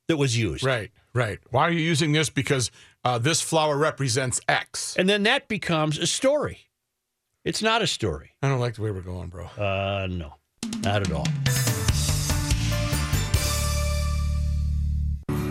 that 0.08 0.18
was 0.18 0.38
used. 0.38 0.64
Right, 0.64 0.92
right. 1.14 1.40
Why 1.52 1.64
are 1.68 1.72
you 1.72 1.82
using 1.82 2.14
this? 2.14 2.30
Because 2.30 2.72
uh, 3.04 3.18
this 3.18 3.42
flower 3.42 3.78
represents 3.78 4.40
X. 4.48 4.96
And 4.98 5.08
then 5.10 5.24
that 5.24 5.48
becomes 5.48 5.98
a 6.00 6.08
story. 6.08 6.70
It's 7.44 7.62
not 7.62 7.82
a 7.82 7.88
story. 7.88 8.32
I 8.42 8.48
don't 8.50 8.60
like 8.60 8.76
the 8.76 8.82
way 8.82 8.92
we're 8.92 9.02
going, 9.02 9.28
bro. 9.30 9.46
Uh, 9.46 10.08
no, 10.10 10.34
not 10.84 11.02
at 11.02 11.12
all. 11.12 11.28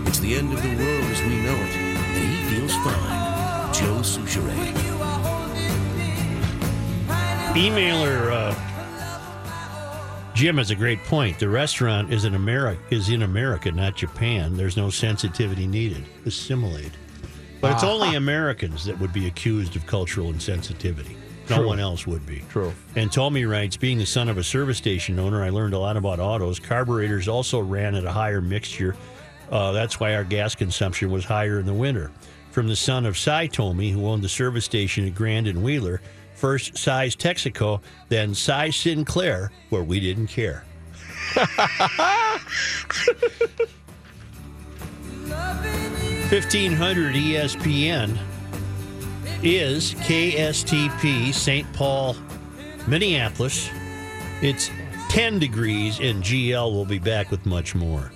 It's 0.06 0.18
the 0.20 0.34
end 0.36 0.52
of 0.52 0.62
the 0.62 0.68
world 0.68 1.04
as 1.04 1.22
we 1.22 1.36
know 1.42 1.54
it, 1.54 1.76
and 1.76 2.24
he 2.50 2.54
feels 2.56 2.72
fine. 2.76 3.25
Joe 3.76 4.00
Soucheray. 4.00 4.72
Emailer 7.52 8.32
uh, 8.32 8.54
Jim 10.32 10.56
has 10.56 10.70
a 10.70 10.74
great 10.74 11.04
point. 11.04 11.38
The 11.38 11.50
restaurant 11.50 12.10
is 12.10 12.24
in 12.24 12.34
America, 12.34 12.80
is 12.90 13.10
in 13.10 13.20
America, 13.20 13.70
not 13.70 13.94
Japan. 13.94 14.56
There's 14.56 14.78
no 14.78 14.88
sensitivity 14.88 15.66
needed. 15.66 16.06
Assimilate. 16.24 16.92
But 17.60 17.72
it's 17.72 17.84
only 17.84 18.14
Americans 18.14 18.86
that 18.86 18.98
would 18.98 19.12
be 19.12 19.26
accused 19.26 19.76
of 19.76 19.86
cultural 19.86 20.32
insensitivity. 20.32 21.14
No 21.50 21.56
True. 21.56 21.66
one 21.66 21.78
else 21.78 22.06
would 22.06 22.24
be. 22.24 22.44
True. 22.48 22.72
And 22.94 23.12
Tommy 23.12 23.44
writes, 23.44 23.76
being 23.76 23.98
the 23.98 24.06
son 24.06 24.30
of 24.30 24.38
a 24.38 24.42
service 24.42 24.78
station 24.78 25.18
owner, 25.18 25.42
I 25.42 25.50
learned 25.50 25.74
a 25.74 25.78
lot 25.78 25.98
about 25.98 26.18
autos. 26.18 26.58
Carburetors 26.58 27.28
also 27.28 27.60
ran 27.60 27.94
at 27.94 28.06
a 28.06 28.12
higher 28.12 28.40
mixture. 28.40 28.96
Uh, 29.50 29.72
that's 29.72 30.00
why 30.00 30.14
our 30.14 30.24
gas 30.24 30.54
consumption 30.54 31.10
was 31.10 31.26
higher 31.26 31.60
in 31.60 31.66
the 31.66 31.74
winter. 31.74 32.10
From 32.56 32.68
the 32.68 32.74
son 32.74 33.04
of 33.04 33.18
Cy 33.18 33.48
Tomey, 33.48 33.92
who 33.92 34.06
owned 34.06 34.24
the 34.24 34.30
service 34.30 34.64
station 34.64 35.06
at 35.06 35.14
Grand 35.14 35.46
and 35.46 35.62
Wheeler, 35.62 36.00
first 36.36 36.78
Cy's 36.78 37.14
Texaco, 37.14 37.82
then 38.08 38.34
Cy 38.34 38.70
Sinclair, 38.70 39.52
where 39.68 39.82
we 39.84 40.00
didn't 40.00 40.28
care. 40.28 40.64
Fifteen 46.30 46.72
hundred 46.72 47.14
ESPN 47.14 48.16
is 49.42 49.92
KSTP 49.92 51.34
St. 51.34 51.70
Paul, 51.74 52.16
Minneapolis. 52.86 53.68
It's 54.40 54.70
10 55.10 55.38
degrees, 55.38 56.00
and 56.00 56.22
GL 56.22 56.72
will 56.72 56.86
be 56.86 56.98
back 56.98 57.30
with 57.30 57.44
much 57.44 57.74
more. 57.74 58.10